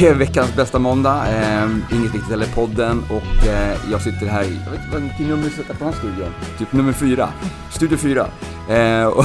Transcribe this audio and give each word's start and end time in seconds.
Det 0.00 0.06
är 0.06 0.14
veckans 0.14 0.56
bästa 0.56 0.78
måndag, 0.78 1.26
eh, 1.28 1.70
Inget 1.92 2.14
Viktigt 2.14 2.32
eller 2.32 2.46
podden 2.46 3.02
och 3.10 3.46
eh, 3.46 3.76
jag 3.90 4.02
sitter 4.02 4.26
här 4.26 4.42
i, 4.42 4.60
jag 4.64 4.70
vet 4.70 4.80
inte 4.80 5.00
vilken 5.00 5.28
nummer 5.28 5.48
sätter 5.48 5.74
på 5.74 5.84
den 5.84 5.92
här 5.92 5.98
studion? 5.98 6.34
Typ 6.58 6.72
nummer 6.72 6.92
fyra, 6.92 7.28
studio 7.70 7.96
fyra. 7.96 8.26
Eh, 8.68 9.06
och, 9.06 9.24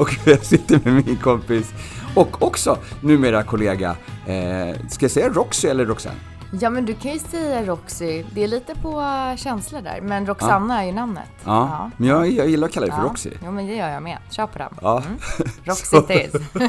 och 0.00 0.10
jag 0.24 0.44
sitter 0.44 0.80
med 0.84 1.04
min 1.06 1.16
kompis 1.16 1.72
och 2.14 2.42
också 2.42 2.78
numera 3.00 3.42
kollega, 3.42 3.96
eh, 4.26 4.76
ska 4.88 5.04
jag 5.04 5.10
säga 5.10 5.28
Roxy 5.28 5.68
eller 5.68 5.86
Roxanne? 5.86 6.16
Ja 6.52 6.70
men 6.70 6.84
du 6.84 6.94
kan 6.94 7.12
ju 7.12 7.18
säga 7.18 7.66
Roxy, 7.66 8.24
det 8.34 8.44
är 8.44 8.48
lite 8.48 8.74
på 8.74 9.02
känsla 9.36 9.80
där, 9.80 10.00
men 10.00 10.26
Roxanna 10.26 10.74
ja. 10.74 10.82
är 10.82 10.86
ju 10.86 10.92
namnet. 10.92 11.28
Ja, 11.44 11.68
ja. 11.70 11.90
men 11.96 12.08
jag, 12.08 12.30
jag 12.30 12.48
gillar 12.48 12.68
att 12.68 12.74
kalla 12.74 12.86
dig 12.86 12.96
för 12.96 13.02
Roxy. 13.02 13.30
Jo 13.44 13.50
men 13.50 13.66
det 13.66 13.74
gör 13.74 13.88
jag 13.88 14.02
med, 14.02 14.18
kör 14.30 14.46
på 14.46 14.58
den. 14.58 14.72
Ja. 14.82 15.02
Mm. 15.06 15.18
Roxy 15.64 15.96
it 15.96 16.10
is. 16.10 16.32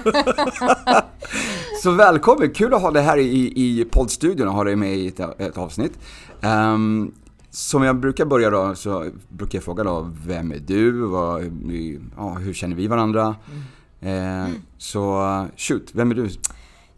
Så 1.84 1.92
välkommen, 1.92 2.54
kul 2.54 2.74
att 2.74 2.82
ha 2.82 2.92
dig 2.92 3.04
här 3.04 3.18
i, 3.18 3.54
i 3.56 3.86
poddstudion 3.86 4.48
och 4.48 4.54
ha 4.54 4.64
dig 4.64 4.76
med 4.76 4.96
i 4.96 5.08
ett, 5.08 5.20
ett 5.20 5.58
avsnitt. 5.58 6.00
Um, 6.42 7.14
som 7.50 7.84
jag 7.84 7.96
brukar 7.96 8.26
börja 8.26 8.50
då, 8.50 8.76
så 8.76 9.10
brukar 9.30 9.58
jag 9.58 9.64
fråga 9.64 9.84
då, 9.84 10.12
vem 10.26 10.52
är 10.52 10.60
du? 10.60 10.92
Vad, 10.92 11.44
ja, 12.18 12.34
hur 12.34 12.54
känner 12.54 12.76
vi 12.76 12.88
varandra? 12.88 13.36
Mm. 14.02 14.46
Uh, 14.46 14.52
så 14.78 15.48
shoot, 15.58 15.90
vem 15.94 16.12
är 16.12 16.16
du? 16.16 16.30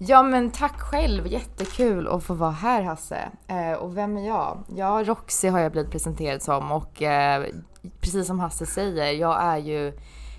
Ja 0.07 0.23
men 0.23 0.51
tack 0.51 0.79
själv, 0.79 1.27
jättekul 1.27 2.07
att 2.07 2.23
få 2.23 2.33
vara 2.33 2.51
här 2.51 2.81
Hasse. 2.81 3.29
Eh, 3.47 3.73
och 3.73 3.97
vem 3.97 4.17
är 4.17 4.27
jag? 4.27 4.63
Ja, 4.75 5.03
Roxy 5.05 5.47
har 5.47 5.59
jag 5.59 5.71
blivit 5.71 5.91
presenterad 5.91 6.41
som 6.41 6.71
och 6.71 7.01
eh, 7.01 7.45
precis 8.01 8.27
som 8.27 8.39
Hasse 8.39 8.65
säger, 8.65 9.13
jag 9.13 9.43
är 9.43 9.57
ju 9.57 9.87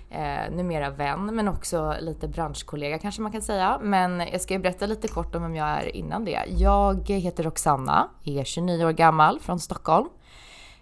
eh, 0.09 0.51
numera 0.51 0.89
vän 0.89 1.35
men 1.35 1.47
också 1.47 1.95
lite 1.99 2.27
branschkollega 2.27 2.99
kanske 2.99 3.21
man 3.21 3.31
kan 3.31 3.41
säga. 3.41 3.79
Men 3.81 4.19
jag 4.19 4.41
ska 4.41 4.53
ju 4.53 4.59
berätta 4.59 4.85
lite 4.85 5.07
kort 5.07 5.35
om 5.35 5.41
vem 5.41 5.55
jag 5.55 5.67
är 5.67 5.95
innan 5.95 6.25
det. 6.25 6.43
Jag 6.47 7.09
heter 7.09 7.43
Roxanna, 7.43 8.09
är 8.23 8.43
29 8.43 8.85
år 8.85 8.91
gammal 8.91 9.39
från 9.39 9.59
Stockholm. 9.59 10.07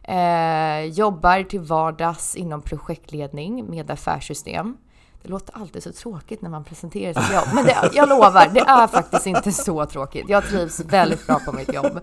Eh, 0.04 0.84
jobbar 0.84 1.44
till 1.44 1.60
vardags 1.60 2.36
inom 2.36 2.62
projektledning 2.62 3.66
med 3.70 3.92
affärssystem. 3.92 4.78
Det 5.24 5.30
låter 5.30 5.58
alltid 5.58 5.84
så 5.84 5.92
tråkigt 5.92 6.42
när 6.42 6.50
man 6.50 6.64
presenterar 6.64 7.14
sitt 7.14 7.34
jobb, 7.34 7.48
men 7.54 7.66
det, 7.66 7.90
jag 7.94 8.10
lovar, 8.10 8.50
det 8.54 8.60
är 8.60 8.88
faktiskt 8.88 9.28
inte 9.28 9.52
så 9.52 9.86
tråkigt. 9.86 10.26
Jag 10.30 10.44
trivs 10.44 10.80
väldigt 10.80 11.28
bra 11.28 11.40
på 11.46 11.52
mitt 11.52 11.74
jobb. 11.74 12.00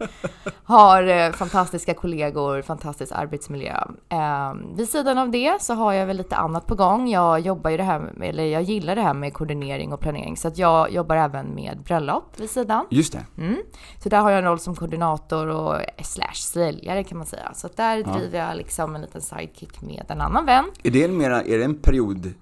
Har 0.65 1.03
eh, 1.03 1.33
fantastiska 1.33 1.95
kollegor, 1.95 2.63
fantastisk 2.63 3.13
arbetsmiljö. 3.13 3.77
Eh, 4.09 4.55
vid 4.77 4.89
sidan 4.89 5.19
av 5.19 5.31
det 5.31 5.63
så 5.63 5.75
har 5.75 5.93
jag 5.93 6.07
väl 6.07 6.17
lite 6.17 6.37
annat 6.37 6.67
på 6.67 6.75
gång. 6.75 7.09
Jag 7.09 7.41
jobbar 7.41 7.71
ju 7.71 7.77
det 7.77 7.83
här, 7.83 8.23
eller 8.23 8.45
jag 8.45 8.63
gillar 8.63 8.97
det 8.97 9.03
här 9.03 9.15
med 9.15 9.35
koordinering 9.35 9.93
och 9.93 10.01
planering, 10.01 10.37
så 10.37 10.49
att 10.49 10.59
jag 10.59 10.91
jobbar 10.91 11.17
även 11.17 11.55
med 11.55 11.79
bröllop 11.85 12.41
vid 12.41 12.51
sidan. 12.51 12.87
Just 12.91 13.13
det. 13.13 13.25
Mm. 13.39 13.57
Så 14.03 14.09
där 14.09 14.21
har 14.21 14.31
jag 14.31 14.39
en 14.39 14.45
roll 14.45 14.59
som 14.59 14.77
koordinator 14.77 15.47
och 15.47 15.77
slash 16.03 16.35
säljare 16.35 17.05
kan 17.05 17.19
man 17.19 17.27
säga. 17.27 17.53
Så 17.55 17.67
att 17.67 17.77
där 17.77 17.97
ja. 18.07 18.13
driver 18.13 18.39
jag 18.39 18.57
liksom 18.57 18.95
en 18.95 19.01
liten 19.01 19.21
sidekick 19.21 19.83
med 19.83 20.05
en 20.09 20.21
annan 20.21 20.47
vän. 20.47 20.65
Är 20.83 20.91
det, 20.91 21.09
mera, 21.09 21.43
är 21.43 21.59
det 21.59 21.65
en 21.65 21.79
period 21.79 22.35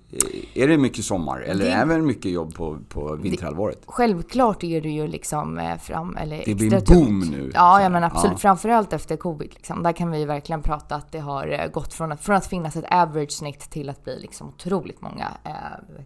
är 0.54 0.67
det 0.68 0.78
mycket 0.78 1.04
sommar 1.04 1.40
eller 1.40 1.64
det, 1.64 1.70
är 1.70 1.86
det 1.86 1.98
mycket 1.98 2.32
jobb 2.32 2.54
på, 2.54 2.78
på 2.88 3.16
vinterhalvåret? 3.16 3.82
Självklart 3.86 4.64
är 4.64 4.80
det 4.80 4.88
ju 4.88 5.06
liksom 5.06 5.58
eh, 5.58 5.78
fram, 5.78 6.16
eller 6.16 6.42
Det 6.44 6.54
blir 6.54 6.74
en 6.74 6.84
boom 6.84 7.20
nu. 7.20 7.50
Ja, 7.54 7.82
ja 7.82 7.88
men 7.88 8.04
absolut. 8.04 8.32
Ja. 8.32 8.38
Framförallt 8.38 8.92
efter 8.92 9.16
covid. 9.16 9.50
Liksom. 9.54 9.82
Där 9.82 9.92
kan 9.92 10.10
vi 10.10 10.18
ju 10.18 10.24
verkligen 10.24 10.62
prata 10.62 10.94
att 10.94 11.12
det 11.12 11.18
har 11.18 11.60
eh, 11.60 11.70
gått 11.70 11.94
från 11.94 12.12
att, 12.12 12.20
från 12.20 12.36
att 12.36 12.46
finnas 12.46 12.76
ett 12.76 12.84
average 12.90 13.32
snitt 13.32 13.60
till 13.60 13.88
att 13.88 14.04
bli 14.04 14.20
liksom 14.20 14.48
otroligt 14.48 15.00
många 15.00 15.28
äh, 15.44 15.52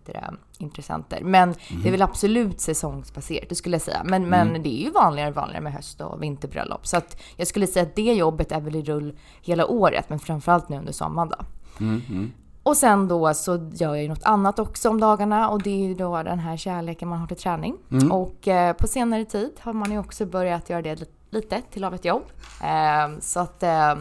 det, 0.05 0.31
intressenter. 0.59 1.21
Men 1.23 1.43
mm. 1.43 1.55
det 1.69 1.75
är 1.75 1.79
mhm. 1.79 1.91
väl 1.91 2.03
absolut 2.03 2.61
säsongsbaserat, 2.61 3.49
det 3.49 3.55
skulle 3.55 3.75
jag 3.75 3.83
säga. 3.83 4.03
Men, 4.05 4.25
mm. 4.25 4.49
men 4.49 4.63
det 4.63 4.69
är 4.69 4.85
ju 4.85 4.91
vanligare 4.91 5.31
och 5.31 5.37
vanligare 5.37 5.63
med 5.63 5.73
höst 5.73 6.01
och 6.01 6.23
vinterbröllop. 6.23 6.87
Så 6.87 6.97
att 6.97 7.21
jag 7.37 7.47
skulle 7.47 7.67
säga 7.67 7.83
att 7.83 7.97
det 7.97 8.13
jobbet 8.13 8.53
är 8.53 8.61
väl 8.61 8.77
i 8.77 8.83
rull 8.83 9.19
hela 9.43 9.67
året, 9.67 10.05
men 10.09 10.19
framförallt 10.19 10.69
nu 10.69 10.77
under 10.77 10.93
sommaren 10.93 11.29
då. 11.29 11.45
Mm. 11.81 12.03
mm. 12.11 12.33
Och 12.63 12.77
sen 12.77 13.09
då 13.09 13.35
så 13.35 13.71
gör 13.73 13.95
jag 13.95 14.03
ju 14.03 14.09
något 14.09 14.25
annat 14.25 14.59
också 14.59 14.91
om 14.91 15.01
dagarna 15.01 15.49
och 15.49 15.63
det 15.63 15.71
är 15.71 15.89
ju 15.89 15.95
då 15.95 16.23
den 16.23 16.39
här 16.39 16.57
kärleken 16.57 17.09
man 17.09 17.19
har 17.19 17.27
till 17.27 17.37
träning. 17.37 17.77
Mm. 17.91 18.13
Och 18.13 18.49
eh, 18.49 18.73
på 18.73 18.87
senare 18.87 19.25
tid 19.25 19.51
har 19.61 19.73
man 19.73 19.93
ju 19.93 19.99
också 19.99 20.27
börjat 20.27 20.71
göra 20.71 20.83
det 20.83 21.09
lite 21.31 21.63
till 21.71 21.85
av 21.85 21.95
ett 21.95 22.05
jobb. 22.05 22.25
Eh, 22.63 23.19
så 23.21 23.41
att 23.41 23.63
eh, 23.63 23.95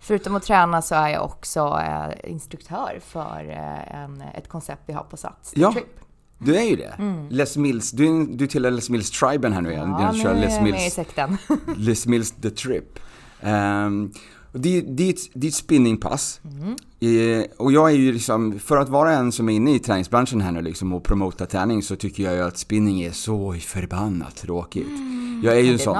förutom 0.00 0.36
att 0.36 0.42
träna 0.42 0.82
så 0.82 0.94
är 0.94 1.08
jag 1.08 1.24
också 1.24 1.80
eh, 1.86 2.30
instruktör 2.30 3.00
för 3.06 3.50
eh, 3.50 4.02
en, 4.02 4.22
ett 4.34 4.48
koncept 4.48 4.82
vi 4.86 4.92
har 4.92 5.04
på 5.04 5.16
Sats, 5.16 5.52
ja. 5.56 5.72
Trip. 5.72 6.00
Du 6.38 6.56
är 6.56 6.62
ju 6.62 6.76
det. 6.76 6.94
Mm. 6.98 7.28
Les 7.28 7.56
Mills, 7.56 7.90
du, 7.90 8.26
du 8.26 8.46
tillhör 8.46 8.70
Les 8.70 8.90
Mills-triben 8.90 9.52
här 9.52 9.60
nu 9.60 9.72
igen. 9.72 9.96
Ja, 9.98 10.12
nu 10.12 10.28
är 10.28 10.50
jag 10.50 10.62
med 10.62 10.86
i 10.86 10.90
sekten. 10.90 11.38
Les 11.76 12.06
Mills 12.06 12.30
The 12.30 12.50
Trip. 12.50 12.98
Um, 13.40 14.12
det, 14.52 14.80
det, 14.80 15.08
är 15.08 15.10
ett, 15.10 15.20
det 15.34 15.46
är 15.46 15.48
ett 15.48 15.54
spinningpass. 15.54 16.40
Mm. 16.44 16.76
Eh, 17.00 17.44
och 17.56 17.72
jag 17.72 17.90
är 17.90 17.94
ju 17.94 18.12
liksom, 18.12 18.58
för 18.58 18.76
att 18.76 18.88
vara 18.88 19.12
en 19.12 19.32
som 19.32 19.48
är 19.48 19.52
inne 19.52 19.74
i 19.74 19.78
träningsbranschen 19.78 20.40
här 20.40 20.52
nu 20.52 20.62
liksom 20.62 20.92
och 20.92 21.04
promota 21.04 21.46
träning 21.46 21.82
så 21.82 21.96
tycker 21.96 22.22
jag 22.22 22.34
ju 22.34 22.42
att 22.42 22.58
spinning 22.58 23.02
är 23.02 23.10
så 23.10 23.52
förbannat 23.52 24.36
tråkigt. 24.36 24.86
Mm. 24.86 25.40
Jag 25.44 25.58
är 25.58 25.60
ju 25.60 25.72
en 25.72 25.78
sån. 25.78 25.96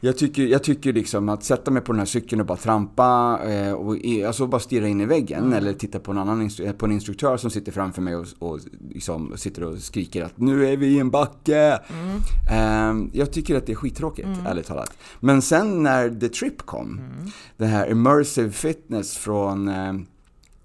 Jag 0.00 0.18
tycker, 0.18 0.42
jag 0.42 0.64
tycker 0.64 0.92
liksom 0.92 1.28
att 1.28 1.44
sätta 1.44 1.70
mig 1.70 1.82
på 1.82 1.92
den 1.92 1.98
här 1.98 2.06
cykeln 2.06 2.40
och 2.40 2.46
bara 2.46 2.58
trampa 2.58 3.40
eh, 3.46 3.72
och 3.72 3.96
alltså 4.26 4.46
bara 4.46 4.60
stirra 4.60 4.88
in 4.88 5.00
i 5.00 5.06
väggen 5.06 5.44
mm. 5.44 5.52
eller 5.52 5.72
titta 5.72 5.98
på 5.98 6.12
en 6.12 6.18
annan 6.18 6.50
på 6.78 6.86
en 6.86 6.92
instruktör 6.92 7.36
som 7.36 7.50
sitter 7.50 7.72
framför 7.72 8.02
mig 8.02 8.16
och, 8.16 8.26
och 8.38 8.60
liksom 8.90 9.32
sitter 9.36 9.64
och 9.64 9.78
skriker 9.78 10.24
att 10.24 10.38
nu 10.38 10.66
är 10.66 10.76
vi 10.76 10.86
i 10.86 10.98
en 10.98 11.10
backe. 11.10 11.78
Mm. 11.88 13.04
Eh, 13.04 13.08
jag 13.12 13.32
tycker 13.32 13.56
att 13.56 13.66
det 13.66 13.72
är 13.72 13.76
skittråkigt, 13.76 14.28
mm. 14.28 14.46
ärligt 14.46 14.66
talat. 14.66 14.98
Men 15.20 15.42
sen 15.42 15.82
när 15.82 16.20
The 16.20 16.28
Trip 16.28 16.62
kom, 16.62 16.98
mm. 16.98 17.30
det 17.56 17.66
här 17.66 17.90
immersive 17.90 18.50
fitness 18.50 19.16
från 19.16 19.68
eh, 19.68 19.92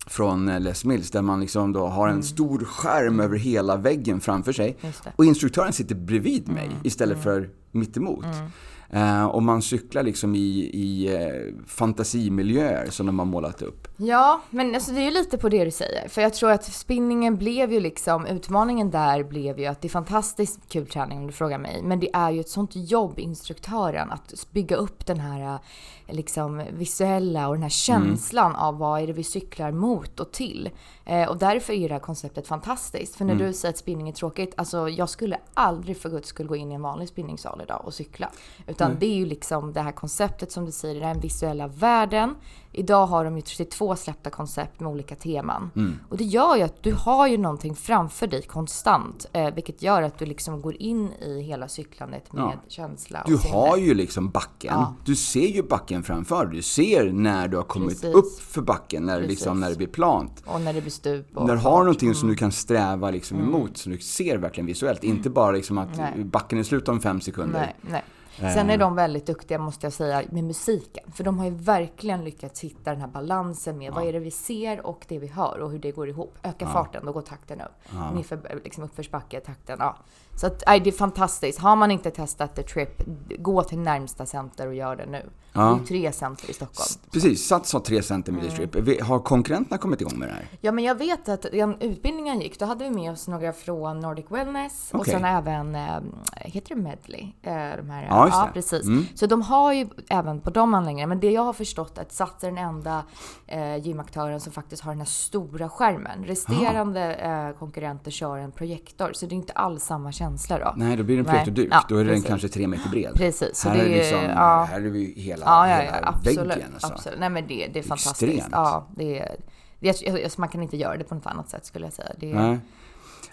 från 0.05 0.49
eh, 0.49 0.59
Les 0.59 0.85
Mills 0.85 1.11
där 1.11 1.21
man 1.21 1.39
liksom 1.39 1.73
då 1.73 1.87
har 1.87 2.07
en 2.07 2.13
mm. 2.13 2.23
stor 2.23 2.65
skärm 2.65 3.19
över 3.19 3.37
hela 3.37 3.75
väggen 3.75 4.19
framför 4.19 4.53
sig 4.53 4.77
och 5.15 5.25
instruktören 5.25 5.73
sitter 5.73 5.95
bredvid 5.95 6.47
mig 6.47 6.65
mm. 6.65 6.77
istället 6.83 7.15
mm. 7.15 7.23
för 7.23 7.49
mittemot. 7.71 8.25
Mm. 8.25 8.51
Eh, 8.89 9.25
och 9.25 9.43
man 9.43 9.61
cyklar 9.61 10.03
liksom 10.03 10.35
i, 10.35 10.69
i 10.73 11.15
eh, 11.15 11.65
fantasimiljöer 11.67 12.89
som 12.89 13.05
de 13.05 13.19
har 13.19 13.25
målat 13.25 13.61
upp. 13.61 13.87
Ja, 13.97 14.41
men 14.49 14.75
alltså 14.75 14.91
det 14.91 14.99
är 14.99 15.05
ju 15.05 15.11
lite 15.11 15.37
på 15.37 15.49
det 15.49 15.65
du 15.65 15.71
säger. 15.71 16.07
För 16.07 16.21
jag 16.21 16.33
tror 16.33 16.51
att 16.51 16.63
spinningen 16.63 17.37
blev 17.37 17.73
ju 17.73 17.79
liksom, 17.79 18.25
utmaningen 18.25 18.91
där 18.91 19.23
blev 19.23 19.59
ju 19.59 19.65
att 19.65 19.81
det 19.81 19.87
är 19.87 19.89
fantastiskt 19.89 20.59
kul 20.69 20.87
träning 20.87 21.17
om 21.17 21.27
du 21.27 21.33
frågar 21.33 21.57
mig. 21.57 21.81
Men 21.83 21.99
det 21.99 22.09
är 22.13 22.31
ju 22.31 22.39
ett 22.39 22.49
sånt 22.49 22.71
jobb, 22.73 23.19
instruktören, 23.19 24.11
att 24.11 24.47
bygga 24.51 24.75
upp 24.75 25.05
den 25.05 25.19
här 25.19 25.59
liksom 26.07 26.63
visuella 26.71 27.47
och 27.47 27.53
den 27.53 27.63
här 27.63 27.69
känslan 27.69 28.51
mm. 28.51 28.61
av 28.61 28.77
vad 28.77 29.01
är 29.01 29.07
det 29.07 29.13
vi 29.13 29.23
cyklar 29.23 29.71
mot 29.71 30.19
och 30.19 30.31
till. 30.31 30.69
Eh, 31.05 31.29
och 31.29 31.37
därför 31.37 31.73
är 31.73 31.87
det 31.87 31.93
här 31.93 32.01
konceptet 32.01 32.47
fantastiskt. 32.47 33.15
För 33.15 33.25
när 33.25 33.33
mm. 33.33 33.47
du 33.47 33.53
säger 33.53 33.73
att 33.73 33.77
spinning 33.77 34.09
är 34.09 34.13
tråkigt, 34.13 34.53
alltså 34.57 34.89
jag 34.89 35.09
skulle 35.09 35.37
aldrig 35.53 35.97
för 35.97 36.09
guds 36.09 36.29
skull 36.29 36.47
gå 36.47 36.55
in 36.55 36.71
i 36.71 36.75
en 36.75 36.81
vanlig 36.81 37.07
spinningsal 37.07 37.61
idag 37.63 37.81
och 37.85 37.93
cykla. 37.93 38.29
Utan 38.67 38.87
mm. 38.87 38.99
det 38.99 39.05
är 39.05 39.15
ju 39.15 39.25
liksom 39.25 39.73
det 39.73 39.81
här 39.81 39.91
konceptet 39.91 40.51
som 40.51 40.65
du 40.65 40.71
säger, 40.71 41.01
den 41.01 41.19
visuella 41.19 41.67
världen. 41.67 42.35
Idag 42.77 43.05
har 43.05 43.25
de 43.25 43.35
ju 43.35 43.41
32 43.41 43.95
släppta 43.95 44.29
koncept 44.29 44.79
med 44.79 44.91
olika 44.91 45.15
teman. 45.15 45.71
Mm. 45.75 45.99
Och 46.09 46.17
det 46.17 46.23
gör 46.23 46.55
ju 46.55 46.61
att 46.61 46.83
du 46.83 46.93
har 46.93 47.27
ju 47.27 47.37
någonting 47.37 47.75
framför 47.75 48.27
dig 48.27 48.41
konstant. 48.41 49.25
Eh, 49.33 49.53
vilket 49.53 49.81
gör 49.81 50.01
att 50.01 50.19
du 50.19 50.25
liksom 50.25 50.61
går 50.61 50.81
in 50.81 51.11
i 51.11 51.41
hela 51.41 51.67
cyklandet 51.67 52.33
med 52.33 52.43
ja. 52.43 52.53
känsla 52.67 53.21
och 53.21 53.31
Du 53.31 53.37
sinne. 53.37 53.53
har 53.53 53.77
ju 53.77 53.93
liksom 53.93 54.29
backen. 54.29 54.73
Ja. 54.73 54.95
Du 55.05 55.15
ser 55.15 55.47
ju 55.47 55.63
backen 55.63 56.03
framför 56.03 56.45
Du 56.45 56.61
ser 56.61 57.11
när 57.11 57.47
du 57.47 57.57
har 57.57 57.63
kommit 57.63 58.01
Precis. 58.01 58.15
upp 58.15 58.39
för 58.39 58.61
backen, 58.61 59.05
när, 59.05 59.21
liksom, 59.21 59.59
när 59.59 59.69
det 59.69 59.75
blir 59.75 59.87
plant. 59.87 60.43
Och 60.45 60.61
när 60.61 60.73
det 60.73 60.81
blir 60.81 60.91
stup. 60.91 61.27
när 61.33 61.55
du 61.55 61.61
har 61.61 61.79
någonting 61.79 62.07
mm. 62.07 62.15
som 62.15 62.29
du 62.29 62.35
kan 62.35 62.51
sträva 62.51 63.11
liksom 63.11 63.37
mm. 63.37 63.49
emot, 63.49 63.77
som 63.77 63.91
du 63.91 63.99
ser 63.99 64.37
verkligen 64.37 64.65
visuellt. 64.65 65.03
Inte 65.03 65.29
bara 65.29 65.51
liksom 65.51 65.77
att 65.77 65.97
nej. 65.97 66.23
backen 66.23 66.59
är 66.59 66.63
slut 66.63 66.87
om 66.87 67.01
fem 67.01 67.21
sekunder. 67.21 67.59
Nej, 67.59 67.75
nej. 67.91 68.03
Sen 68.37 68.69
är 68.69 68.73
eh. 68.73 68.79
de 68.79 68.95
väldigt 68.95 69.25
duktiga 69.25 69.59
måste 69.59 69.85
jag 69.85 69.93
säga 69.93 70.23
med 70.29 70.43
musiken. 70.43 71.11
För 71.11 71.23
de 71.23 71.39
har 71.39 71.45
ju 71.45 71.51
verkligen 71.51 72.23
lyckats 72.23 72.61
hitta 72.61 72.91
den 72.91 73.01
här 73.01 73.07
balansen 73.07 73.77
med 73.77 73.87
ja. 73.87 73.93
vad 73.95 74.07
är 74.07 74.13
det 74.13 74.19
vi 74.19 74.31
ser 74.31 74.85
och 74.85 75.05
det 75.07 75.19
vi 75.19 75.27
hör 75.27 75.59
och 75.59 75.71
hur 75.71 75.79
det 75.79 75.91
går 75.91 76.09
ihop. 76.09 76.37
Öka 76.43 76.65
ja. 76.65 76.67
farten, 76.67 77.05
då 77.05 77.11
går 77.11 77.21
takten 77.21 77.61
upp. 77.61 77.71
Ja. 77.93 78.11
Nerför, 78.11 78.61
liksom 78.63 78.83
uppförsbacke, 78.83 79.39
takten, 79.39 79.77
ja. 79.79 79.97
Så 80.35 80.47
att, 80.47 80.63
nej, 80.67 80.79
det 80.79 80.89
är 80.89 80.91
fantastiskt. 80.91 81.59
Har 81.59 81.75
man 81.75 81.91
inte 81.91 82.11
testat 82.11 82.55
The 82.55 82.63
Trip, 82.63 83.01
gå 83.39 83.63
till 83.63 83.79
närmsta 83.79 84.25
center 84.25 84.67
och 84.67 84.75
gör 84.75 84.95
det 84.95 85.05
nu. 85.05 85.29
Ja. 85.53 85.61
Det 85.61 85.67
är 85.67 85.79
ju 85.79 85.85
tre 85.85 86.11
center 86.11 86.49
i 86.49 86.53
Stockholm. 86.53 86.87
Precis, 87.11 87.47
Sats 87.47 87.73
har 87.73 87.79
tre 87.79 88.03
center 88.03 88.31
med 88.31 88.43
mm. 88.43 88.55
The 88.55 88.67
Trip. 88.67 89.01
Har 89.01 89.19
konkurrenterna 89.19 89.77
kommit 89.77 90.01
igång 90.01 90.19
med 90.19 90.29
det 90.29 90.33
här? 90.33 90.47
Ja, 90.61 90.71
men 90.71 90.83
jag 90.83 90.95
vet 90.95 91.29
att 91.29 91.41
den 91.41 91.81
utbildningen 91.81 92.41
gick, 92.41 92.59
då 92.59 92.65
hade 92.65 92.83
vi 92.83 92.89
med 92.89 93.11
oss 93.11 93.27
några 93.27 93.53
från 93.53 93.99
Nordic 93.99 94.25
Wellness 94.29 94.89
okay. 94.93 94.99
och 94.99 95.05
sen 95.05 95.25
även, 95.25 95.75
äh, 95.75 96.01
heter 96.33 96.75
det 96.75 96.81
Medley? 96.81 97.21
Äh, 97.21 97.53
de 97.77 97.89
här, 97.89 98.03
ja, 98.03 98.07
Ja, 98.09 98.25
just 98.25 98.37
ja 98.37 98.45
det. 98.45 98.51
precis. 98.53 98.85
Mm. 98.87 99.05
Så 99.15 99.27
de 99.27 99.41
har 99.41 99.73
ju 99.73 99.87
även 100.09 100.41
på 100.41 100.49
de 100.49 100.73
anläggningarna, 100.73 101.09
men 101.09 101.19
det 101.19 101.31
jag 101.31 101.43
har 101.43 101.53
förstått 101.53 101.97
är 101.97 102.01
att 102.01 102.11
Sats 102.11 102.43
är 102.43 102.47
den 102.47 102.57
enda 102.57 103.03
eh, 103.47 103.75
gymaktören 103.75 104.39
som 104.39 104.51
faktiskt 104.51 104.83
har 104.83 104.91
den 104.91 104.99
här 104.99 105.05
stora 105.05 105.69
skärmen. 105.69 106.23
Resterande 106.25 107.13
eh, 107.13 107.59
konkurrenter 107.59 108.11
kör 108.11 108.37
en 108.37 108.51
projektor, 108.51 109.11
så 109.13 109.25
det 109.25 109.33
är 109.33 109.37
inte 109.37 109.53
alls 109.53 109.83
samma 109.83 110.11
känsla 110.11 110.24
då. 110.59 110.73
Nej, 110.77 110.97
då 110.97 111.03
blir 111.03 111.15
det 111.15 111.19
en 111.19 111.25
Nej. 111.25 111.33
projektorduk. 111.33 111.69
Ja, 111.71 111.85
då 111.89 111.97
är 111.97 112.03
den 112.03 112.13
precis. 112.13 112.27
kanske 112.27 112.47
tre 112.47 112.67
meter 112.67 112.89
bred. 112.89 113.11
Precis, 113.15 113.65
här, 113.65 113.75
det 113.75 113.81
är 113.81 113.85
är 113.85 113.89
liksom, 113.89 114.23
ja. 114.23 114.67
här 114.71 114.77
är 114.77 114.81
vi 114.81 115.13
hela, 115.17 115.45
Ja, 115.45 115.69
ja, 115.69 115.75
hela 115.75 116.07
absolut. 116.07 116.39
väggen. 116.39 116.69
Alltså. 116.73 116.93
absolut. 116.93 117.19
Nej 117.19 117.29
men 117.29 117.47
det, 117.47 117.67
det 117.73 117.79
är 117.79 117.83
fantastiskt. 117.83 118.23
Extremt. 118.23 118.49
Ja, 118.51 118.87
det 118.95 119.19
är, 119.19 119.35
det, 119.79 120.01
jag, 120.01 120.31
man 120.37 120.49
kan 120.49 120.63
inte 120.63 120.77
göra 120.77 120.97
det 120.97 121.03
på 121.03 121.15
något 121.15 121.25
annat 121.25 121.49
sätt 121.49 121.65
skulle 121.65 121.85
jag 121.85 121.93
säga. 121.93 122.11
Det, 122.19 122.33
Nej. 122.33 122.57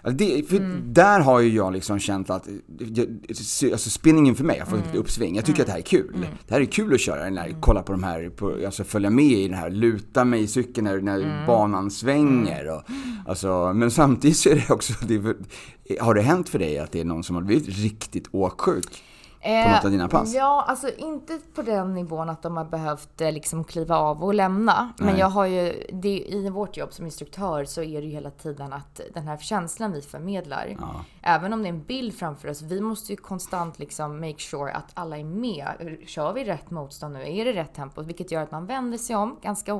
Alltså 0.05 0.17
det, 0.25 0.49
för 0.49 0.57
Mm. 0.57 0.93
Där 0.93 1.19
har 1.19 1.39
ju 1.39 1.49
jag 1.55 1.73
liksom 1.73 1.99
känt 1.99 2.29
att, 2.29 2.47
alltså 3.71 3.89
spinningen 3.89 4.35
för 4.35 4.43
mig 4.43 4.59
har 4.59 4.65
fått 4.65 4.73
Mm. 4.79 4.89
ett 4.89 4.95
uppsving. 4.95 5.35
Jag 5.35 5.45
tycker 5.45 5.61
att 5.61 5.65
det 5.65 5.71
här 5.71 5.79
är 5.79 5.83
kul. 5.83 6.27
Det 6.47 6.53
här 6.53 6.61
är 6.61 6.65
kul 6.65 6.93
att 6.93 6.99
köra 7.01 7.23
den 7.23 7.37
här, 7.37 7.55
kolla 7.59 7.83
på 7.83 7.91
de 7.91 8.03
här, 8.03 8.29
på, 8.29 8.55
alltså 8.65 8.83
följa 8.83 9.09
med 9.09 9.25
i 9.25 9.47
den 9.47 9.57
här, 9.57 9.69
luta 9.69 10.25
mig 10.25 10.41
i 10.43 10.47
cykeln 10.47 10.85
när, 10.85 11.01
när 11.01 11.19
Mm. 11.19 11.45
banan 11.47 11.91
svänger. 11.91 12.69
Och, 12.75 12.83
alltså, 13.27 13.73
men 13.73 13.91
samtidigt 13.91 14.37
så 14.37 14.49
är 14.49 14.55
det 14.55 14.73
också, 14.73 14.93
det, 15.07 15.35
har 15.99 16.13
det 16.15 16.21
hänt 16.21 16.49
för 16.49 16.59
dig 16.59 16.77
att 16.79 16.91
det 16.91 16.99
är 16.99 17.05
någon 17.05 17.23
som 17.23 17.35
har 17.35 17.43
blivit 17.43 17.67
riktigt 17.77 18.27
åksjuk? 18.31 19.03
På 19.43 19.71
något 19.75 19.85
av 19.85 19.91
dina 19.91 20.07
pass? 20.07 20.33
Ja, 20.33 20.65
alltså 20.67 20.89
inte 20.97 21.39
på 21.55 21.61
den 21.61 21.93
nivån 21.93 22.29
att 22.29 22.41
de 22.41 22.57
har 22.57 22.65
behövt 22.65 23.21
eh, 23.21 23.31
liksom 23.31 23.63
kliva 23.63 23.97
av 23.97 24.23
och 24.23 24.33
lämna. 24.33 24.93
Men 24.97 25.07
Nej. 25.07 25.19
jag 25.19 25.27
har 25.29 25.45
ju, 25.45 25.87
det, 25.93 26.19
i 26.27 26.49
vårt 26.49 26.77
jobb 26.77 26.93
som 26.93 27.05
instruktör 27.05 27.65
så 27.65 27.81
är 27.83 28.01
det 28.01 28.07
ju 28.07 28.13
hela 28.13 28.29
tiden 28.31 28.73
att 28.73 29.01
den 29.13 29.27
här 29.27 29.37
känslan 29.37 29.91
vi 29.91 30.01
förmedlar, 30.01 30.75
Ja. 30.81 30.87
även 31.21 31.53
om 31.53 31.61
det 31.63 31.67
är 31.67 31.73
en 31.73 31.83
bild 31.83 32.13
framför 32.13 32.49
oss, 32.49 32.61
vi 32.61 32.81
måste 32.81 33.11
ju 33.13 33.17
konstant 33.17 33.79
liksom 33.79 34.19
make 34.19 34.39
sure 34.39 34.71
att 34.73 34.91
alla 34.93 35.17
är 35.17 35.23
med. 35.23 35.97
Kör 36.07 36.33
vi 36.33 36.43
rätt 36.43 36.71
motstånd 36.71 37.13
nu? 37.13 37.37
Är 37.37 37.45
det 37.45 37.53
rätt 37.53 37.73
tempo? 37.73 38.01
Vilket 38.01 38.31
gör 38.31 38.41
att 38.43 38.51
man 38.51 38.65
vänder 38.65 38.97
sig 38.97 39.15
om 39.15 39.39
ganska 39.41 39.73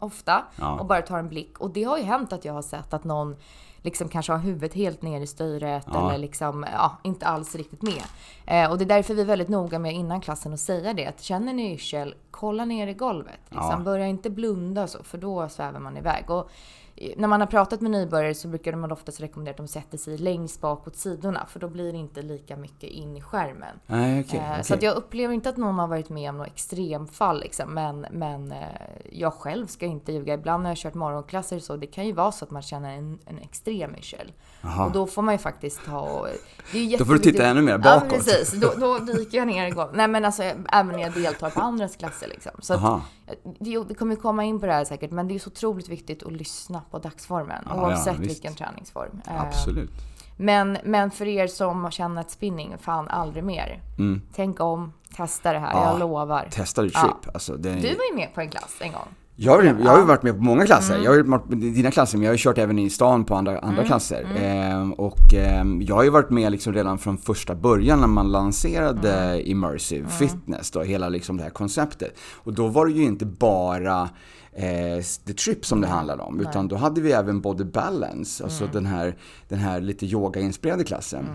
ofta 0.00 0.44
Ja. 0.56 0.78
och 0.80 0.86
bara 0.86 1.02
tar 1.02 1.18
en 1.18 1.28
blick. 1.28 1.58
Och 1.58 1.70
det 1.70 1.84
har 1.84 1.98
ju 1.98 2.04
hänt 2.04 2.32
att 2.32 2.44
jag 2.44 2.52
har 2.52 2.62
sett 2.62 2.94
att 2.94 3.04
någon 3.04 3.36
liksom 3.82 4.08
kanske 4.08 4.32
har 4.32 4.38
huvudet 4.38 4.74
helt 4.74 5.02
ner 5.02 5.20
i 5.20 5.26
styret 5.26 5.86
Ja. 5.92 6.08
eller 6.08 6.18
liksom, 6.18 6.66
ja, 6.72 6.96
inte 7.02 7.26
alls 7.26 7.54
riktigt 7.54 7.82
med. 7.82 8.02
Eh, 8.46 8.70
och 8.70 8.78
det 8.78 8.84
är 8.84 8.86
därför 8.86 9.14
vi 9.14 9.20
är 9.20 9.26
väldigt 9.26 9.48
noga 9.48 9.78
med 9.78 9.94
innan 9.94 10.20
klassen 10.20 10.52
att 10.52 10.60
säga 10.60 10.92
det, 10.94 11.06
att 11.06 11.20
känner 11.22 11.52
ni 11.52 11.72
yrsel, 11.74 12.14
kolla 12.30 12.64
ner 12.64 12.86
i 12.86 12.94
golvet. 12.94 13.40
Liksom. 13.48 13.70
Ja. 13.70 13.78
Börja 13.78 14.06
inte 14.06 14.30
blunda 14.30 14.86
så, 14.86 15.02
för 15.02 15.18
då 15.18 15.48
svävar 15.48 15.80
man 15.80 15.96
iväg. 15.96 16.30
Och 16.30 16.50
när 17.16 17.28
man 17.28 17.40
har 17.40 17.46
pratat 17.46 17.80
med 17.80 17.90
nybörjare 17.90 18.34
så 18.34 18.48
brukar 18.48 18.72
man 18.72 18.92
oftast 18.92 19.20
rekommendera 19.20 19.50
att 19.52 19.56
de 19.56 19.68
sätter 19.68 19.98
sig 19.98 20.18
längst 20.18 20.60
bak 20.60 20.86
åt 20.86 20.96
sidorna, 20.96 21.46
för 21.48 21.60
då 21.60 21.68
blir 21.68 21.92
det 21.92 21.98
inte 21.98 22.22
lika 22.22 22.56
mycket 22.56 22.90
in 22.90 23.16
i 23.16 23.20
skärmen. 23.20 23.80
Nej, 23.86 24.20
okej. 24.20 24.40
Eh, 24.40 24.50
okej. 24.52 24.64
Så 24.64 24.74
att 24.74 24.82
jag 24.82 24.96
upplever 24.96 25.34
inte 25.34 25.48
att 25.48 25.56
någon 25.56 25.78
har 25.78 25.86
varit 25.86 26.08
med 26.08 26.30
om 26.30 26.38
något 26.38 26.46
extremfall 26.46 27.40
liksom. 27.40 27.74
men, 27.74 28.06
men 28.10 28.52
eh, 28.52 28.58
jag 29.12 29.34
själv 29.34 29.66
ska 29.66 29.86
inte 29.86 30.12
ljuga. 30.12 30.34
Ibland 30.34 30.62
när 30.62 30.70
jag 30.70 30.76
har 30.76 30.80
kört 30.80 30.94
morgonklasser 30.94 31.58
så, 31.58 31.76
det 31.76 31.86
kan 31.86 32.06
ju 32.06 32.12
vara 32.12 32.32
så 32.32 32.44
att 32.44 32.50
man 32.50 32.62
känner 32.62 32.96
en, 32.96 33.18
en 33.26 33.38
extrem 33.38 33.94
yrsel. 33.96 34.32
Och 34.86 34.92
då 34.92 35.06
får 35.06 35.22
man 35.22 35.34
ju 35.34 35.38
faktiskt 35.38 35.80
ta 35.86 36.00
och, 36.00 36.26
det 36.72 36.78
är 36.78 36.82
ju 36.84 36.96
Då 36.96 37.04
får 37.04 37.12
du 37.12 37.18
titta 37.18 37.46
ännu 37.46 37.62
mer 37.62 37.72
Ja, 37.72 37.78
bakåt. 37.78 38.08
precis. 38.08 38.52
Då, 38.52 38.74
då 38.76 38.98
dyker 38.98 39.38
jag 39.38 39.46
ner 39.46 39.66
i 39.66 39.70
golvet. 39.70 39.96
Nej 39.96 40.08
men 40.08 40.24
alltså, 40.24 40.42
även 40.42 40.86
när 40.86 40.98
jag 40.98 41.12
deltar 41.12 41.50
på 41.50 41.60
andras 41.60 41.96
klasser 41.96 42.28
liksom. 42.28 42.52
Så. 42.60 43.00
Det, 43.58 43.84
vi 43.88 43.94
kommer 43.94 44.16
komma 44.16 44.44
in 44.44 44.60
på 44.60 44.66
det 44.66 44.72
här 44.72 44.84
säkert, 44.84 45.10
men 45.10 45.28
det 45.28 45.34
är 45.34 45.38
så 45.38 45.50
otroligt 45.50 45.88
viktigt 45.88 46.22
att 46.22 46.32
lyssna 46.32 46.82
på 46.90 46.98
dagsformen. 46.98 47.64
Ja, 47.66 47.86
oavsett 47.86 48.14
ja, 48.14 48.20
vilken 48.20 48.54
träningsform. 48.54 49.20
Eh, 49.26 49.40
Absolut. 49.40 49.90
Men, 50.36 50.78
men 50.84 51.10
för 51.10 51.26
er 51.26 51.46
som 51.46 51.90
känner 51.90 52.20
att 52.20 52.30
spinning, 52.30 52.76
fan 52.78 53.08
aldrig 53.08 53.44
mer. 53.44 53.82
Mm. 53.98 54.22
Tänk 54.34 54.60
om, 54.60 54.92
testa 55.16 55.52
det 55.52 55.58
här, 55.58 55.72
Ja, 55.72 55.90
jag 55.90 55.98
lovar. 55.98 56.48
Testa 56.50 56.82
the 56.82 56.90
trip. 56.90 57.34
Alltså, 57.34 57.52
är... 57.52 57.58
Du 57.58 57.94
var 57.94 58.04
ju 58.10 58.16
med 58.16 58.34
på 58.34 58.40
en 58.40 58.50
klass 58.50 58.76
en 58.80 58.92
gång. 58.92 59.08
Jag 59.40 59.52
har, 59.52 59.62
jag 59.62 59.90
har 59.90 59.98
ju 59.98 60.04
varit 60.04 60.22
med 60.22 60.36
på 60.36 60.42
många 60.42 60.66
klasser. 60.66 60.94
Mm. 60.94 61.04
Jag 61.04 61.12
har 61.12 61.22
varit 61.22 61.48
med 61.48 61.64
i 61.64 61.70
dina 61.70 61.90
klasser, 61.90 62.18
men 62.18 62.24
jag 62.24 62.30
har 62.30 62.34
ju 62.34 62.38
kört 62.42 62.58
även 62.58 62.78
i 62.78 62.90
stan 62.90 63.24
på 63.24 63.34
andra, 63.34 63.58
andra 63.58 63.84
klasser. 63.84 64.26
Ehm, 64.38 64.92
och 64.92 65.34
ehm, 65.34 65.82
jag 65.82 65.94
har 65.94 66.02
ju 66.04 66.10
varit 66.10 66.30
med 66.30 66.52
liksom 66.52 66.72
redan 66.74 66.98
från 66.98 67.18
första 67.18 67.54
början 67.54 68.00
när 68.00 68.06
man 68.06 68.30
lanserade 68.32 69.12
Mm. 69.12 69.42
immersive 69.46 70.08
fitness, 70.08 70.70
då, 70.70 70.82
hela 70.82 71.08
liksom 71.08 71.36
det 71.36 71.42
här 71.42 71.50
konceptet. 71.50 72.18
Och 72.34 72.52
då 72.52 72.66
var 72.68 72.86
det 72.86 72.92
ju 72.92 73.02
inte 73.04 73.26
bara 73.26 74.08
eh, 74.52 75.02
the 75.26 75.32
trip 75.32 75.66
som 75.66 75.80
det 75.80 75.86
handlade 75.86 76.22
om, 76.22 76.40
utan 76.40 76.68
då 76.68 76.76
hade 76.76 77.00
vi 77.00 77.12
även 77.12 77.40
body 77.40 77.64
balance, 77.64 78.44
alltså 78.44 78.64
Mm. 78.64 78.74
den, 78.74 78.86
här, 78.86 79.16
den 79.48 79.58
här 79.58 79.80
lite 79.80 80.06
yogainspirerade 80.06 80.84
klassen. 80.84 81.26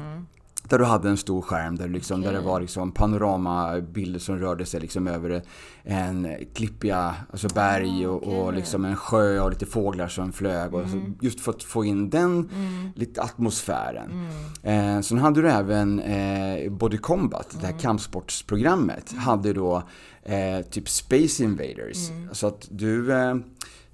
Där 0.69 0.80
du 0.80 0.86
hade 0.86 1.10
en 1.10 1.18
stor 1.18 1.42
skärm 1.42 1.75
där, 1.75 1.88
liksom, 1.88 2.21
där 2.21 2.33
det 2.33 2.39
var 2.39 2.62
liksom 2.62 2.92
panoramabilder 2.92 4.19
som 4.19 4.39
rörde 4.39 4.65
sig 4.65 4.80
liksom 4.80 5.07
över 5.07 5.42
en 5.83 6.27
klippiga 6.54 7.15
alltså 7.31 7.48
berg 7.48 8.07
och, 8.07 8.24
och 8.24 8.54
liksom 8.54 8.86
en 8.86 8.95
sjö 8.95 9.39
och 9.39 9.50
lite 9.50 9.65
fåglar 9.65 10.07
som 10.07 10.33
flög. 10.33 10.74
Och 10.74 10.89
så, 10.89 11.01
just 11.21 11.39
för 11.39 11.51
att 11.51 11.63
få 11.63 11.86
in 11.86 12.10
den 12.10 12.50
lite 12.95 13.21
atmosfären. 13.21 14.27
Eh, 14.63 15.01
sen 15.01 15.18
hade 15.18 15.42
du 15.42 15.50
även 15.50 16.00
eh, 16.00 16.71
Body 16.71 16.98
Combat, 16.98 17.57
det 17.62 17.68
här 17.68 17.80
kampsportsprogrammet, 17.80 19.13
hade 19.18 19.54
då 19.54 19.83
eh, 20.24 20.65
typ 20.69 20.89
Space 20.89 21.44
Invaders. 21.44 21.98
Så 22.31 22.48
att 22.48 22.68
du 22.71 23.13
eh, 23.13 23.36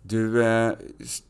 du 0.01 0.43
eh, 0.43 0.71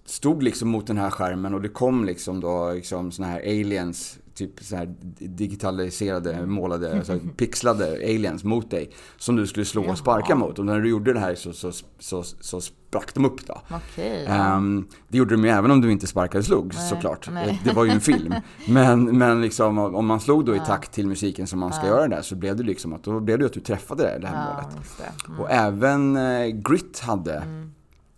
stod 0.06 0.44
liksom 0.44 0.70
mot 0.70 0.88
den 0.88 0.98
här 0.98 1.10
skärmen 1.10 1.54
och 1.54 1.62
det 1.62 1.70
kom 1.70 2.06
liksom 2.06 2.40
då 2.40 2.72
liksom 2.74 3.12
såna 3.12 3.28
här 3.28 3.40
aliens, 3.40 4.19
typ 4.40 4.64
så 4.64 4.76
här 4.76 4.96
digitaliserade, 5.20 6.46
målade, 6.46 6.96
alltså 6.98 7.20
pixlade 7.38 7.86
aliens 7.94 8.44
mot 8.44 8.72
dig. 8.72 8.92
Som 9.18 9.36
du 9.36 9.48
skulle 9.48 9.66
slå 9.66 9.90
och 9.90 9.98
sparka 9.98 10.36
mot. 10.36 10.60
Och 10.60 10.66
när 10.66 10.80
du 10.80 10.90
gjorde 10.90 11.14
det 11.14 11.20
här 11.20 11.36
så, 11.36 11.54
så, 11.54 11.72
så, 12.00 12.24
så 12.24 12.62
sprack 12.62 13.14
de 13.14 13.26
upp 13.26 13.48
då. 13.48 13.62
Okej. 13.72 14.26
Ehm, 14.26 14.88
det 15.08 15.18
gjorde 15.18 15.36
de 15.36 15.44
ju 15.44 15.50
även 15.50 15.72
om 15.72 15.82
du 15.82 15.92
inte 15.92 16.08
sparkade 16.08 16.40
och 16.40 16.46
slog 16.46 16.74
såklart. 16.74 17.30
nej. 17.32 17.62
Det 17.64 17.74
var 17.74 17.86
ju 17.86 17.92
en 17.92 18.02
film. 18.02 18.34
Men, 18.68 19.18
men 19.18 19.42
liksom, 19.42 19.78
om 19.78 20.06
man 20.06 20.20
slog 20.20 20.46
då 20.46 20.56
i 20.56 20.60
takt 20.60 20.92
till 20.92 21.08
musiken 21.08 21.48
som 21.48 21.60
man 21.60 21.74
ska 21.74 21.88
göra 21.88 22.08
där 22.08 22.22
så 22.22 22.36
blev 22.36 22.56
det 22.56 22.64
liksom 22.64 22.94
att, 22.94 23.04
då 23.04 23.20
blev 23.20 23.40
det 23.40 23.46
att 23.46 23.54
du 23.54 23.60
träffade 23.60 24.18
det 24.22 24.28
här 24.28 24.48
ja, 24.48 24.54
målet. 24.54 24.78
det. 24.98 25.28
Mm. 25.28 25.40
Och 25.40 25.52
även 25.52 26.16
eh, 26.16 26.48
Grit 26.48 27.00
hade, 27.00 27.44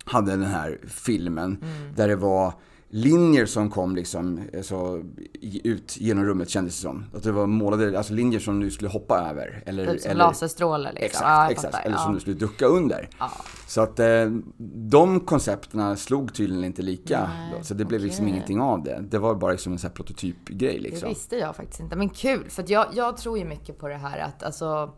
hade 0.04 0.30
den 0.30 0.42
här 0.42 0.78
filmen 0.88 1.58
Mm. 1.62 1.94
där 1.96 2.08
det 2.08 2.16
var 2.16 2.52
linjer 2.94 3.46
som 3.46 3.70
kom 3.70 3.96
liksom 3.96 4.40
så, 4.62 5.02
i- 5.32 5.68
ut 5.68 5.96
genom 6.00 6.24
rummet 6.24 6.48
kändes 6.48 6.76
det 6.76 6.82
som. 6.82 7.04
Att 7.14 7.22
det 7.22 7.32
var 7.32 7.46
målade, 7.46 7.98
alltså 7.98 8.12
linjer 8.14 8.40
som 8.40 8.60
du 8.60 8.70
skulle 8.70 8.90
hoppa 8.90 9.18
över. 9.30 9.62
Eller, 9.66 9.86
Typ 9.92 10.00
som 10.00 10.10
eller, 10.10 10.24
laserstrålar 10.24 10.92
liksom. 10.92 11.04
Exakt, 11.06 11.24
ja, 11.26 11.50
exakt. 11.50 11.74
fattar. 11.74 11.86
Eller 11.86 11.96
som 11.96 12.10
ja. 12.10 12.14
du 12.14 12.20
skulle 12.20 12.36
ducka 12.36 12.66
under. 12.66 13.08
Ja. 13.18 13.30
Så 13.66 13.80
att 13.80 13.98
eh, 13.98 14.24
de 14.90 15.20
koncepterna 15.20 15.96
slog 15.96 16.34
tydligen 16.34 16.64
inte 16.64 16.82
lika. 16.82 17.30
Nej, 17.52 17.64
så 17.64 17.74
det 17.74 17.84
blev 17.84 18.00
liksom 18.00 18.24
okej. 18.24 18.34
ingenting 18.34 18.60
av 18.60 18.82
det. 18.82 19.04
Det 19.10 19.18
var 19.18 19.34
bara 19.34 19.52
liksom 19.52 19.72
en 19.72 19.78
sån 19.78 19.90
prototypgrej 19.90 20.74
Det 20.76 20.78
liksom. 20.78 21.08
visste 21.08 21.36
jag 21.36 21.56
faktiskt 21.56 21.80
inte. 21.80 21.96
Men 21.96 22.08
kul, 22.08 22.44
för 22.48 22.64
jag, 22.68 22.86
jag 22.94 23.16
tror 23.16 23.38
ju 23.38 23.44
mycket 23.44 23.78
på 23.78 23.88
det 23.88 23.96
här 23.96 24.18
att 24.18 24.42
alltså 24.42 24.94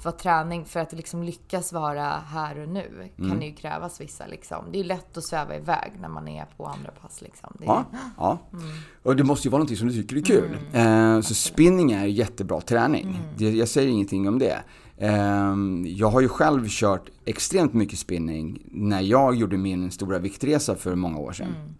för 0.00 0.10
träning, 0.10 0.64
för 0.64 0.80
att 0.80 0.92
liksom 0.92 1.22
lyckas 1.22 1.72
vara 1.72 2.04
här 2.04 2.58
och 2.58 2.68
nu 2.68 3.10
Mm. 3.18 3.30
kan 3.30 3.40
det 3.40 3.46
ju 3.46 3.54
krävas 3.54 4.00
vissa 4.00 4.26
liksom. 4.26 4.64
Det 4.72 4.80
är 4.80 4.84
lätt 4.84 5.16
att 5.16 5.24
sväva 5.24 5.56
iväg 5.56 5.92
när 6.00 6.08
man 6.08 6.28
är 6.28 6.46
på 6.56 6.66
andra 6.66 6.90
pass 6.90 7.22
liksom. 7.22 7.50
Det 7.58 7.64
är, 7.64 7.68
Ja, 7.68 7.84
ja. 8.18 8.38
Mm. 8.52 8.64
Och 9.02 9.16
det 9.16 9.24
måste 9.24 9.48
ju 9.48 9.52
vara 9.52 9.58
någonting 9.58 9.76
som 9.76 9.88
du 9.88 10.02
tycker 10.02 10.16
är 10.16 10.20
kul. 10.22 10.58
Eh, 10.72 11.20
så 11.20 11.34
spinning 11.34 11.92
är 11.92 12.06
jättebra 12.06 12.60
träning. 12.60 13.06
Mm. 13.06 13.20
Det, 13.36 13.50
jag 13.50 13.68
säger 13.68 13.88
ingenting 13.88 14.28
om 14.28 14.38
det. 14.38 14.58
Eh, 14.98 15.54
jag 15.86 16.10
har 16.10 16.20
ju 16.20 16.28
själv 16.28 16.66
kört 16.68 17.08
extremt 17.24 17.72
mycket 17.74 17.98
spinning 17.98 18.62
när 18.64 19.00
jag 19.00 19.34
gjorde 19.36 19.56
min 19.56 19.90
stora 19.90 20.18
viktresa 20.18 20.74
för 20.74 20.94
många 20.94 21.18
år 21.18 21.32
sedan. 21.32 21.46
Mm. 21.60 21.74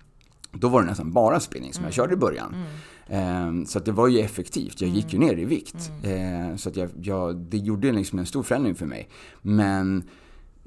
Då 0.53 0.69
var 0.69 0.81
det 0.83 0.87
nästan 0.89 1.13
bara 1.13 1.41
spinning 1.41 1.73
som 1.73 1.85
jag 1.85 1.93
körde 1.93 2.15
i 2.15 2.17
början. 2.17 2.55
Eh, 3.09 3.65
så 3.67 3.79
det 3.79 3.93
var 3.93 4.09
ju 4.09 4.19
effektivt. 4.21 4.81
Jag 4.81 4.91
gick 4.91 5.13
ju 5.13 5.17
Mm. 5.17 5.29
ner 5.29 5.43
i 5.43 5.45
vikt. 5.45 5.91
Eh, 6.03 6.57
så 6.57 6.69
att 6.69 6.77
jag, 6.77 6.91
jag, 7.03 7.37
det 7.37 7.57
gjorde 7.59 7.93
liksom 7.93 8.19
en 8.19 8.27
stor 8.27 8.43
förändring 8.43 8.75
för 8.75 8.87
mig. 8.87 9.09
Men 9.43 10.03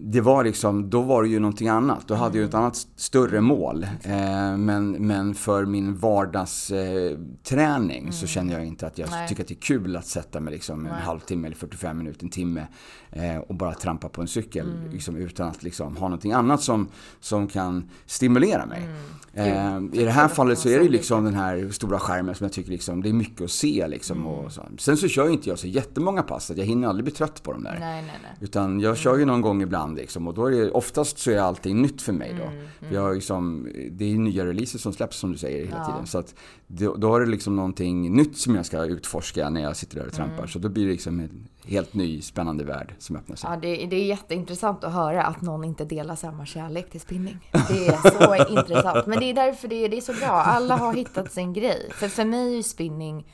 det 0.01 0.21
var 0.21 0.43
liksom, 0.43 0.89
då 0.89 1.01
var 1.01 1.23
det 1.23 1.29
ju 1.29 1.39
någonting 1.39 1.67
annat. 1.67 2.07
Då 2.07 2.15
hade 2.15 2.37
jag 2.37 2.47
ett 2.47 2.53
annat 2.53 2.87
större 2.95 3.41
mål. 3.41 3.83
Eh, 4.03 4.57
men, 4.57 4.91
men 4.91 5.35
för 5.35 5.65
min 5.65 5.95
vardagsträning 5.97 7.11
eh, 7.11 7.17
träning 7.43 8.11
så 8.11 8.27
känner 8.27 8.53
jag 8.53 8.65
inte 8.65 8.87
att 8.87 8.97
jag 8.97 9.09
Nej. 9.11 9.27
tycker 9.27 9.43
att 9.43 9.47
det 9.47 9.53
är 9.53 9.61
kul 9.61 9.95
att 9.95 10.05
sätta 10.07 10.39
mig 10.39 10.53
liksom 10.53 10.85
en 10.85 10.91
Nej. 10.91 11.01
halvtimme 11.01 11.47
eller 11.47 11.57
45 11.57 11.97
minuter, 11.97 12.23
en 12.23 12.29
timme 12.29 12.67
eh, 13.11 13.37
och 13.37 13.55
bara 13.55 13.73
trampa 13.73 14.09
på 14.09 14.21
en 14.21 14.27
cykel 14.27 14.69
Mm. 14.69 14.91
liksom, 14.91 15.15
utan 15.15 15.47
att 15.47 15.63
liksom, 15.63 15.97
ha 15.97 16.07
någonting 16.07 16.31
annat 16.31 16.61
som, 16.61 16.87
som 17.19 17.47
kan 17.47 17.89
stimulera 18.05 18.65
mig. 18.65 18.89
Mm. 19.33 19.93
Eh, 19.93 20.01
I 20.01 20.05
det 20.05 20.11
här 20.11 20.27
fallet 20.27 20.59
så 20.59 20.69
är 20.69 20.77
det 20.77 20.83
ju 20.83 20.89
liksom 20.89 21.23
den 21.23 21.33
här 21.33 21.69
stora 21.69 21.99
skärmen 21.99 22.35
som 22.35 22.43
jag 22.45 22.53
tycker 22.53 22.71
liksom, 22.71 23.03
det 23.03 23.09
är 23.09 23.13
mycket 23.13 23.41
att 23.41 23.51
se 23.51 23.87
liksom. 23.87 24.17
Mm. 24.17 24.29
Och 24.29 24.51
så. 24.51 24.65
Sen 24.77 24.97
så 24.97 25.07
kör 25.07 25.25
ju 25.27 25.33
inte 25.33 25.49
jag 25.49 25.59
så 25.59 25.67
jättemånga 25.67 26.23
pass, 26.23 26.51
att 26.51 26.57
jag 26.57 26.65
hinner 26.65 26.87
aldrig 26.87 27.03
bli 27.03 27.13
trött 27.13 27.43
på 27.43 27.51
dem 27.51 27.63
där. 27.63 27.77
Nej. 27.79 28.03
Utan 28.39 28.79
jag 28.79 28.97
kör 28.97 29.17
ju 29.17 29.25
någon 29.25 29.41
gång 29.41 29.61
ibland 29.61 29.88
ibland 29.89 29.97
liksom. 29.97 30.27
Och 30.27 30.33
då 30.33 30.45
är 30.45 30.51
det, 30.51 30.71
oftast 30.71 31.17
så 31.19 31.31
är 31.31 31.37
allting 31.39 31.81
nytt 31.81 32.01
för 32.01 32.13
mig 32.13 32.35
då. 32.37 32.43
Mm, 32.43 32.67
Vi 32.89 32.95
har 32.97 33.13
liksom, 33.13 33.67
det 33.91 34.05
är 34.05 34.15
nya 34.17 34.45
releaser 34.45 34.79
som 34.79 34.93
släpps 34.93 35.17
som 35.17 35.31
du 35.31 35.37
säger 35.37 35.65
hela 35.65 35.77
Ja. 35.77 35.85
tiden. 35.85 36.07
Så 36.07 36.17
att 36.17 36.35
då, 36.67 36.95
då 36.95 37.07
har 37.09 37.19
det 37.19 37.25
liksom 37.25 37.55
någonting 37.55 38.13
nytt 38.15 38.37
som 38.37 38.55
jag 38.55 38.65
ska 38.65 38.85
utforska 38.85 39.49
när 39.49 39.61
jag 39.61 39.75
sitter 39.75 39.95
där 39.99 40.07
och 40.07 40.13
trampar. 40.13 40.37
Mm. 40.37 40.47
Så 40.47 40.59
då 40.59 40.69
blir 40.69 40.85
det 40.85 40.91
liksom 40.91 41.19
en 41.19 41.47
helt 41.65 41.93
ny 41.93 42.21
spännande 42.21 42.63
värld 42.63 42.93
som 42.99 43.15
öppnar 43.15 43.35
sig. 43.35 43.49
Ja, 43.49 43.57
det, 43.61 43.85
det 43.85 43.95
är 43.95 44.05
jätteintressant 44.05 44.83
att 44.83 44.93
höra 44.93 45.23
att 45.23 45.41
någon 45.41 45.63
inte 45.63 45.85
delar 45.85 46.15
samma 46.15 46.45
kärlek 46.45 46.89
till 46.91 47.01
spinning. 47.01 47.37
Det 47.51 47.87
är 47.87 48.11
så 48.11 48.49
intressant. 48.59 49.05
Men 49.07 49.19
det 49.19 49.25
är 49.29 49.33
därför 49.33 49.67
det 49.67 49.85
är, 49.85 49.89
det 49.89 49.97
är 49.97 50.01
så 50.01 50.13
bra. 50.13 50.27
Alla 50.29 50.75
har 50.77 50.93
hittat 50.93 51.31
sin 51.31 51.53
grej. 51.53 51.89
För 51.93 52.07
för 52.07 52.25
mig 52.25 52.57
är 52.57 52.63
spinning, 52.63 53.25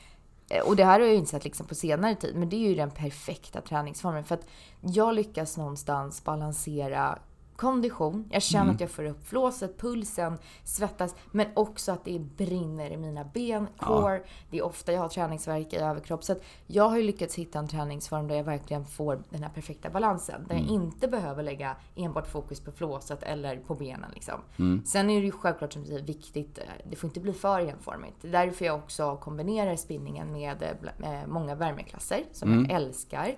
Eh, 0.48 0.66
och 0.66 0.76
det 0.76 0.84
här 0.84 1.00
har 1.00 1.06
jag 1.06 1.16
insett 1.16 1.44
liksom 1.44 1.66
på 1.66 1.74
senare 1.74 2.14
tid, 2.14 2.36
men 2.36 2.48
det 2.48 2.56
är 2.56 2.68
ju 2.68 2.74
den 2.74 2.90
perfekta 2.90 3.60
träningsformen. 3.60 4.24
För 4.24 4.34
att 4.34 4.46
jag 4.80 5.14
lyckas 5.14 5.56
någonstans 5.56 6.24
balansera 6.24 7.18
kondition, 7.56 8.28
jag 8.30 8.42
känner 8.42 8.72
att 8.72 8.80
jag 8.80 8.90
får 8.90 9.04
upp 9.04 9.28
flåset, 9.28 9.80
pulsen, 9.80 10.38
svettas, 10.64 11.14
men 11.30 11.46
också 11.54 11.92
att 11.92 12.04
det 12.04 12.18
brinner 12.18 12.90
i 12.90 12.96
mina 12.96 13.24
ben, 13.24 13.66
core. 13.76 14.22
Det 14.50 14.58
är 14.58 14.64
ofta 14.64 14.92
jag 14.92 15.00
har 15.00 15.08
träningsvärk 15.08 15.72
i 15.72 15.76
överkropp. 15.76 16.24
Så 16.24 16.34
jag 16.66 16.88
har 16.88 16.96
ju 16.96 17.02
lyckats 17.02 17.34
hitta 17.34 17.58
en 17.58 17.68
träningsform 17.68 18.28
där 18.28 18.36
jag 18.36 18.44
verkligen 18.44 18.84
får 18.84 19.22
den 19.30 19.42
här 19.42 19.50
perfekta 19.50 19.90
balansen. 19.90 20.46
Där 20.48 20.54
jag 20.54 20.66
inte 20.66 21.08
behöver 21.08 21.42
lägga 21.42 21.76
enbart 21.96 22.26
fokus 22.26 22.60
på 22.60 22.72
flåset 22.72 23.22
eller 23.22 23.56
på 23.56 23.74
benen. 23.74 24.10
Liksom. 24.14 24.40
Sen 24.84 25.10
är 25.10 25.20
det 25.20 25.26
ju 25.26 25.32
självklart 25.32 25.72
som 25.72 25.84
du 25.84 26.00
viktigt, 26.00 26.58
eh, 26.58 26.64
det 26.90 26.96
får 26.96 27.08
inte 27.08 27.20
bli 27.20 27.32
för 27.32 27.60
enformigt. 27.60 28.16
Det 28.20 28.28
är 28.28 28.32
därför 28.32 28.64
jag 28.64 28.76
också 28.76 29.16
kombinerar 29.16 29.76
spinningen 29.76 30.32
med 30.32 30.62
eh, 30.62 31.26
många 31.26 31.54
värmeklasser 31.54 32.24
som 32.32 32.66
jag 32.68 32.76
älskar. 32.76 33.36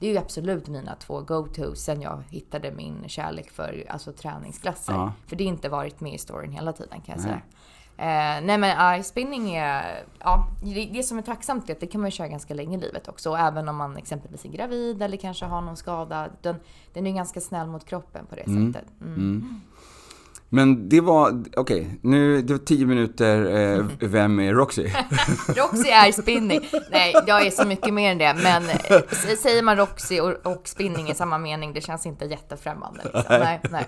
Det 0.00 0.06
är 0.06 0.10
ju 0.10 0.18
absolut 0.18 0.68
mina 0.68 0.94
två 0.94 1.20
go-to 1.20 1.74
sen 1.74 2.00
jag 2.02 2.22
hittade 2.30 2.70
min 2.70 3.08
kärlek 3.08 3.50
för 3.50 3.84
alltså, 3.88 4.12
träningsklasser. 4.12 4.92
Ja. 4.92 5.12
För 5.26 5.36
det 5.36 5.44
har 5.44 5.48
inte 5.48 5.68
varit 5.68 6.00
med 6.00 6.14
i 6.14 6.18
storyn 6.18 6.52
hela 6.52 6.72
tiden 6.72 7.00
kan 7.00 7.14
jag 7.14 7.20
säga. 7.20 7.40
Eh, 8.00 8.44
nej 8.44 8.58
men 8.58 8.98
uh, 8.98 9.02
spinning 9.02 9.54
är, 9.54 10.04
ja, 10.18 10.48
det, 10.62 10.90
det 10.92 11.02
som 11.02 11.18
är 11.18 11.22
tacksamt 11.22 11.70
är 11.70 11.74
att 11.74 11.80
det 11.80 11.86
kan 11.86 12.00
man 12.00 12.10
köra 12.10 12.28
ganska 12.28 12.54
länge 12.54 12.78
i 12.78 12.80
livet 12.80 13.08
också. 13.08 13.30
Och 13.30 13.38
även 13.38 13.68
om 13.68 13.76
man 13.76 13.96
exempelvis 13.96 14.44
är 14.44 14.48
gravid 14.48 15.02
eller 15.02 15.16
kanske 15.16 15.44
har 15.44 15.60
någon 15.60 15.76
skada. 15.76 16.28
Den, 16.42 16.56
den 16.92 17.06
är 17.06 17.12
ganska 17.12 17.40
snäll 17.40 17.66
mot 17.66 17.84
kroppen 17.84 18.26
på 18.26 18.34
det 18.34 18.44
sättet. 18.44 18.90
Mm. 19.00 19.60
Men 20.52 20.88
det 20.88 21.00
var, 21.00 21.44
okej, 21.56 21.98
nu, 22.02 22.42
det 22.42 22.52
var 22.52 22.58
tio 22.58 22.86
minuter, 22.86 23.56
eh, 23.78 23.86
vem 24.00 24.40
är 24.40 24.54
Roxy? 24.54 24.82
Roxy 25.48 25.88
är 25.88 26.12
spinning. 26.12 26.60
Nej, 26.90 27.14
jag 27.26 27.46
är 27.46 27.50
så 27.50 27.66
mycket 27.66 27.94
mer 27.94 28.12
än 28.12 28.18
det. 28.18 28.36
Men 28.42 28.68
eh, 28.68 29.36
säger 29.38 29.62
man 29.62 29.76
Roxy 29.76 30.20
och, 30.20 30.46
och 30.46 30.68
spinning 30.68 31.08
i 31.10 31.14
samma 31.14 31.38
mening, 31.38 31.72
det 31.72 31.80
känns 31.80 32.06
inte 32.06 32.24
jättefrämmande. 32.24 33.00
Liksom. 33.04 33.22
Nej, 33.28 33.60
nej. 33.70 33.86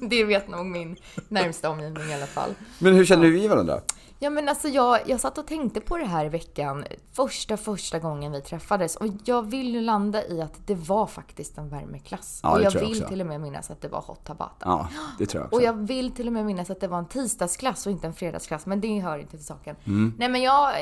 Det 0.10 0.24
vet 0.24 0.48
nog 0.48 0.66
min 0.66 0.96
närmsta 1.28 1.70
omgivning 1.70 2.04
i 2.10 2.14
alla 2.14 2.26
fall. 2.26 2.50
Men 2.78 2.94
hur 2.94 3.04
känner 3.04 3.28
vi 3.28 3.48
varandra? 3.48 3.80
Ja 4.18 4.30
men 4.30 4.48
alltså 4.48 4.68
jag, 4.68 5.00
jag 5.06 5.20
satt 5.20 5.38
och 5.38 5.46
tänkte 5.46 5.80
på 5.80 5.96
det 5.96 6.04
här 6.04 6.24
i 6.24 6.28
veckan, 6.28 6.84
första 7.12 7.56
första 7.56 7.98
gången 7.98 8.32
vi 8.32 8.40
träffades 8.40 8.96
och 8.96 9.06
jag 9.24 9.42
vill 9.42 9.74
ju 9.74 9.80
landa 9.80 10.26
i 10.26 10.40
att 10.40 10.66
det 10.66 10.74
var 10.74 11.06
faktiskt 11.06 11.58
en 11.58 11.68
värmeklass. 11.68 12.40
Ja, 12.42 12.52
och 12.52 12.62
jag 12.62 12.74
jag 12.74 12.80
vill 12.80 12.90
också. 12.90 13.08
till 13.08 13.20
och 13.20 13.26
med 13.26 13.40
minnas 13.40 13.70
att 13.70 13.80
det 13.80 13.88
var 13.88 14.00
Hot 14.00 14.24
Tabata. 14.24 14.54
Ja, 14.64 14.88
det 15.18 15.26
tror 15.26 15.40
jag 15.40 15.46
också. 15.46 15.56
Och 15.56 15.62
jag 15.62 15.86
vill 15.86 16.10
till 16.10 16.26
och 16.26 16.32
med 16.32 16.46
minnas 16.46 16.70
att 16.70 16.80
det 16.80 16.88
var 16.88 16.98
en 16.98 17.06
tisdagsklass 17.06 17.86
och 17.86 17.92
inte 17.92 18.06
en 18.06 18.14
fredagsklass, 18.14 18.66
men 18.66 18.80
det 18.80 19.00
hör 19.00 19.18
inte 19.18 19.36
till 19.36 19.46
saken. 19.46 19.76
Mm. 19.84 20.14
Nej 20.18 20.28
men 20.28 20.42
jag, 20.42 20.74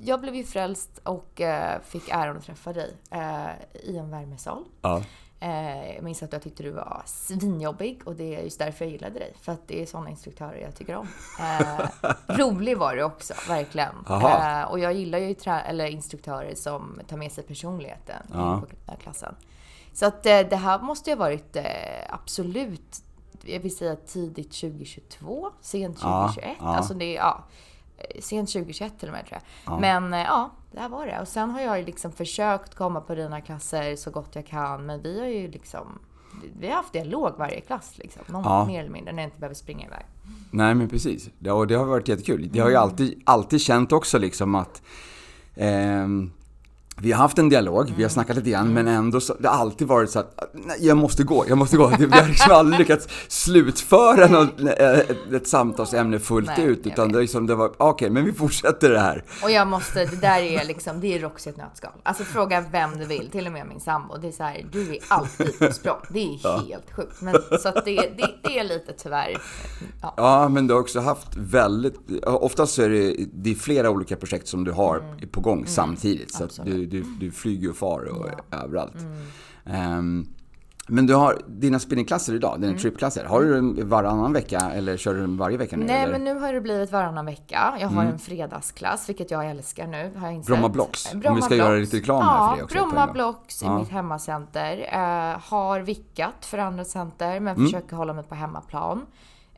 jag 0.00 0.20
blev 0.20 0.34
ju 0.34 0.44
frälst 0.44 1.00
och 1.04 1.40
eh, 1.40 1.80
fick 1.82 2.08
äran 2.08 2.36
att 2.36 2.44
träffa 2.44 2.72
dig 2.72 2.96
eh, 3.10 3.90
i 3.90 3.96
en 3.96 4.10
värmesal. 4.10 4.64
Ja. 4.82 5.02
Eh, 5.46 5.94
jag 5.94 6.04
minns 6.04 6.22
att 6.22 6.32
jag 6.32 6.42
tyckte 6.42 6.62
du 6.62 6.70
var 6.70 7.02
svinjobbig 7.06 8.00
och 8.04 8.14
det 8.16 8.36
är 8.36 8.42
just 8.42 8.58
därför 8.58 8.84
jag 8.84 8.92
gillade 8.92 9.18
dig. 9.18 9.34
För 9.40 9.52
att 9.52 9.68
det 9.68 9.82
är 9.82 9.86
sådana 9.86 10.10
instruktörer 10.10 10.56
jag 10.60 10.74
tycker 10.76 10.96
om. 10.96 11.08
Eh, 11.40 11.86
rolig 12.36 12.78
var 12.78 12.96
du 12.96 13.02
också, 13.02 13.34
verkligen. 13.48 13.94
Eh, 14.10 14.62
och 14.62 14.78
jag 14.78 14.92
gillar 14.94 15.18
ju 15.18 15.34
eller 15.46 15.86
instruktörer 15.86 16.54
som 16.54 17.00
tar 17.08 17.16
med 17.16 17.32
sig 17.32 17.44
personligheten 17.44 18.22
Ja. 18.32 18.62
här 18.86 18.96
klassen. 18.96 19.34
Så 19.92 20.06
att 20.06 20.26
eh, 20.26 20.40
det 20.40 20.56
här 20.56 20.78
måste 20.78 21.10
ju 21.10 21.16
ha 21.16 21.20
varit 21.20 21.56
eh, 21.56 21.64
absolut, 22.08 23.02
jag 23.42 23.60
vill 23.60 23.76
säga 23.76 23.96
tidigt 23.96 24.52
2022, 24.52 25.50
sent 25.60 25.98
Ja, 26.02 26.28
2021. 26.34 26.56
ja. 26.60 26.76
Alltså 26.76 26.94
det 26.94 27.12
ja, 27.12 27.44
sent 28.20 28.52
2021 28.52 28.98
till 28.98 29.08
och 29.08 29.14
med 29.14 29.26
tror 29.26 29.40
jag. 29.64 29.80
Men 29.80 30.14
eh, 30.14 30.20
ja, 30.22 30.50
det 30.76 30.82
här 30.82 30.88
var 30.88 31.06
det. 31.06 31.20
Och 31.20 31.28
sen 31.28 31.50
har 31.50 31.60
jag 31.60 31.84
liksom 31.84 32.12
försökt 32.12 32.74
komma 32.74 33.00
på 33.00 33.14
dina 33.14 33.40
klasser 33.40 33.96
så 33.96 34.10
gott 34.10 34.30
jag 34.34 34.46
kan. 34.46 34.86
Men 34.86 35.02
vi 35.02 35.20
har 35.20 35.26
ju 35.26 35.50
liksom, 35.50 35.98
vi 36.58 36.68
har 36.68 36.74
haft 36.74 36.92
dialog 36.92 37.34
varje 37.38 37.60
klass 37.60 37.92
liksom. 37.98 38.22
Någon 38.26 38.42
Ja. 38.44 38.66
mer 38.66 38.80
eller 38.80 38.90
mindre 38.90 39.12
när 39.12 39.22
jag 39.22 39.26
inte 39.26 39.38
behöver 39.40 39.54
springa 39.54 39.86
iväg. 39.86 40.06
Nej 40.50 40.74
men 40.74 40.88
precis. 40.88 41.30
Det, 41.38 41.50
och 41.50 41.66
det 41.66 41.74
har 41.74 41.84
varit 41.84 42.08
jättekul. 42.08 42.48
Det 42.52 42.60
har 42.60 42.68
ju 42.70 42.76
alltid, 42.76 43.22
alltid 43.26 43.60
känt 43.60 43.92
också 43.92 44.18
liksom 44.18 44.54
att 44.54 44.82
ehm, 45.54 46.30
vi 47.00 47.12
har 47.12 47.22
haft 47.22 47.38
en 47.38 47.48
dialog, 47.48 47.94
vi 47.96 48.02
har 48.02 48.10
snackat 48.10 48.36
lite 48.36 48.50
grann, 48.50 48.74
men 48.74 48.88
ändå 48.88 49.20
så, 49.20 49.34
det 49.38 49.48
har 49.48 49.56
alltid 49.56 49.88
varit 49.88 50.10
så 50.10 50.18
att 50.18 50.50
nej, 50.52 50.86
jag 50.86 50.96
måste 50.96 51.24
gå, 51.24 51.44
jag 51.48 51.58
måste 51.58 51.76
gå. 51.76 51.88
Det, 51.88 52.06
vi 52.06 52.18
har 52.18 52.28
liksom 52.28 52.52
aldrig 52.52 52.78
lyckats 52.78 53.08
slutföra 53.28 54.26
något, 54.26 54.60
eh, 54.60 54.98
ett, 54.98 55.32
ett 55.32 55.48
samtalsämne 55.48 56.18
fullt 56.18 56.50
Nej, 56.56 56.66
ut, 56.66 56.86
utan 56.86 57.12
det, 57.12 57.20
liksom, 57.20 57.46
det 57.46 57.54
var, 57.54 57.72
okej, 57.76 58.10
men 58.10 58.24
vi 58.24 58.32
fortsätter 58.32 58.90
det 58.90 58.98
här. 58.98 59.24
Och 59.42 59.50
jag 59.50 59.66
måste, 59.68 60.04
det 60.04 60.20
där 60.20 60.38
är 60.38 60.64
liksom, 60.64 61.00
det 61.00 61.14
är 61.14 61.20
Roxy 61.20 61.50
ett 61.50 61.56
nötskal. 61.56 61.92
Alltså 62.02 62.24
fråga 62.24 62.64
vem 62.72 62.98
du 62.98 63.04
vill, 63.04 63.28
till 63.30 63.46
och 63.46 63.52
med 63.52 63.66
min 63.66 63.80
sambo. 63.80 64.16
Det 64.16 64.28
är 64.28 64.32
så 64.32 64.42
här, 64.42 64.66
du 64.72 64.80
är 64.80 64.98
alltid 65.08 65.58
på 65.58 65.72
språng. 65.72 66.00
Det 66.08 66.20
är 66.20 66.68
helt 66.68 66.92
sjukt. 66.96 67.20
Men, 67.20 67.34
så 67.62 67.68
att 67.68 67.84
det, 67.84 67.94
det, 67.94 68.34
det 68.42 68.58
är 68.58 68.64
lite 68.64 68.92
tyvärr, 68.92 69.36
ja. 70.02 70.14
Ja, 70.16 70.48
men 70.48 70.66
du 70.66 70.74
har 70.74 70.80
också 70.80 71.00
haft 71.00 71.36
väldigt, 71.36 72.24
oftast 72.24 72.74
så 72.74 72.82
är 72.82 72.88
det, 72.88 73.16
det 73.32 73.50
är 73.50 73.54
flera 73.54 73.90
olika 73.90 74.16
projekt 74.16 74.48
som 74.48 74.64
du 74.64 74.72
har 74.72 75.02
på 75.30 75.40
gång 75.40 75.66
samtidigt. 75.66 76.34
Så 76.34 76.44
att 76.44 76.60
du, 76.64 76.85
du, 76.86 77.02
du 77.20 77.30
flyger 77.30 77.70
och 77.70 77.76
far 77.76 78.00
och 78.04 78.28
är 78.28 78.64
överallt. 78.64 78.94
Ehm, 79.64 80.26
men 80.88 81.06
du 81.06 81.14
har 81.14 81.38
dina 81.46 81.78
spinningklasser 81.78 82.34
idag, 82.34 82.60
dina 82.60 82.78
trippklasser. 82.78 83.24
Har 83.24 83.42
du 83.42 83.54
dem 83.54 83.78
varannan 83.88 84.32
vecka 84.32 84.58
eller 84.60 84.96
kör 84.96 85.14
du 85.14 85.20
dem 85.20 85.36
varje 85.36 85.56
vecka 85.56 85.76
nu? 85.76 85.84
Nej, 85.84 86.02
eller? 86.02 86.12
men 86.12 86.24
nu 86.24 86.34
har 86.34 86.52
det 86.52 86.60
blivit 86.60 86.92
varannan 86.92 87.26
vecka. 87.26 87.74
Jag 87.80 87.88
har 87.88 88.04
en 88.04 88.18
fredagsklass, 88.18 89.08
vilket 89.08 89.30
jag 89.30 89.46
älskar 89.50 89.86
nu, 89.86 90.10
har 90.16 90.26
jag 90.26 90.34
insett. 90.34 90.46
Bromma 90.46 90.68
Blocks. 90.68 91.12
Om 91.14 91.20
Bromma 91.20 91.36
vi 91.36 91.42
ska 91.42 91.54
göra 91.56 91.74
Blocks. 91.76 91.92
lite 91.92 92.02
reklam 92.02 92.22
här 92.22 92.36
ja, 92.36 92.48
för 92.50 92.56
det 92.56 92.62
också 92.64 92.76
Bromma. 92.76 93.12
Blocks 93.12 93.62
i 93.62 93.66
Ja. 93.66 93.78
mitt 93.78 93.88
hemmacenter. 93.88 94.88
Eh, 94.92 95.40
har 95.42 95.80
vickat 95.80 96.46
för 96.46 96.58
andra 96.58 96.84
center, 96.84 97.40
men 97.40 97.56
Mm. 97.56 97.66
försöker 97.66 97.96
hålla 97.96 98.12
mig 98.12 98.24
på 98.24 98.34
hemmaplan. 98.34 99.06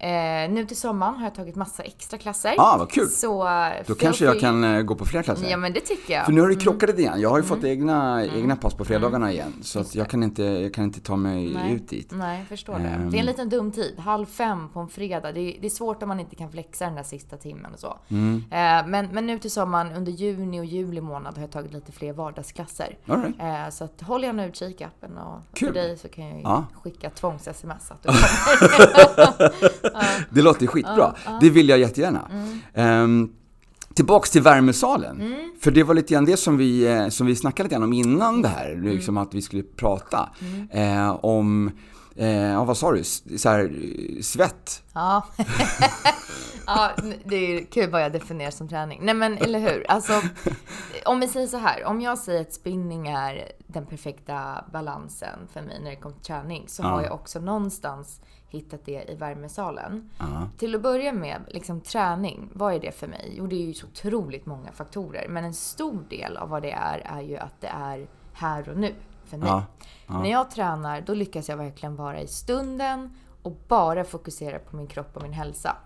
Eh, 0.01 0.51
nu 0.51 0.65
till 0.67 0.77
sommaren 0.77 1.15
har 1.15 1.25
jag 1.25 1.35
tagit 1.35 1.57
massa 1.57 1.83
extra 1.83 2.19
klasser. 2.19 2.55
Ah, 2.59 2.77
vad 2.79 2.91
kul. 2.91 3.09
Så, 3.09 3.49
Då 3.87 3.95
kanske 3.95 4.25
jag 4.25 4.41
kan 4.41 4.65
eh, 4.65 4.83
gå 4.83 4.95
på 4.95 5.05
fler 5.05 5.23
klasser. 5.23 5.51
Ja, 5.51 5.57
men 5.57 5.73
det 5.73 5.81
tycker 5.81 6.15
jag. 6.15 6.25
För 6.25 6.33
nu 6.33 6.41
har 6.41 6.49
det 6.49 6.55
krockat 6.57 6.89
lite 6.91 7.03
grann. 7.03 7.21
Jag 7.21 7.29
har 7.31 7.37
ju 7.39 7.45
Mm. 7.45 7.57
fått 7.57 7.65
egna, 7.65 8.25
egna 8.27 8.57
pass 8.57 8.75
på 8.75 8.85
fredagarna 8.85 9.33
igen. 9.33 9.53
Så 9.63 9.81
att 9.81 9.95
jag 9.95 10.09
kan 10.11 10.23
inte, 10.23 10.43
jag 10.43 10.75
kan 10.75 10.85
inte 10.85 11.01
ta 11.01 11.17
mig 11.17 11.55
Nej. 11.55 11.73
ut 11.73 11.89
dit. 11.89 12.11
Nej, 12.13 12.39
jag 12.39 12.49
förstår 12.49 12.79
det. 12.79 12.85
Ehm. 12.89 13.11
Det 13.11 13.17
är 13.17 13.21
en 13.21 13.27
liten 13.27 13.49
dum 13.49 13.71
tid. 13.73 13.99
Halv 13.99 14.27
fem 14.27 14.69
på 14.69 14.81
en 14.81 14.89
fredag. 14.89 15.33
Det 15.33 15.41
är, 15.41 15.61
det 15.61 15.67
är 15.67 15.71
svårt 15.71 16.03
om 16.03 16.09
man 16.09 16.21
inte 16.21 16.37
kan 16.37 16.51
flexa 16.53 16.85
den 16.85 16.95
där 16.95 17.03
sista 17.03 17.37
timmen 17.37 17.73
och 17.75 17.79
så. 17.81 17.97
Mm. 18.09 18.45
Eh, 18.51 18.87
men, 18.91 19.07
men 19.13 19.27
nu 19.27 19.39
till 19.39 19.51
sommaren, 19.51 19.93
under 19.93 20.13
juni 20.13 20.61
och 20.61 20.65
juli 20.65 21.01
månad, 21.01 21.35
har 21.35 21.43
jag 21.43 21.51
tagit 21.51 21.73
lite 21.73 21.93
fler 21.93 22.13
vardagsklasser. 22.13 22.97
All 23.09 23.23
right. 23.23 23.41
Eh, 23.41 23.71
så 23.71 23.85
att 23.85 24.01
håll 24.01 24.23
gärna 24.25 24.47
utkik 24.47 24.81
i 24.81 24.85
appen 24.85 25.19
och 25.19 25.41
Kul. 25.55 25.69
för 25.69 25.75
dig 25.75 25.97
så 25.99 26.09
kan 26.09 26.27
jag 26.27 26.37
ju 26.37 26.43
Ja. 26.43 26.65
skicka 26.83 27.11
tvångs-sms 27.11 27.91
att 27.91 28.03
du 28.03 28.09
kommer. 28.09 29.88
Det 30.31 30.43
låter 30.43 30.67
skitbra. 30.67 31.15
Det 31.41 31.51
vill 31.51 31.69
jag 31.69 31.79
jättegärna. 31.79 32.31
Ehm, 32.75 33.33
tillbaks 33.95 34.31
till 34.31 34.43
värmesalen. 34.43 35.23
För 35.61 35.71
det 35.71 35.83
var 35.83 35.95
lite 35.95 36.15
grann 36.15 36.25
det 36.25 36.37
som 36.37 36.57
vi, 36.57 36.87
eh, 36.87 37.09
som 37.09 37.27
vi 37.27 37.37
snackade 37.37 37.67
lite 37.67 37.75
grann 37.75 37.83
om 37.83 37.93
innan 37.93 38.43
det 38.43 38.49
här. 38.49 38.81
Liksom 38.83 39.17
att 39.17 39.35
vi 39.35 39.43
skulle 39.43 39.63
prata 39.63 40.29
eh, 40.71 41.11
om, 41.11 41.71
eh, 42.17 42.29
ja, 42.29 42.65
vad 42.65 42.77
sa 42.77 42.93
du? 42.93 43.05
Så 43.05 43.49
här, 43.49 43.73
svett. 44.23 44.83
Ja. 44.93 45.27
ja, 46.67 46.91
det 47.25 47.37
är 47.37 47.65
kul 47.65 47.91
vad 47.91 48.03
jag 48.03 48.13
definierar 48.13 48.51
som 48.51 48.69
träning. 48.69 49.01
Nej 49.03 49.15
men 49.15 49.39
eller 49.39 49.59
hur. 49.59 49.87
Alltså, 49.89 50.13
om 51.05 51.21
vi 51.21 51.29
säger 51.29 51.47
så 51.47 51.57
här. 51.59 51.85
Om 51.85 52.01
jag 52.01 52.19
säger 52.19 52.41
att 52.41 52.53
spinning 52.53 53.09
är 53.09 53.53
den 53.67 53.87
perfekta 53.87 54.65
balansen 54.73 55.39
för 55.53 55.63
mig 55.63 55.81
när 55.83 55.91
det 55.91 55.97
kommer 55.97 56.15
till 56.15 56.25
träning 56.25 56.65
så 56.67 56.83
har 56.83 57.03
jag 57.03 57.13
också 57.13 57.41
någonstans 57.41 58.21
hittat 58.51 58.85
det 58.85 59.11
i 59.11 59.15
värmesalen. 59.15 60.11
Till 60.59 60.75
att 60.75 60.83
börja 60.83 61.13
med, 61.13 61.43
liksom 61.49 61.81
träning, 61.81 62.49
vad 62.53 62.75
är 62.75 62.81
det 62.81 62.93
för 62.93 63.07
mig? 63.07 63.35
Jo, 63.37 63.47
det 63.47 63.57
är 63.57 63.67
ju 63.67 63.75
så 63.75 63.87
otroligt 63.87 64.47
många 64.47 64.73
faktorer. 64.73 65.27
Men 65.29 65.45
en 65.45 65.55
stor 65.55 66.05
del 66.09 66.37
av 66.37 66.49
vad 66.49 66.63
det 66.63 66.73
är, 66.73 67.03
är 67.05 67.21
ju 67.21 67.37
att 67.37 67.61
det 67.61 67.69
är 67.69 68.07
här 68.33 68.69
och 68.69 68.77
nu 68.77 68.95
för 69.25 69.37
mig. 69.39 69.49
Ja, 69.49 69.65
När 70.07 70.31
jag 70.31 70.51
tränar, 70.51 71.01
då 71.01 71.15
lyckas 71.15 71.49
jag 71.49 71.57
verkligen 71.57 71.97
vara 71.97 72.21
i 72.21 72.27
stunden 72.27 73.17
och 73.43 73.57
bara 73.69 74.05
fokusera 74.05 74.59
på 74.59 74.77
min 74.77 74.87
kropp 74.87 75.17
och 75.17 75.23
min 75.23 75.33
hälsa. 75.33 75.77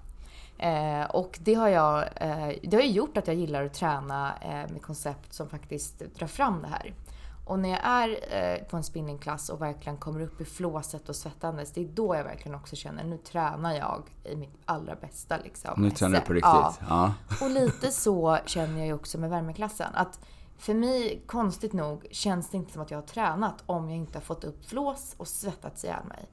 Eh, 0.59 1.05
och 1.11 1.39
det 1.43 1.55
har, 1.55 1.69
jag, 1.69 2.05
eh, 2.17 2.49
det 2.63 2.77
har 2.77 2.83
gjort 2.83 3.17
att 3.17 3.27
jag 3.27 3.37
gillar 3.37 3.65
att 3.65 3.75
träna 3.75 4.33
eh, 4.41 4.73
med 4.73 4.83
koncept 4.83 5.33
som 5.33 5.49
faktiskt 5.49 5.99
drar 5.99 6.27
fram 6.27 6.63
det 6.63 6.69
här. 6.69 6.95
Och 7.45 7.59
när 7.59 7.69
jag 7.69 7.81
är 7.83 8.19
eh, 8.31 8.65
på 8.65 8.77
en 8.77 8.85
spinningklass 8.85 9.49
och 9.49 9.63
verkligen 9.63 9.97
kommer 9.97 10.21
upp 10.21 10.41
i 10.41 10.45
flåset 10.45 11.09
och 11.09 11.17
svettandes, 11.17 11.73
det 11.73 11.81
är 11.81 11.89
då 11.89 12.17
jag 12.17 12.25
verkligen 12.25 12.55
också 12.55 12.77
känner 12.77 13.05
nu 13.05 13.19
tränar 13.19 13.75
jag 13.75 14.03
i 14.25 14.37
mitt 14.37 14.55
allra 14.65 14.95
bästa. 14.95 15.37
Liksom, 15.37 15.83
Nu 15.83 15.91
tränar 15.91 16.21
du 16.21 16.27
på 16.27 16.33
riktigt? 16.33 16.45
Ja. 16.45 16.75
Ja. 16.89 17.15
Och 17.41 17.51
lite 17.51 17.91
så 17.91 18.39
känner 18.47 18.79
jag 18.79 18.87
ju 18.87 18.93
också 18.93 19.19
med 19.19 19.31
värmeklassen. 19.31 19.95
Att 19.95 20.21
för 20.59 20.75
mig, 20.75 21.23
konstigt 21.27 21.73
nog, 21.73 22.07
känns 22.11 22.51
det 22.51 22.57
inte 22.57 22.73
som 22.73 22.83
att 22.83 22.91
jag 22.91 22.99
har 22.99 23.07
tränat 23.07 23.63
om 23.67 23.91
jag 23.91 23.99
inte 23.99 24.19
har 24.19 24.23
fått 24.23 24.45
upp 24.45 24.65
flås 24.65 25.15
och 25.17 25.29
svettats 25.29 25.85
ihjäl 25.85 26.05
mig. 26.05 26.29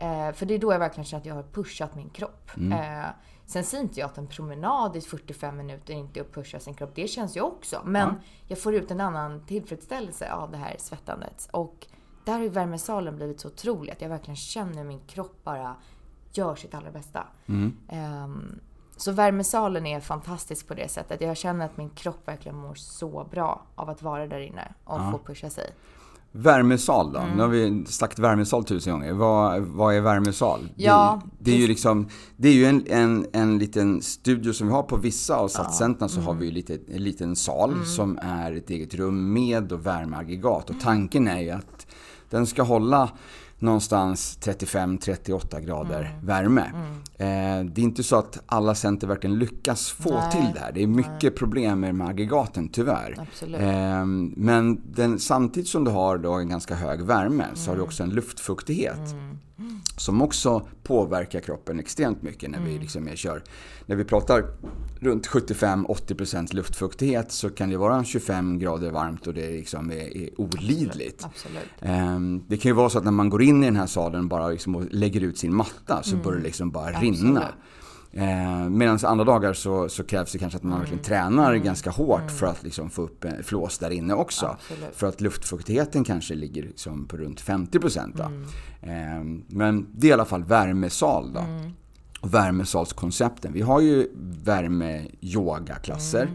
Eh, 0.00 0.32
för 0.32 0.46
det 0.46 0.54
är 0.54 0.58
då 0.58 0.72
jag 0.72 0.78
verkligen 0.78 1.04
känner 1.04 1.20
att 1.20 1.26
jag 1.26 1.34
har 1.34 1.42
pushat 1.42 1.94
min 1.94 2.10
kropp. 2.10 2.50
Eh, 2.72 3.06
sen 3.46 3.64
säger 3.64 3.84
inte 3.84 4.00
jag 4.00 4.06
att 4.06 4.18
en 4.18 4.26
promenad 4.26 4.96
i 4.96 5.00
45 5.00 5.56
minuter 5.56 5.94
inte 5.94 6.20
är 6.20 6.24
att 6.24 6.32
pusha 6.32 6.58
sin 6.60 6.74
kropp. 6.74 6.90
Det 6.94 7.08
känns 7.08 7.36
ju 7.36 7.40
också. 7.40 7.80
Men 7.84 8.08
Ja. 8.08 8.14
jag 8.46 8.58
får 8.62 8.74
ut 8.74 8.90
en 8.90 9.00
annan 9.00 9.46
tillfredsställelse 9.46 10.32
av 10.32 10.50
det 10.50 10.56
här 10.56 10.76
svettandet. 10.78 11.48
Och 11.52 11.86
där 12.24 12.32
har 12.32 12.40
ju 12.40 12.48
värmesalen 12.48 13.16
blivit 13.16 13.40
så 13.40 13.48
otrolig 13.48 13.92
att 13.92 14.00
jag 14.02 14.08
verkligen 14.08 14.36
känner 14.36 14.84
min 14.84 15.00
kropp 15.06 15.44
bara 15.44 15.76
gör 16.32 16.54
sitt 16.54 16.74
allra 16.74 16.90
bästa. 16.90 17.26
Ehm, 17.88 18.60
så 18.96 19.12
värmesalen 19.12 19.86
är 19.86 20.00
fantastisk 20.00 20.68
på 20.68 20.74
det 20.74 20.88
sättet. 20.88 21.20
Jag 21.20 21.36
känner 21.36 21.64
att 21.64 21.76
min 21.76 21.90
kropp 21.90 22.28
verkligen 22.28 22.56
mår 22.56 22.74
så 22.74 23.24
bra 23.30 23.62
av 23.74 23.90
att 23.90 24.02
vara 24.02 24.26
där 24.26 24.40
inne 24.40 24.72
och 24.84 24.98
få 25.12 25.18
pusha 25.18 25.50
sig. 25.50 25.70
Värmesal 26.32 27.12
då? 27.12 27.18
Mm. 27.18 27.36
Nu 27.36 27.42
har 27.42 27.48
vi 27.48 27.84
sagt 27.86 28.18
värmesal 28.18 28.64
tusen 28.64 28.92
gånger. 28.92 29.12
Vad, 29.12 29.60
vad 29.60 29.94
är 29.94 30.00
värmesal? 30.00 30.60
Ja, 30.76 31.22
det, 31.38 31.50
det 31.50 31.56
är 31.56 31.60
ju 31.60 31.66
liksom, 31.66 32.08
det 32.36 32.48
är 32.48 32.52
ju 32.52 32.64
en, 32.64 32.86
en, 32.86 33.26
en 33.32 33.58
liten 33.58 34.02
studio 34.02 34.52
som 34.52 34.66
vi 34.66 34.72
har 34.72 34.82
på 34.82 34.96
vissa 34.96 35.36
av 35.36 35.48
satscentren 35.48 36.08
så 36.08 36.20
har 36.20 36.34
vi 36.34 36.46
ju 36.46 36.52
lite, 36.52 36.78
en 36.94 37.04
liten 37.04 37.36
sal 37.36 37.74
som 37.86 38.18
är 38.22 38.52
ett 38.52 38.70
eget 38.70 38.94
rum 38.94 39.32
med 39.32 39.72
och 39.72 39.86
värmeaggregat. 39.86 40.70
Och 40.70 40.76
tanken 40.82 41.28
är 41.28 41.40
ju 41.40 41.50
att 41.50 41.86
den 42.30 42.46
ska 42.46 42.62
hålla 42.62 43.10
någonstans 43.60 44.38
35-38 44.42 45.60
grader 45.60 46.18
värme. 46.22 46.64
Eh, 47.18 47.26
det 47.64 47.80
är 47.80 47.82
inte 47.82 48.02
så 48.02 48.16
att 48.16 48.38
alla 48.46 48.74
center 48.74 49.06
verkligen 49.06 49.38
lyckas 49.38 49.90
få 49.90 50.10
Nej. 50.14 50.30
till 50.32 50.50
det 50.54 50.60
här. 50.60 50.72
Det 50.72 50.82
är 50.82 50.86
mycket 50.86 51.36
problem 51.36 51.80
med 51.80 51.90
de 51.90 52.00
här 52.00 52.10
aggregaten 52.10 52.68
tyvärr. 52.68 53.26
Ehm, 53.58 54.34
Men 54.36 54.80
den, 54.92 55.18
samtidigt 55.18 55.68
som 55.68 55.84
du 55.84 55.90
har 55.90 56.18
då 56.18 56.32
en 56.32 56.48
ganska 56.48 56.74
hög 56.74 57.02
värme 57.02 57.44
så 57.54 57.70
har 57.70 57.74
Mm. 57.74 57.78
du 57.78 57.84
också 57.86 58.02
en 58.02 58.10
luftfuktighet. 58.10 59.14
Som 59.96 60.22
också 60.22 60.68
påverkar 60.82 61.40
kroppen 61.40 61.80
extremt 61.80 62.22
mycket 62.22 62.50
när 62.50 62.58
vi 62.60 62.70
Mm. 62.70 62.82
liksom 62.82 63.08
är, 63.08 63.16
kör. 63.16 63.42
När 63.86 63.96
vi 63.96 64.04
pratar 64.04 64.44
runt 65.00 65.26
75-80% 65.26 66.54
luftfuktighet 66.54 67.32
så 67.32 67.50
kan 67.50 67.70
det 67.70 67.76
vara 67.76 68.04
25 68.04 68.58
grader 68.58 68.90
varmt 68.90 69.26
och 69.26 69.34
det 69.34 69.50
liksom 69.50 69.90
är, 69.90 70.16
är 70.16 70.40
olidligt. 70.40 71.24
Absolut. 71.24 71.68
Ehm, 71.80 72.42
Det 72.48 72.56
kan 72.56 72.68
ju 72.70 72.74
vara 72.74 72.90
så 72.90 72.98
att 72.98 73.04
när 73.04 73.10
man 73.12 73.28
går 73.30 73.42
in 73.42 73.62
i 73.62 73.66
den 73.66 73.76
här 73.76 73.86
salen 73.86 74.28
bara 74.28 74.48
liksom 74.48 74.74
och 74.76 74.84
lägger 74.90 75.20
ut 75.20 75.38
sin 75.38 75.54
matta 75.54 76.02
så 76.02 76.16
börjar 76.16 76.38
det 76.38 76.44
liksom 76.44 76.70
bara 76.70 76.90
rinna. 77.00 77.44
Eh, 78.12 78.68
Medan 78.68 78.98
andra 79.04 79.24
dagar 79.24 79.52
så, 79.52 79.88
så 79.88 80.04
krävs 80.04 80.32
det 80.32 80.38
kanske 80.38 80.56
att 80.56 80.62
man 80.62 80.78
verkligen 80.78 81.02
tränar 81.04 81.54
ganska 81.54 81.90
hårt 81.90 82.30
för 82.30 82.46
att 82.46 82.62
liksom 82.62 82.90
få 82.90 83.02
upp 83.02 83.24
en 83.24 83.42
flås 83.44 83.78
där 83.78 83.90
inne 83.90 84.14
också. 84.14 84.46
Absolut. 84.46 84.96
För 84.96 85.06
att 85.06 85.20
luftfuktigheten 85.20 86.04
kanske 86.04 86.34
ligger 86.34 86.62
liksom 86.62 87.06
på 87.06 87.16
runt 87.16 87.40
50%. 87.42 88.12
Då. 88.16 88.22
Eh, 88.88 89.24
Men 89.48 89.86
det 89.94 90.06
är 90.06 90.10
i 90.10 90.12
alla 90.12 90.24
fall 90.24 90.44
värmesal 90.44 91.32
då. 91.32 91.44
Och 92.20 92.34
värmesalskoncepten. 92.34 93.52
Vi 93.52 93.60
har 93.60 93.80
ju 93.80 94.08
värme-yoga-klasser. 94.44 96.28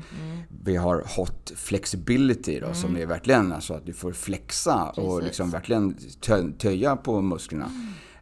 Vi 0.63 0.75
har 0.75 1.03
hot 1.17 1.51
flexibility 1.55 2.59
då, 2.59 2.73
som 2.73 2.97
är 2.97 3.05
verkligen 3.05 3.51
alltså 3.51 3.73
att 3.73 3.85
du 3.85 3.93
får 3.93 4.11
flexa 4.11 4.83
och 4.89 4.95
Precis. 4.95 5.23
liksom 5.25 5.49
verkligen 5.49 5.95
tö- 6.21 6.51
töja 6.57 6.95
på 6.95 7.21
musklerna. 7.21 7.69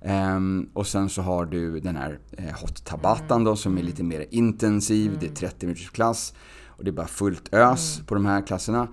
Ehm, 0.03 0.69
och 0.74 0.88
sen 0.88 1.10
så 1.10 1.22
har 1.22 1.45
du 1.45 1.79
den 1.79 1.95
här 1.95 2.19
eh, 2.38 2.45
hot 2.62 2.86
tabatan 2.86 3.43
då 3.43 3.55
som 3.55 3.77
är 3.77 3.83
lite 3.83 4.03
mer 4.03 4.25
intensiv. 4.31 5.17
Det 5.19 5.25
är 5.25 5.36
30 5.36 5.65
minuters 5.65 5.89
klass. 5.89 6.33
Och 6.67 6.83
det 6.83 6.89
är 6.89 6.93
bara 6.93 7.07
fullt 7.07 7.53
ös 7.53 8.01
på 8.07 8.16
de 8.16 8.25
här 8.25 8.42
klasserna. 8.48 8.87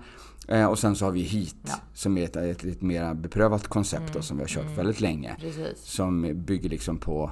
Eh, 0.47 0.65
och 0.65 0.79
sen 0.79 0.95
så 0.95 1.05
har 1.05 1.11
vi 1.11 1.21
heat 1.21 1.55
Ja. 1.67 1.73
som 1.93 2.17
är 2.17 2.23
ett, 2.23 2.35
ett 2.35 2.63
lite 2.63 2.85
mer 2.85 3.13
beprövat 3.13 3.67
koncept 3.67 4.13
då, 4.13 4.21
som 4.21 4.37
vi 4.37 4.43
har 4.43 4.47
kört 4.47 4.77
väldigt 4.77 4.99
länge 5.01 5.35
Precis. 5.39 5.83
som 5.83 6.43
bygger 6.45 6.69
liksom 6.69 6.97
på, 6.97 7.31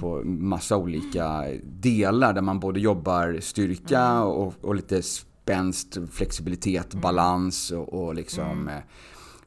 på 0.00 0.22
massa 0.24 0.76
olika 0.76 1.44
delar 1.64 2.32
där 2.32 2.42
man 2.42 2.60
både 2.60 2.80
jobbar 2.80 3.38
styrka 3.40 4.22
och, 4.22 4.54
och 4.60 4.74
lite 4.74 5.02
spänst, 5.02 5.98
flexibilitet, 6.12 6.94
balans 6.94 7.70
och, 7.70 7.88
och 8.06 8.14
liksom 8.14 8.68
eh, 8.68 8.74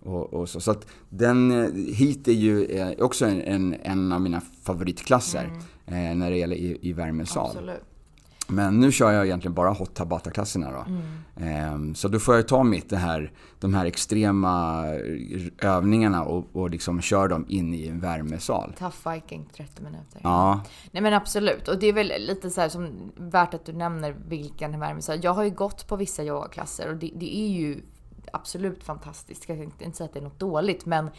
och, 0.04 0.34
och 0.34 0.50
så. 0.50 0.60
så 0.60 0.72
att 0.72 0.88
den 1.10 1.52
eh, 1.52 1.96
hit 1.96 2.28
är 2.28 2.32
ju 2.32 2.66
eh, 2.66 2.92
också 3.00 3.26
en, 3.26 3.42
en, 3.42 3.76
en 3.84 4.12
av 4.12 4.22
mina 4.22 4.42
favoritklasser 4.64 5.52
eh, 5.86 5.94
när 5.94 6.32
det 6.32 6.38
gäller 6.38 6.56
i, 6.56 6.78
i 6.82 6.94
värmesal. 6.94 7.50
Absolut. 7.50 7.84
Men 8.48 8.80
nu 8.80 8.92
kör 8.92 9.12
jag 9.12 9.26
egentligen 9.26 9.54
bara 9.54 9.70
hot 9.70 9.94
tabata-klasserna 9.94 10.72
då. 10.72 10.86
Ehm, 11.44 11.96
så 11.96 12.08
då 12.08 12.20
får 12.20 12.36
jag 12.36 12.48
ta 12.48 12.64
mitt 12.64 12.90
det 12.90 12.98
här, 12.98 13.32
de 13.60 13.74
här 13.74 13.86
extrema 13.86 14.86
övningarna 15.62 16.24
och, 16.24 16.48
och 16.54 16.70
liksom 16.70 17.02
köra 17.02 17.28
dem 17.28 17.46
in 17.50 17.74
i 17.74 17.88
en 17.88 18.00
värmesal. 18.00 18.74
Tough 18.80 19.14
Viking 19.14 19.50
30 19.56 19.84
minuter. 19.84 20.22
Ja, 20.24 20.62
Nej 20.92 21.04
men 21.04 21.14
absolut. 21.14 21.68
Och 21.68 21.80
det 21.80 21.88
är 21.88 21.94
väl 21.94 22.14
lite 22.20 22.50
så 22.50 22.70
som 22.70 23.12
värt 23.16 23.54
att 23.54 23.66
du 23.66 23.74
nämner 23.74 24.16
vilken 24.28 24.80
värme. 24.80 25.02
Så 25.02 25.14
jag 25.22 25.34
har 25.34 25.44
ju 25.44 25.50
gått 25.50 25.88
på 25.88 25.96
vissa 25.96 26.24
yogaklasser 26.24 26.90
och 26.90 26.96
det, 26.96 27.12
det 27.16 27.38
är 27.38 27.50
ju 27.50 27.82
absolut 28.34 28.84
fantastiskt. 28.84 29.50
Jag 29.50 29.58
ska 29.58 29.86
inte 29.86 29.98
säga 29.98 30.06
att 30.06 30.14
det 30.14 30.20
är 30.20 30.24
något 30.24 30.40
dåligt 30.40 30.86
men 30.86 31.10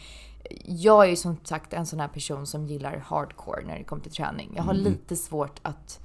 jag 0.65 1.05
är 1.05 1.09
ju 1.09 1.15
som 1.15 1.37
sagt 1.43 1.73
en 1.73 1.85
sån 1.85 1.99
här 1.99 2.07
person 2.07 2.47
som 2.47 2.65
gillar 2.65 2.97
hardcore 2.97 3.63
när 3.65 3.77
det 3.77 3.83
kommer 3.83 4.01
till 4.01 4.11
träning. 4.11 4.53
Jag 4.55 4.63
har 4.63 4.73
lite 4.73 5.15
svårt 5.15 5.59
att 5.61 5.99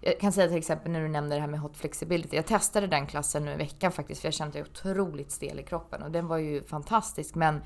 jag 0.00 0.20
kan 0.20 0.32
säga 0.32 0.48
till 0.48 0.56
exempel 0.56 0.92
när 0.92 1.00
du 1.00 1.08
nämnde 1.08 1.36
det 1.36 1.40
här 1.40 1.48
med 1.48 1.60
hot 1.60 1.76
flexibility. 1.76 2.36
Jag 2.36 2.46
testade 2.46 2.86
den 2.86 3.06
klassen 3.06 3.44
nu 3.44 3.52
i 3.52 3.56
veckan 3.56 3.92
faktiskt 3.92 4.20
för 4.20 4.28
jag 4.28 4.34
kände 4.34 4.58
mig 4.58 4.70
otroligt 4.70 5.30
stel 5.30 5.60
i 5.60 5.62
kroppen 5.62 6.02
och 6.02 6.10
den 6.10 6.26
var 6.26 6.38
ju 6.38 6.62
fantastisk 6.62 7.34
men 7.34 7.60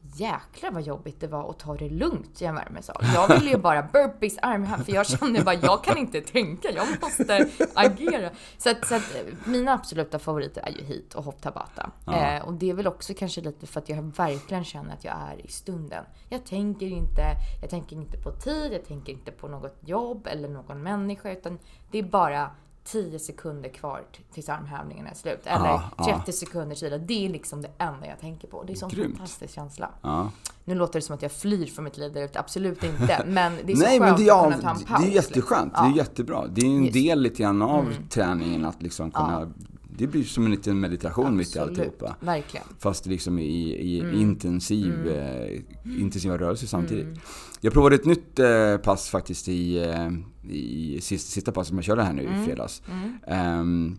jäklar 0.00 0.70
vad 0.70 0.82
jobbigt 0.82 1.20
det 1.20 1.26
var 1.26 1.50
att 1.50 1.58
ta 1.58 1.74
det 1.74 1.88
lugnt 1.88 2.42
i 2.42 2.44
en 2.44 2.54
värmesal. 2.54 3.04
Jag 3.14 3.28
ville 3.28 3.50
ju 3.50 3.56
bara 3.56 3.82
burpees, 3.82 4.38
armhävningar 4.42 4.84
för 4.84 4.92
jag 4.92 5.06
kände 5.06 5.44
bara 5.44 5.54
jag 5.54 5.84
kan 5.84 5.98
inte 5.98 6.20
tänka, 6.20 6.70
jag 6.70 6.86
måste 7.02 7.48
agera. 7.74 8.30
Så 8.58 8.70
att, 8.70 8.86
så 8.86 8.94
att 8.94 9.02
mina 9.44 9.72
absoluta 9.72 10.18
favoriter 10.18 10.62
är 10.62 10.70
ju 10.70 10.84
hit 10.84 11.14
och 11.14 11.24
hot 11.24 11.42
tabata. 11.42 11.90
Eh, 12.06 12.44
och 12.44 12.52
det 12.54 12.70
är 12.70 12.74
väl 12.74 12.86
också 12.86 13.14
kanske 13.14 13.40
lite 13.40 13.66
för 13.66 13.80
att 13.80 13.88
jag 13.88 14.02
verkligen 14.02 14.64
känner 14.64 14.94
att 14.94 15.04
jag 15.04 15.14
är 15.14 15.46
i 15.46 15.48
stunden. 15.48 16.04
Jag 16.28 16.46
tänker 16.46 16.86
inte, 16.86 17.22
jag 17.60 17.70
tänker 17.70 17.96
inte 17.96 18.18
på 18.18 18.30
tid, 18.30 18.72
jag 18.72 18.84
tänker 18.84 19.12
inte 19.12 19.30
på 19.30 19.48
något 19.48 19.76
jobb 19.80 20.26
eller 20.30 20.48
någon 20.48 20.82
människa 20.82 21.30
utan 21.30 21.58
det 21.90 21.98
är 21.98 22.02
bara 22.02 22.50
10 22.92 23.18
sekunder 23.18 23.68
kvar 23.68 24.02
tills 24.32 24.48
armhävningarna 24.48 25.10
är 25.10 25.14
slut. 25.14 25.40
Eller 25.44 25.64
Ja, 25.64 25.82
ja. 25.98 26.04
30 26.24 26.32
sekunder 26.32 26.76
kila. 26.76 26.98
Det 26.98 27.26
är 27.26 27.28
liksom 27.28 27.62
det 27.62 27.70
enda 27.78 28.06
jag 28.06 28.20
tänker 28.20 28.48
på. 28.48 28.62
Det 28.62 28.70
är 28.70 28.74
en 28.74 28.78
sån 28.78 28.88
Grymt. 28.88 29.16
fantastisk 29.16 29.54
känsla. 29.54 29.90
ja. 30.02 30.30
Nu 30.64 30.74
låter 30.74 30.94
det 31.00 31.04
som 31.06 31.14
att 31.14 31.22
jag 31.22 31.32
flyr 31.32 31.66
från 31.66 31.84
mitt 31.84 31.96
liv 31.96 32.12
där 32.12 32.22
ute. 32.24 32.40
Absolut 32.40 32.84
inte. 32.84 33.22
Men 33.26 33.52
det 33.64 33.72
är 33.72 33.76
så 33.76 33.82
Nej 33.82 33.98
skönt 33.98 34.10
men 34.18 34.26
det 34.26 34.30
är, 34.30 34.36
att 34.36 34.44
kunna 34.44 34.62
ta 34.62 34.70
en 34.70 34.78
det 34.78 34.84
paus. 34.86 35.04
är 35.04 35.08
jätteskönt. 35.08 35.64
liksom. 35.72 35.92
Det 35.92 35.94
är 35.94 35.96
jättebra. 35.96 36.46
Det 36.46 36.60
är 36.60 36.64
en 36.66 36.82
Just. 36.84 36.92
del 36.92 37.20
lite 37.22 37.42
grann 37.42 37.62
av 37.62 37.86
träningen 38.10 38.64
att 38.64 38.82
liksom 38.82 39.10
kunna... 39.10 39.52
Det 39.98 40.06
blir 40.06 40.24
som 40.24 40.44
en 40.44 40.50
liten 40.50 40.80
meditation 40.80 41.36
mitt 41.36 41.56
i 41.56 41.58
Absolut. 41.58 41.78
alltihopa. 41.78 42.16
Verkligen. 42.20 42.66
Fast 42.78 43.06
liksom 43.06 43.38
i, 43.38 43.74
i 43.94 44.00
Mm. 44.00 44.20
intensiv, 44.20 45.08
eh, 45.08 45.60
intensiva 46.00 46.38
rörelser 46.38 46.66
samtidigt. 46.66 47.18
Jag 47.60 47.72
provade 47.72 47.94
ett 47.94 48.04
nytt 48.04 48.38
eh, 48.38 48.76
pass 48.76 49.08
faktiskt 49.08 49.48
i, 49.48 49.78
eh, 49.78 50.08
i 50.52 50.98
sista, 51.02 51.30
sista 51.30 51.52
passet 51.52 51.68
som 51.68 51.76
jag 51.78 51.84
körde 51.84 52.02
här 52.02 52.12
nu 52.12 52.22
Mm. 52.26 52.42
i 52.42 52.44
fredags. 52.44 52.82
Ehm, 53.26 53.96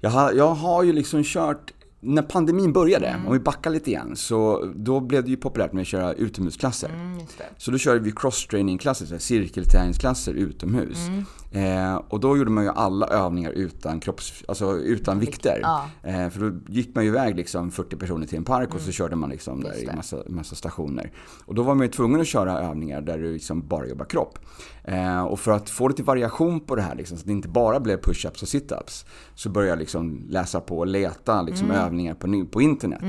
jag, 0.00 0.10
har, 0.10 0.32
jag 0.32 0.54
har 0.54 0.82
ju 0.82 0.92
liksom 0.92 1.22
kört 1.24 1.72
när 2.04 2.22
pandemin 2.22 2.72
började, 2.72 3.06
Mm. 3.06 3.26
om 3.26 3.32
vi 3.32 3.38
backar 3.38 3.70
lite 3.70 3.90
igen, 3.90 4.16
så 4.16 4.70
då 4.76 5.00
blev 5.00 5.24
det 5.24 5.30
ju 5.30 5.36
populärt 5.36 5.72
med 5.72 5.82
att 5.82 5.86
köra 5.88 6.12
utomhusklasser. 6.12 6.88
Mm. 6.88 7.18
Så 7.58 7.70
då 7.70 7.78
körde 7.78 8.00
vi 8.00 8.10
cross-training-klasser, 8.12 9.18
cirkelträningsklasser 9.18 10.32
utomhus. 10.34 11.08
Mm. 11.08 11.24
Eh, 11.52 11.94
och 11.94 12.20
då 12.20 12.36
gjorde 12.36 12.50
man 12.50 12.64
ju 12.64 12.70
alla 12.70 13.06
övningar 13.06 13.50
utan, 13.50 14.00
kropps, 14.00 14.44
alltså 14.48 14.76
utan 14.76 15.18
vikter. 15.18 15.58
Ja. 15.62 15.84
Eh, 16.02 16.28
för 16.28 16.40
då 16.50 16.72
gick 16.72 16.94
man 16.94 17.04
ju 17.04 17.10
iväg 17.10 17.36
liksom 17.36 17.70
40 17.70 17.96
personer 17.96 18.26
till 18.26 18.38
en 18.38 18.44
park 18.44 18.74
och 18.74 18.80
så 18.80 18.92
körde 18.92 19.16
man 19.16 19.30
liksom 19.30 19.62
där 19.62 19.72
Mm. 19.72 19.90
I 19.94 19.96
massa, 19.96 20.16
massa 20.28 20.54
stationer. 20.54 21.12
Och 21.44 21.54
då 21.54 21.62
var 21.62 21.74
man 21.74 21.86
ju 21.86 21.92
tvungen 21.92 22.20
att 22.20 22.26
köra 22.26 22.58
övningar 22.60 23.00
där 23.00 23.18
du 23.18 23.32
liksom 23.32 23.68
bara 23.68 23.86
jobbar 23.86 24.04
kropp. 24.04 24.38
Eh, 24.84 25.22
och 25.22 25.40
för 25.40 25.52
att 25.52 25.70
få 25.70 25.88
lite 25.88 26.02
variation 26.02 26.60
på 26.60 26.76
det 26.76 26.82
här, 26.82 26.94
liksom, 26.94 27.16
så 27.16 27.22
att 27.22 27.26
det 27.26 27.32
inte 27.32 27.48
bara 27.48 27.80
blev 27.80 28.00
push-ups 28.00 28.42
och 28.42 28.48
sit-ups, 28.48 29.06
så 29.34 29.48
började 29.50 29.70
jag 29.70 29.78
liksom 29.78 30.24
läsa 30.28 30.60
på 30.60 30.78
och 30.78 30.86
leta 30.86 31.42
liksom 31.42 31.70
Mm. 31.70 31.84
övningar 31.84 32.14
på, 32.14 32.46
på 32.50 32.62
internet. 32.62 33.02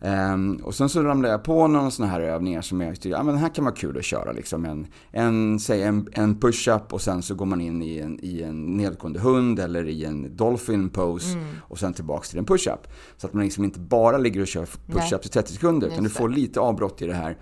Eh, 0.00 0.64
och 0.64 0.74
sen 0.74 0.88
så 0.88 1.02
ramlade 1.02 1.32
jag 1.34 1.44
på 1.44 1.66
några 1.66 1.90
sådana 1.90 2.12
här 2.12 2.20
övningar 2.20 2.62
som 2.62 2.80
jag 2.80 2.94
tyckte, 2.94 3.08
ja 3.08 3.22
men 3.22 3.34
det 3.34 3.40
här 3.40 3.48
kan 3.54 3.64
vara 3.64 3.74
kul 3.74 3.98
att 3.98 4.04
köra 4.04 4.32
liksom. 4.32 4.64
En, 4.64 4.86
en, 5.10 5.60
säg 5.60 5.82
en, 5.82 6.08
en 6.12 6.40
push-up 6.40 6.92
och 6.92 7.00
sen 7.02 7.22
så 7.22 7.34
går 7.34 7.46
man 7.46 7.60
in 7.60 7.82
i 7.82 7.85
i 7.86 8.00
en, 8.00 8.18
i 8.22 8.42
en 8.42 8.76
nedgående 8.76 9.20
hund 9.20 9.58
eller 9.58 9.88
i 9.88 10.04
en 10.04 10.36
dolphin 10.36 10.90
pose 10.90 11.32
Mm. 11.32 11.44
och 11.62 11.78
sen 11.78 11.92
tillbaks 11.94 12.30
till 12.30 12.38
en 12.38 12.44
push-up. 12.44 12.86
Så 13.16 13.26
att 13.26 13.32
man 13.32 13.44
liksom 13.44 13.64
inte 13.64 13.80
bara 13.80 14.18
ligger 14.18 14.40
och 14.40 14.46
kör 14.46 14.66
push-ups 14.86 15.26
i 15.26 15.28
30 15.28 15.52
sekunder 15.52 15.86
utan 15.88 16.04
du 16.04 16.10
får 16.10 16.28
lite 16.28 16.60
avbrott 16.60 17.02
i 17.02 17.06
det 17.06 17.14
här. 17.14 17.38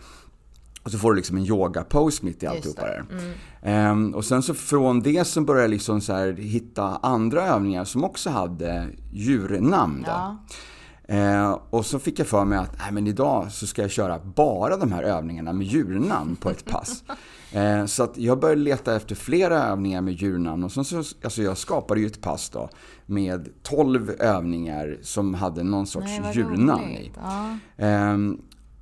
Och 0.82 0.90
så 0.90 0.98
får 0.98 1.10
du 1.12 1.16
liksom 1.16 1.36
en 1.36 1.44
yoga-pose 1.44 2.24
mitt 2.24 2.42
i 2.42 2.46
alltihopa 2.46 2.82
det. 2.86 2.94
Mm. 2.96 3.08
där. 3.08 3.34
Ehm, 3.62 4.14
och 4.14 4.24
sen 4.24 4.42
så 4.42 4.54
från 4.54 5.00
det 5.00 5.26
så 5.26 5.40
började 5.40 5.62
jag 5.64 5.70
liksom 5.70 6.00
så 6.00 6.30
hitta 6.32 6.82
andra 6.96 7.42
övningar 7.46 7.84
som 7.84 8.04
också 8.04 8.30
hade 8.30 8.86
djurnamn. 9.12 10.04
Ja. 10.06 10.36
Eh, 11.08 11.58
och 11.70 11.86
så 11.86 11.98
fick 11.98 12.18
jag 12.18 12.26
för 12.26 12.44
mig 12.44 12.58
att 12.58 12.78
nej, 12.78 12.92
men 12.92 13.06
idag 13.06 13.52
så 13.52 13.66
ska 13.66 13.82
jag 13.82 13.90
köra 13.90 14.18
bara 14.18 14.76
de 14.76 14.92
här 14.92 15.02
övningarna 15.02 15.52
med 15.52 15.66
djurnamn 15.66 16.36
på 16.36 16.50
ett 16.50 16.64
pass. 16.64 17.04
Eh, 17.54 17.86
så 17.86 18.02
att 18.02 18.18
jag 18.18 18.40
började 18.40 18.60
leta 18.60 18.96
efter 18.96 19.14
flera 19.14 19.64
övningar 19.64 20.00
med 20.00 20.14
djurnamn 20.14 20.64
och 20.64 20.72
sen 20.72 20.84
så, 20.84 20.96
alltså 20.96 21.42
jag 21.42 21.58
skapade 21.58 22.00
ju 22.00 22.06
ett 22.06 22.20
pass 22.20 22.50
då 22.50 22.68
med 23.06 23.48
12 23.62 24.10
övningar 24.18 24.98
som 25.02 25.34
hade 25.34 25.62
någon 25.62 25.86
sorts 25.86 26.18
Nej, 26.20 26.32
djurnamn 26.34 26.90
i. 26.90 27.12
Ja. 27.16 27.56
Ehm, 27.76 28.40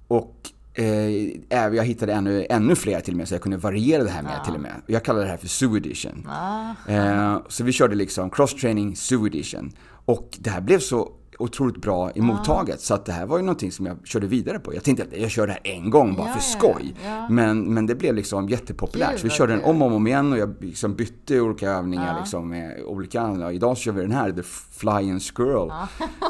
och 0.09 0.37
eh, 0.75 1.11
jag 1.49 1.85
hittade 1.85 2.13
ännu, 2.13 2.47
ännu 2.51 2.75
fler 2.77 3.01
till 3.01 3.15
och 3.15 3.19
med 3.19 3.29
så 3.29 3.35
jag 3.35 3.43
kunde 3.43 3.59
variera 3.59 4.05
det 4.05 4.11
här 4.11 4.23
med 4.23 4.45
till 4.45 4.55
och 4.55 4.61
med. 4.61 4.75
Jag 4.87 5.05
kallar 5.05 5.21
det 5.21 5.27
här 5.27 5.37
för 5.37 5.49
Zoo 5.49 5.77
Edition. 5.77 6.29
Ah. 6.31 6.93
Eh, 6.93 7.39
så 7.49 7.65
vi 7.65 7.73
körde 7.73 7.95
liksom 7.95 8.31
cross-training 8.31 8.97
Zoo 8.97 9.27
Edition. 9.27 9.73
Och 10.05 10.39
det 10.41 10.51
här 10.51 10.61
blev 10.61 10.79
så 10.79 11.13
otroligt 11.39 11.77
bra 11.77 12.11
i 12.15 12.21
mottaget 12.21 12.81
så 12.81 12.95
att 12.95 13.05
det 13.07 13.13
här 13.13 13.27
var 13.27 13.37
ju 13.37 13.43
någonting 13.43 13.73
som 13.73 13.87
jag 13.87 13.97
körde 14.05 14.27
vidare 14.27 14.59
på. 14.59 14.75
Jag 14.75 14.85
tänkte 14.85 15.03
att 15.05 15.17
jag 15.21 15.31
kör 15.31 15.47
det 15.47 15.53
här 15.53 15.61
en 15.65 15.91
gång 15.91 16.15
bara 16.17 16.27
Ja, 16.29 16.33
för 16.35 16.41
skoj. 16.41 16.95
ja. 17.05 17.27
Men, 17.31 17.75
men 17.75 17.87
det 17.87 17.95
blev 17.95 18.15
liksom 18.15 18.49
jättepopulärt. 18.49 19.11
Gud, 19.11 19.21
så 19.21 19.27
vi 19.27 19.31
körde 19.31 19.53
den 19.53 19.65
om 19.65 19.83
och 19.83 19.93
om 19.93 20.07
igen 20.07 20.33
och 20.33 20.39
jag 20.39 20.55
liksom 20.61 20.95
bytte 20.95 21.41
olika 21.41 21.71
övningar 21.71 22.15
Ja. 22.15 22.21
liksom 22.21 22.49
med 22.49 22.83
olika. 22.87 23.53
Idag 23.53 23.77
så 23.77 23.83
kör 23.83 23.93
vi 23.93 24.03
den 24.03 24.13
här, 24.13 24.33
The 24.33 24.43
Flying 24.73 25.21
Squirrel. 25.21 25.73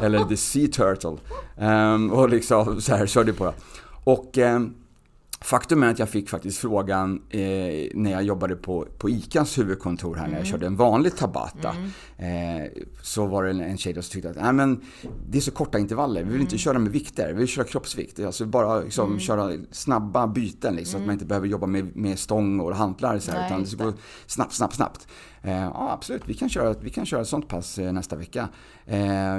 Eller 0.02 0.24
The 0.24 0.36
Sea 0.36 0.66
Turtle. 0.68 1.16
Ehm, 1.58 2.10
och 2.12 2.28
liksom 2.28 2.80
så 2.80 2.94
här 2.94 3.06
körde 3.06 3.32
på. 3.32 3.52
Och 4.04 4.38
ehm, 4.38 4.74
Faktum 5.44 5.83
är 5.83 5.90
att 5.90 5.98
jag 5.98 6.09
fick 6.09 6.28
faktiskt 6.28 6.59
frågan 6.59 7.22
eh, 7.31 7.40
när 7.94 8.11
jag 8.11 8.22
jobbade 8.22 8.57
på, 8.57 8.87
på 8.98 9.11
ICAs 9.11 9.59
huvudkontor 9.59 10.14
här 10.14 10.28
när 10.28 10.38
jag 10.38 10.46
körde 10.46 10.66
en 10.66 10.76
vanlig 10.76 11.16
Tabata. 11.16 11.76
Eh, 12.16 12.83
så 13.02 13.26
var 13.26 13.44
det 13.44 13.50
en, 13.50 13.61
en 13.61 13.78
tjej 13.78 13.94
som 13.94 14.02
tyckte 14.02 14.31
att 14.31 14.37
Nej, 14.37 14.52
men 14.52 14.81
det 15.28 15.38
är 15.38 15.42
så 15.42 15.50
korta 15.50 15.78
intervaller, 15.78 16.24
vi 16.24 16.33
vill 16.33 16.40
inte 16.40 16.59
köra 16.59 16.78
med 16.78 16.92
vikter, 16.92 17.33
vi 17.33 17.38
vill 17.38 17.48
köra 17.48 17.64
kroppsvikt. 17.64 18.20
Alltså 18.20 18.46
bara 18.46 18.81
liksom, 18.81 19.18
köra 19.18 19.57
snabba 19.70 20.26
byten 20.26 20.76
liksom, 20.76 20.92
så 20.92 20.96
att 20.96 21.07
man 21.07 21.12
inte 21.12 21.24
behöver 21.24 21.46
jobba 21.46 21.66
med, 21.66 21.96
med 21.96 22.18
stång 22.18 22.61
och 22.61 22.76
hantlar 22.76 23.18
så 23.18 23.31
här, 23.31 23.38
Nej, 23.38 23.46
utan 23.46 23.61
det 23.61 23.66
ska 23.66 23.85
gå 23.85 23.92
snabbt, 24.26 24.52
snabbt, 24.52 24.74
snabbt. 24.74 25.09
Eh, 25.42 25.52
ja, 25.52 25.92
absolut, 25.92 26.22
vi 26.26 26.35
kan 26.35 26.48
köra, 26.48 26.74
vi 26.81 26.90
kan 26.90 27.07
köra 27.07 27.20
ett 27.20 27.28
sånt 27.28 27.48
pass 27.48 27.78
eh, 27.78 27.92
nästa 27.92 28.16
vecka. 28.16 28.48
Eh, 28.87 29.38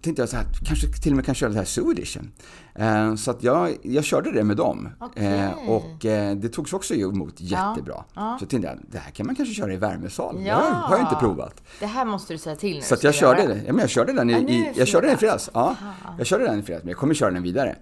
tänkte 0.00 0.22
jag 0.22 0.28
så 0.28 0.36
här, 0.36 0.46
kanske 0.64 0.86
till 0.86 1.12
och 1.12 1.16
med 1.16 1.26
kan 1.26 1.34
köra 1.34 1.50
det 1.50 1.56
här 1.56 1.64
Zoo 1.64 1.92
Edition. 1.92 2.32
Eh, 2.78 3.14
så 3.14 3.30
att 3.30 3.42
jag, 3.42 3.76
jag 3.82 4.04
körde 4.04 4.32
det 4.32 4.44
med 4.44 4.56
dem. 4.56 4.88
Okej. 5.00 5.26
Eh, 5.38 5.68
och 5.70 6.04
eh, 6.06 6.36
det 6.36 6.48
togs 6.48 6.72
också 6.72 6.94
emot 6.94 7.34
jättebra. 7.36 8.04
ja. 8.14 8.36
Så 8.40 8.46
tänkte 8.46 8.68
jag, 8.68 8.78
det 8.90 8.98
här 8.98 9.10
kan 9.10 9.26
man 9.26 9.34
kanske 9.34 9.54
köra 9.54 9.72
i 9.72 9.76
värmesal. 9.76 10.36
Ja. 10.38 10.56
Det 10.56 10.62
har, 10.62 10.96
jag 10.96 11.00
inte 11.06 11.16
provat. 11.20 11.62
Det 11.80 11.86
här 11.86 12.04
måste 12.04 12.34
du 12.34 12.38
säga 12.38 12.56
till 12.56 12.76
nu. 12.76 12.82
Så 12.82 12.94
att 12.94 13.04
jag 13.04 13.14
körde 13.14 13.42
göra. 13.42 13.54
det. 13.54 13.60
Ja, 13.66 13.72
men 13.72 13.80
jag 13.80 13.90
körde 13.90 14.12
den 14.12 14.30
i, 14.30 14.32
i, 14.34 14.72
jag 14.76 14.88
körde 14.88 15.06
den 15.06 15.14
i 15.16 15.18
fredags. 15.18 15.50
Ja, 15.54 15.76
jag 16.18 16.26
körde 16.26 16.44
den 16.44 16.58
i 16.58 16.62
fredags, 16.62 16.84
men 16.84 16.90
jag 16.90 16.98
kommer 16.98 17.14
köra 17.14 17.30
den 17.30 17.42
vidare. 17.42 17.76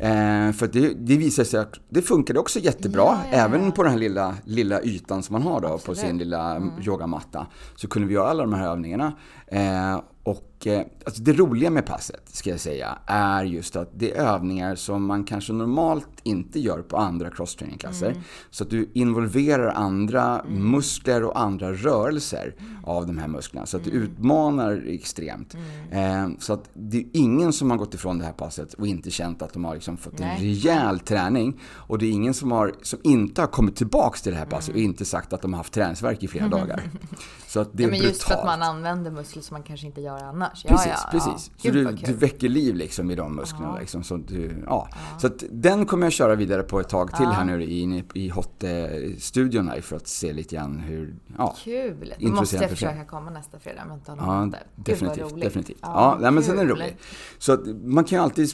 Eh, 0.00 0.52
för 0.52 0.66
det, 0.72 0.88
det 0.96 1.16
visade 1.16 1.48
sig 1.48 1.60
att 1.60 1.74
det 1.88 2.02
funkade 2.02 2.38
också 2.38 2.58
jättebra, 2.58 3.02
Ja, 3.02 3.18
ja, 3.30 3.36
ja. 3.38 3.44
även 3.44 3.72
på 3.72 3.82
den 3.82 3.92
här 3.92 3.98
lilla, 3.98 4.34
lilla 4.44 4.82
ytan 4.82 5.22
som 5.22 5.32
man 5.32 5.42
har 5.42 5.60
då 5.60 5.78
på 5.78 5.94
sin 5.94 6.18
lilla 6.18 6.62
yogamatta. 6.86 7.46
Så 7.76 7.88
kunde 7.88 8.08
vi 8.08 8.14
göra 8.14 8.28
alla 8.28 8.42
de 8.42 8.52
här 8.52 8.68
övningarna. 8.70 9.12
Eh, 9.50 10.00
och 10.22 10.66
eh, 10.66 10.86
alltså 11.04 11.22
det 11.22 11.32
roliga 11.32 11.70
med 11.70 11.86
passet, 11.86 12.22
ska 12.26 12.50
jag 12.50 12.60
säga, 12.60 12.98
är 13.06 13.44
just 13.44 13.76
att 13.76 13.90
det 13.94 14.16
är 14.16 14.22
övningar 14.22 14.74
som 14.74 15.04
man 15.04 15.24
kanske 15.24 15.52
normalt 15.52 16.08
inte 16.22 16.60
gör 16.60 16.82
på 16.82 16.96
andra 16.96 17.30
crosstrainingklasser. 17.30 18.14
Så 18.50 18.64
att 18.64 18.70
du 18.70 18.90
involverar 18.94 19.68
andra 19.68 20.44
muskler 20.48 21.24
och 21.24 21.40
andra 21.40 21.72
rörelser 21.72 22.54
av 22.84 23.06
de 23.06 23.18
här 23.18 23.28
musklerna. 23.28 23.66
Så 23.66 23.76
att 23.76 23.84
du 23.84 23.90
utmanar 23.90 24.84
extremt. 24.88 25.56
Eh, 25.90 26.28
så 26.38 26.52
att 26.52 26.70
det 26.74 26.98
är 26.98 27.04
ingen 27.12 27.52
som 27.52 27.70
har 27.70 27.78
gått 27.78 27.94
ifrån 27.94 28.18
det 28.18 28.24
här 28.24 28.32
passet 28.32 28.74
och 28.74 28.86
inte 28.86 29.10
känt 29.10 29.42
att 29.42 29.52
de 29.52 29.64
har 29.64 29.74
liksom 29.74 29.96
fått 29.96 30.20
en 30.20 30.26
Nej. 30.26 30.40
rejäl 30.40 31.00
träning. 31.00 31.60
Och 31.74 31.98
det 31.98 32.06
är 32.06 32.10
ingen 32.10 32.34
som, 32.34 32.52
har, 32.52 32.74
som 32.82 32.98
inte 33.02 33.40
har 33.40 33.48
kommit 33.48 33.76
tillbaks 33.76 34.22
till 34.22 34.32
det 34.32 34.38
här 34.38 34.46
passet 34.46 34.74
och 34.74 34.80
inte 34.80 35.04
sagt 35.04 35.32
att 35.32 35.42
de 35.42 35.52
har 35.52 35.58
haft 35.58 35.72
träningsvärk 35.72 36.22
i 36.22 36.28
flera 36.28 36.48
dagar. 36.48 36.82
Så 37.46 37.60
att 37.60 37.68
det 37.72 37.82
är 37.82 37.86
Ja, 37.86 37.90
men 37.90 38.00
just 38.02 38.22
för 38.22 38.34
att 38.34 38.40
brutalt. 38.42 38.60
man 38.60 38.68
använder 38.76 39.10
muskler 39.10 39.37
som 39.42 39.54
man 39.54 39.62
kanske 39.62 39.86
inte 39.86 40.00
gör 40.00 40.22
annars. 40.24 40.64
Ja, 40.64 40.70
Precis, 40.70 40.92
ja, 41.04 41.08
precis. 41.10 41.50
Ja. 41.56 41.62
Så 41.62 41.78
du, 41.78 41.92
du 41.92 42.12
väcker 42.12 42.48
liv 42.48 42.74
liksom 42.74 43.10
i 43.10 43.14
de 43.14 43.36
musklerna. 43.36 43.78
Liksom, 43.78 44.02
så, 44.04 44.16
du, 44.16 44.62
ja. 44.66 44.88
så 45.18 45.28
den 45.50 45.86
kommer 45.86 46.06
jag 46.06 46.12
köra 46.12 46.34
vidare 46.34 46.62
på 46.62 46.80
ett 46.80 46.88
tag 46.88 47.16
till 47.16 47.26
här 47.26 47.44
nu 47.44 47.62
i, 47.62 48.04
i 48.14 48.28
Hot-studion 48.28 49.68
här 49.68 49.80
för 49.80 49.96
att 49.96 50.08
se 50.08 50.32
lite 50.32 50.56
grann 50.56 50.78
hur, 50.78 51.14
ja. 51.38 51.56
Kul! 51.64 52.14
Då 52.20 52.28
måste 52.28 52.56
jag 52.56 52.62
för 52.62 52.70
försöka 52.70 53.04
komma 53.04 53.30
nästa 53.30 53.58
fredag 53.58 53.82
om 53.82 53.88
jag 53.88 53.96
inte 53.98 54.10
har 54.10 54.34
Ja, 54.34 54.44
något 54.44 54.52
där. 54.52 54.62
Gud, 54.76 54.84
definitivt. 54.84 55.40
definitivt. 55.40 55.78
Ja, 55.82 56.18
nej, 56.20 56.30
men 56.30 56.42
sen 56.42 56.58
är 56.58 56.64
det 56.64 56.72
roligt. 56.72 56.96
Så 57.38 57.52
att 57.52 57.60
man 57.84 58.04
kan 58.04 58.18
ju 58.18 58.22
alltid 58.24 58.48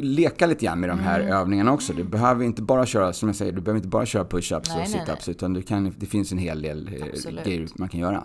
leka 0.00 0.46
lite 0.46 0.64
grann 0.64 0.80
med 0.80 0.88
de 0.88 0.98
här 0.98 1.20
Mm. 1.20 1.32
övningarna 1.32 1.72
också. 1.72 1.92
Du 1.92 2.04
behöver 2.04 2.44
inte 2.44 2.62
bara 2.62 2.86
köra, 2.86 3.12
som 3.12 3.28
jag 3.28 3.36
säger, 3.36 3.52
du 3.52 3.60
behöver 3.60 3.76
inte 3.78 3.88
bara 3.88 4.06
köra 4.06 4.24
push-ups 4.24 4.80
och 4.80 4.86
sit-ups 4.86 5.30
utan 5.30 5.52
du 5.52 5.62
kan, 5.62 5.94
det 5.96 6.06
finns 6.06 6.32
en 6.32 6.38
hel 6.38 6.62
del 6.62 6.88
eh, 6.94 7.02
Absolut. 7.12 7.44
grejer 7.44 7.68
man 7.74 7.88
kan 7.88 8.00
göra. 8.00 8.24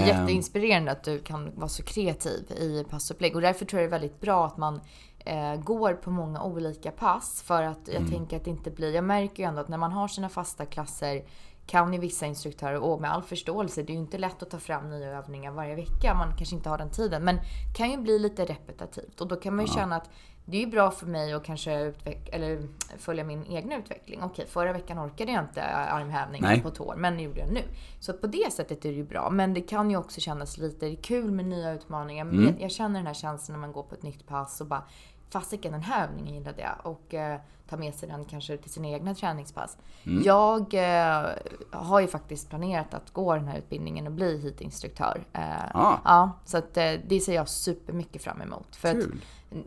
Ehm, 0.00 0.06
jätteinspirerande 0.06 0.90
att 0.92 1.04
du 1.04 1.18
kan 1.18 1.50
vara 1.56 1.68
så 1.68 1.82
kreativ 1.82 2.52
i 2.52 2.84
passupplägg 2.90 3.34
och 3.36 3.42
därför 3.42 3.64
tror 3.64 3.82
jag 3.82 3.90
det 3.90 3.96
är 3.96 4.00
väldigt 4.00 4.20
bra 4.20 4.46
att 4.46 4.56
man 4.56 4.80
eh, 5.18 5.54
går 5.56 5.94
på 5.94 6.10
många 6.10 6.42
olika 6.42 6.90
pass. 6.90 7.42
För 7.42 7.62
att 7.62 7.88
Mm. 7.88 8.02
jag 8.02 8.10
tänker 8.12 8.36
att 8.36 8.44
det 8.44 8.50
inte 8.50 8.70
blir, 8.70 8.94
jag 8.94 9.04
märker 9.04 9.42
ju 9.42 9.48
ändå 9.48 9.60
att 9.60 9.68
när 9.68 9.78
man 9.78 9.92
har 9.92 10.08
sina 10.08 10.28
fasta 10.28 10.66
klasser 10.66 11.24
kan 11.66 11.92
ju 11.92 11.98
vissa 11.98 12.26
instruktörer, 12.26 12.78
och 12.78 13.00
med 13.00 13.12
all 13.12 13.22
förståelse, 13.22 13.82
det 13.82 13.92
är 13.92 13.94
ju 13.94 14.00
inte 14.00 14.18
lätt 14.18 14.42
att 14.42 14.50
ta 14.50 14.58
fram 14.58 14.90
nya 14.90 15.08
övningar 15.18 15.50
varje 15.52 15.74
vecka, 15.74 16.14
man 16.14 16.36
kanske 16.36 16.56
inte 16.56 16.68
har 16.68 16.78
den 16.78 16.90
tiden, 16.90 17.24
men 17.24 17.36
det 17.36 17.76
kan 17.76 17.90
ju 17.90 17.96
bli 17.96 18.18
lite 18.18 18.44
repetitivt. 18.44 19.20
Och 19.20 19.28
då 19.28 19.36
kan 19.36 19.56
man 19.56 19.64
ju 19.66 19.72
känna 19.72 19.96
att 19.96 20.10
det 20.48 20.56
är 20.56 20.60
ju 20.60 20.66
bra 20.66 20.90
för 20.90 21.06
mig 21.06 21.32
att 21.32 21.44
kanske 21.44 21.70
utveck- 21.90 22.28
eller 22.32 22.68
följa 22.98 23.24
min 23.24 23.46
egna 23.46 23.76
utveckling. 23.76 24.22
Okej, 24.22 24.46
förra 24.46 24.72
veckan 24.72 24.98
orkade 25.06 25.32
jag 25.32 25.44
inte 25.44 25.64
armhävningar 25.64 26.56
på 26.62 26.70
tår, 26.70 26.94
men 26.96 27.16
det 27.16 27.22
gjorde 27.22 27.40
jag 27.40 27.52
nu. 27.52 27.62
Så 28.00 28.10
att 28.10 28.20
på 28.20 28.26
det 28.26 28.52
sättet 28.52 28.84
är 28.84 28.88
det 28.88 28.94
ju 28.96 29.04
bra. 29.04 29.30
Men 29.30 29.54
det 29.54 29.60
kan 29.60 29.90
ju 29.90 29.96
också 29.96 30.20
kännas 30.20 30.58
lite 30.58 30.96
kul 30.96 31.30
med 31.30 31.44
nya 31.44 31.72
utmaningar. 31.72 32.24
Mm. 32.24 32.54
Jag 32.60 32.70
känner 32.70 33.00
den 33.00 33.06
här 33.06 33.14
känslan 33.14 33.60
när 33.60 33.66
man 33.66 33.72
går 33.72 33.82
på 33.82 33.94
ett 33.94 34.02
nytt 34.02 34.26
pass 34.26 34.60
och 34.60 34.66
bara 34.66 34.82
Fasiken, 35.30 35.72
den 35.72 35.82
här 35.82 36.04
övningen 36.08 36.34
gillade 36.34 36.62
jag. 36.62 36.92
Och 36.92 37.14
eh, 37.14 37.40
ta 37.68 37.76
med 37.76 37.94
sig 37.94 38.08
den 38.08 38.24
kanske 38.24 38.56
till 38.56 38.70
sina 38.72 38.88
egna 38.88 39.14
träningspass. 39.14 39.76
Mm. 40.06 40.22
Jag 40.24 40.74
eh, 40.74 41.26
har 41.70 42.00
ju 42.00 42.06
faktiskt 42.06 42.48
planerat 42.50 42.94
att 42.94 43.10
gå 43.12 43.34
den 43.34 43.48
här 43.48 43.58
utbildningen 43.58 44.06
och 44.06 44.12
bli 44.12 44.38
HIIT-instruktör. 44.38 45.20
Eh, 45.32 45.40
Ah. 45.74 45.98
Ja, 46.04 46.30
så 46.44 46.58
att 46.58 46.76
eh, 46.76 46.92
det 47.06 47.20
ser 47.20 47.34
jag 47.34 47.48
supermycket 47.48 48.22
fram 48.22 48.40
emot. 48.42 48.76
För 48.76 48.88
att 48.88 48.94
Kul. 48.94 49.20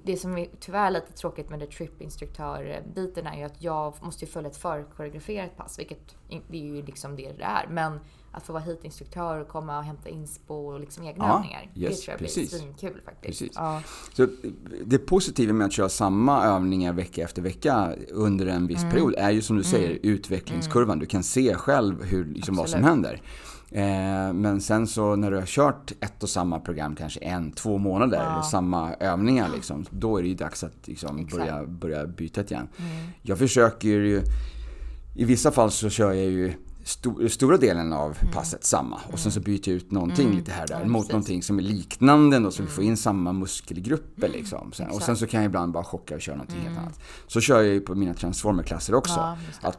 Det 0.03 0.17
som 0.17 0.37
är 0.37 0.47
tyvärr 0.59 0.91
lite 0.91 1.13
tråkigt 1.13 1.49
med 1.49 1.59
det 1.59 1.65
trip-instruktör-biten 1.71 3.27
är 3.27 3.37
ju 3.37 3.43
att 3.43 3.63
jag 3.63 3.93
måste 4.01 4.25
ju 4.25 4.31
följa 4.31 4.49
ett 4.49 4.57
förkoreograferat 4.57 5.57
pass, 5.57 5.79
vilket 5.79 6.15
det 6.49 6.57
är 6.57 6.65
ju 6.75 6.81
liksom 6.81 7.15
det 7.15 7.31
det 7.37 7.43
är. 7.43 7.67
Men 7.69 7.99
att 8.31 8.43
få 8.43 8.53
vara 8.53 8.63
hit-instruktör 8.63 9.41
och 9.41 9.47
komma 9.47 9.77
och 9.77 9.83
hämta 9.83 10.09
inspo 10.09 10.53
och 10.53 10.79
liksom 10.79 11.03
egna 11.03 11.25
Ja, 11.25 11.35
övningar, 11.35 11.71
det 11.73 11.79
yes, 11.81 12.01
tror 12.01 12.13
jag 12.13 12.19
precis. 12.19 12.49
blir 12.49 12.59
svinkul 12.59 13.01
faktiskt. 13.05 13.41
Ja. 13.55 13.81
Så 14.13 14.27
det 14.85 14.97
positiva 14.97 15.53
med 15.53 15.65
att 15.67 15.73
köra 15.73 15.89
samma 15.89 16.45
övningar 16.45 16.93
vecka 16.93 17.23
efter 17.23 17.41
vecka 17.41 17.95
under 18.11 18.45
en 18.45 18.67
viss 18.67 18.81
Mm. 18.81 18.91
period 18.91 19.15
är 19.17 19.31
ju 19.31 19.41
som 19.41 19.57
du 19.57 19.63
säger 19.63 19.99
utvecklingskurvan. 20.03 20.99
Du 20.99 21.05
kan 21.05 21.23
se 21.23 21.55
själv 21.55 22.03
hur, 22.03 22.25
liksom, 22.25 22.55
vad 22.55 22.69
som 22.69 22.83
händer. 22.83 23.21
Eh, 23.71 24.33
men 24.33 24.61
sen 24.61 24.87
så 24.87 25.15
när 25.15 25.31
du 25.31 25.37
har 25.37 25.45
kört 25.45 25.91
ett 26.01 26.23
och 26.23 26.29
samma 26.29 26.59
program 26.59 26.95
kanske 26.95 27.19
en, 27.19 27.51
två 27.51 27.77
månader, 27.77 28.17
Ja. 28.17 28.31
eller 28.31 28.41
samma 28.41 28.93
övningar 28.93 29.49
liksom, 29.55 29.85
då 29.89 30.17
är 30.17 30.21
det 30.21 30.27
ju 30.29 30.35
dags 30.35 30.63
att 30.63 30.87
liksom, 30.87 31.27
börja, 31.31 31.65
börja 31.65 32.07
byta 32.07 32.41
igen. 32.41 32.67
Mm. 32.77 32.91
Jag 33.21 33.37
försöker 33.37 33.87
ju, 33.89 34.21
i 35.15 35.25
vissa 35.25 35.51
fall 35.51 35.71
så 35.71 35.89
kör 35.89 36.13
jag 36.13 36.25
ju 36.25 36.53
sto, 36.83 37.29
stora 37.29 37.57
delen 37.57 37.93
av 37.93 38.17
passet 38.33 38.63
samma 38.63 38.99
och 39.11 39.19
sen 39.19 39.31
så 39.31 39.39
byter 39.39 39.69
jag 39.69 39.75
ut 39.75 39.91
någonting 39.91 40.31
lite 40.35 40.51
här 40.51 40.61
och 40.63 40.67
där 40.69 40.75
Mm. 40.75 40.87
Ja, 40.87 40.91
mot 40.91 41.01
precis. 41.01 41.11
någonting 41.13 41.43
som 41.43 41.59
är 41.59 41.63
liknande 41.63 42.39
då, 42.39 42.51
så 42.51 42.63
vi 42.63 42.69
får 42.69 42.83
in 42.83 42.97
samma 42.97 43.33
muskelgrupper 43.33 44.29
liksom. 44.29 44.71
Sen, 44.73 44.89
och 44.89 45.01
sen 45.01 45.17
så 45.17 45.27
kan 45.27 45.41
jag 45.41 45.45
ibland 45.49 45.71
bara 45.73 45.83
chocka 45.83 46.15
och 46.15 46.21
köra 46.21 46.35
någonting 46.35 46.59
helt 46.61 46.77
annat. 46.79 46.99
Så 47.27 47.41
kör 47.41 47.61
jag 47.61 47.73
ju 47.73 47.81
på 47.81 47.95
mina 47.95 48.13
transformerklasser 48.13 48.95
också. 48.95 49.37
Ja, 49.63 49.71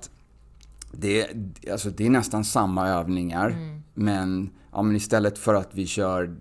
det. 0.92 1.26
alltså 1.72 1.90
det 1.90 2.07
är 2.07 2.11
nästan 2.11 2.44
samma 2.44 2.88
övningar 2.88 3.80
Men, 3.94 4.50
ja, 4.72 4.83
men 4.83 4.96
istället 4.96 5.38
för 5.38 5.55
att 5.55 5.68
vi 5.72 5.87
kör, 5.87 6.37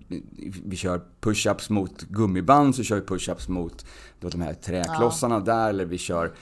vi 0.65 0.75
kör 0.75 1.01
push-ups 1.21 1.71
mot 1.71 2.01
gummiband 2.01 2.75
så 2.75 2.83
kör 2.83 2.95
vi 2.95 3.01
push-ups 3.01 3.49
mot 3.49 3.85
då 4.19 4.29
de 4.29 4.41
här 4.41 4.53
träklossarna 4.53 5.35
ja. 5.35 5.53
där. 5.53 5.69
Eller 5.69 5.85
vi 5.85 5.97
kör, 5.97 6.33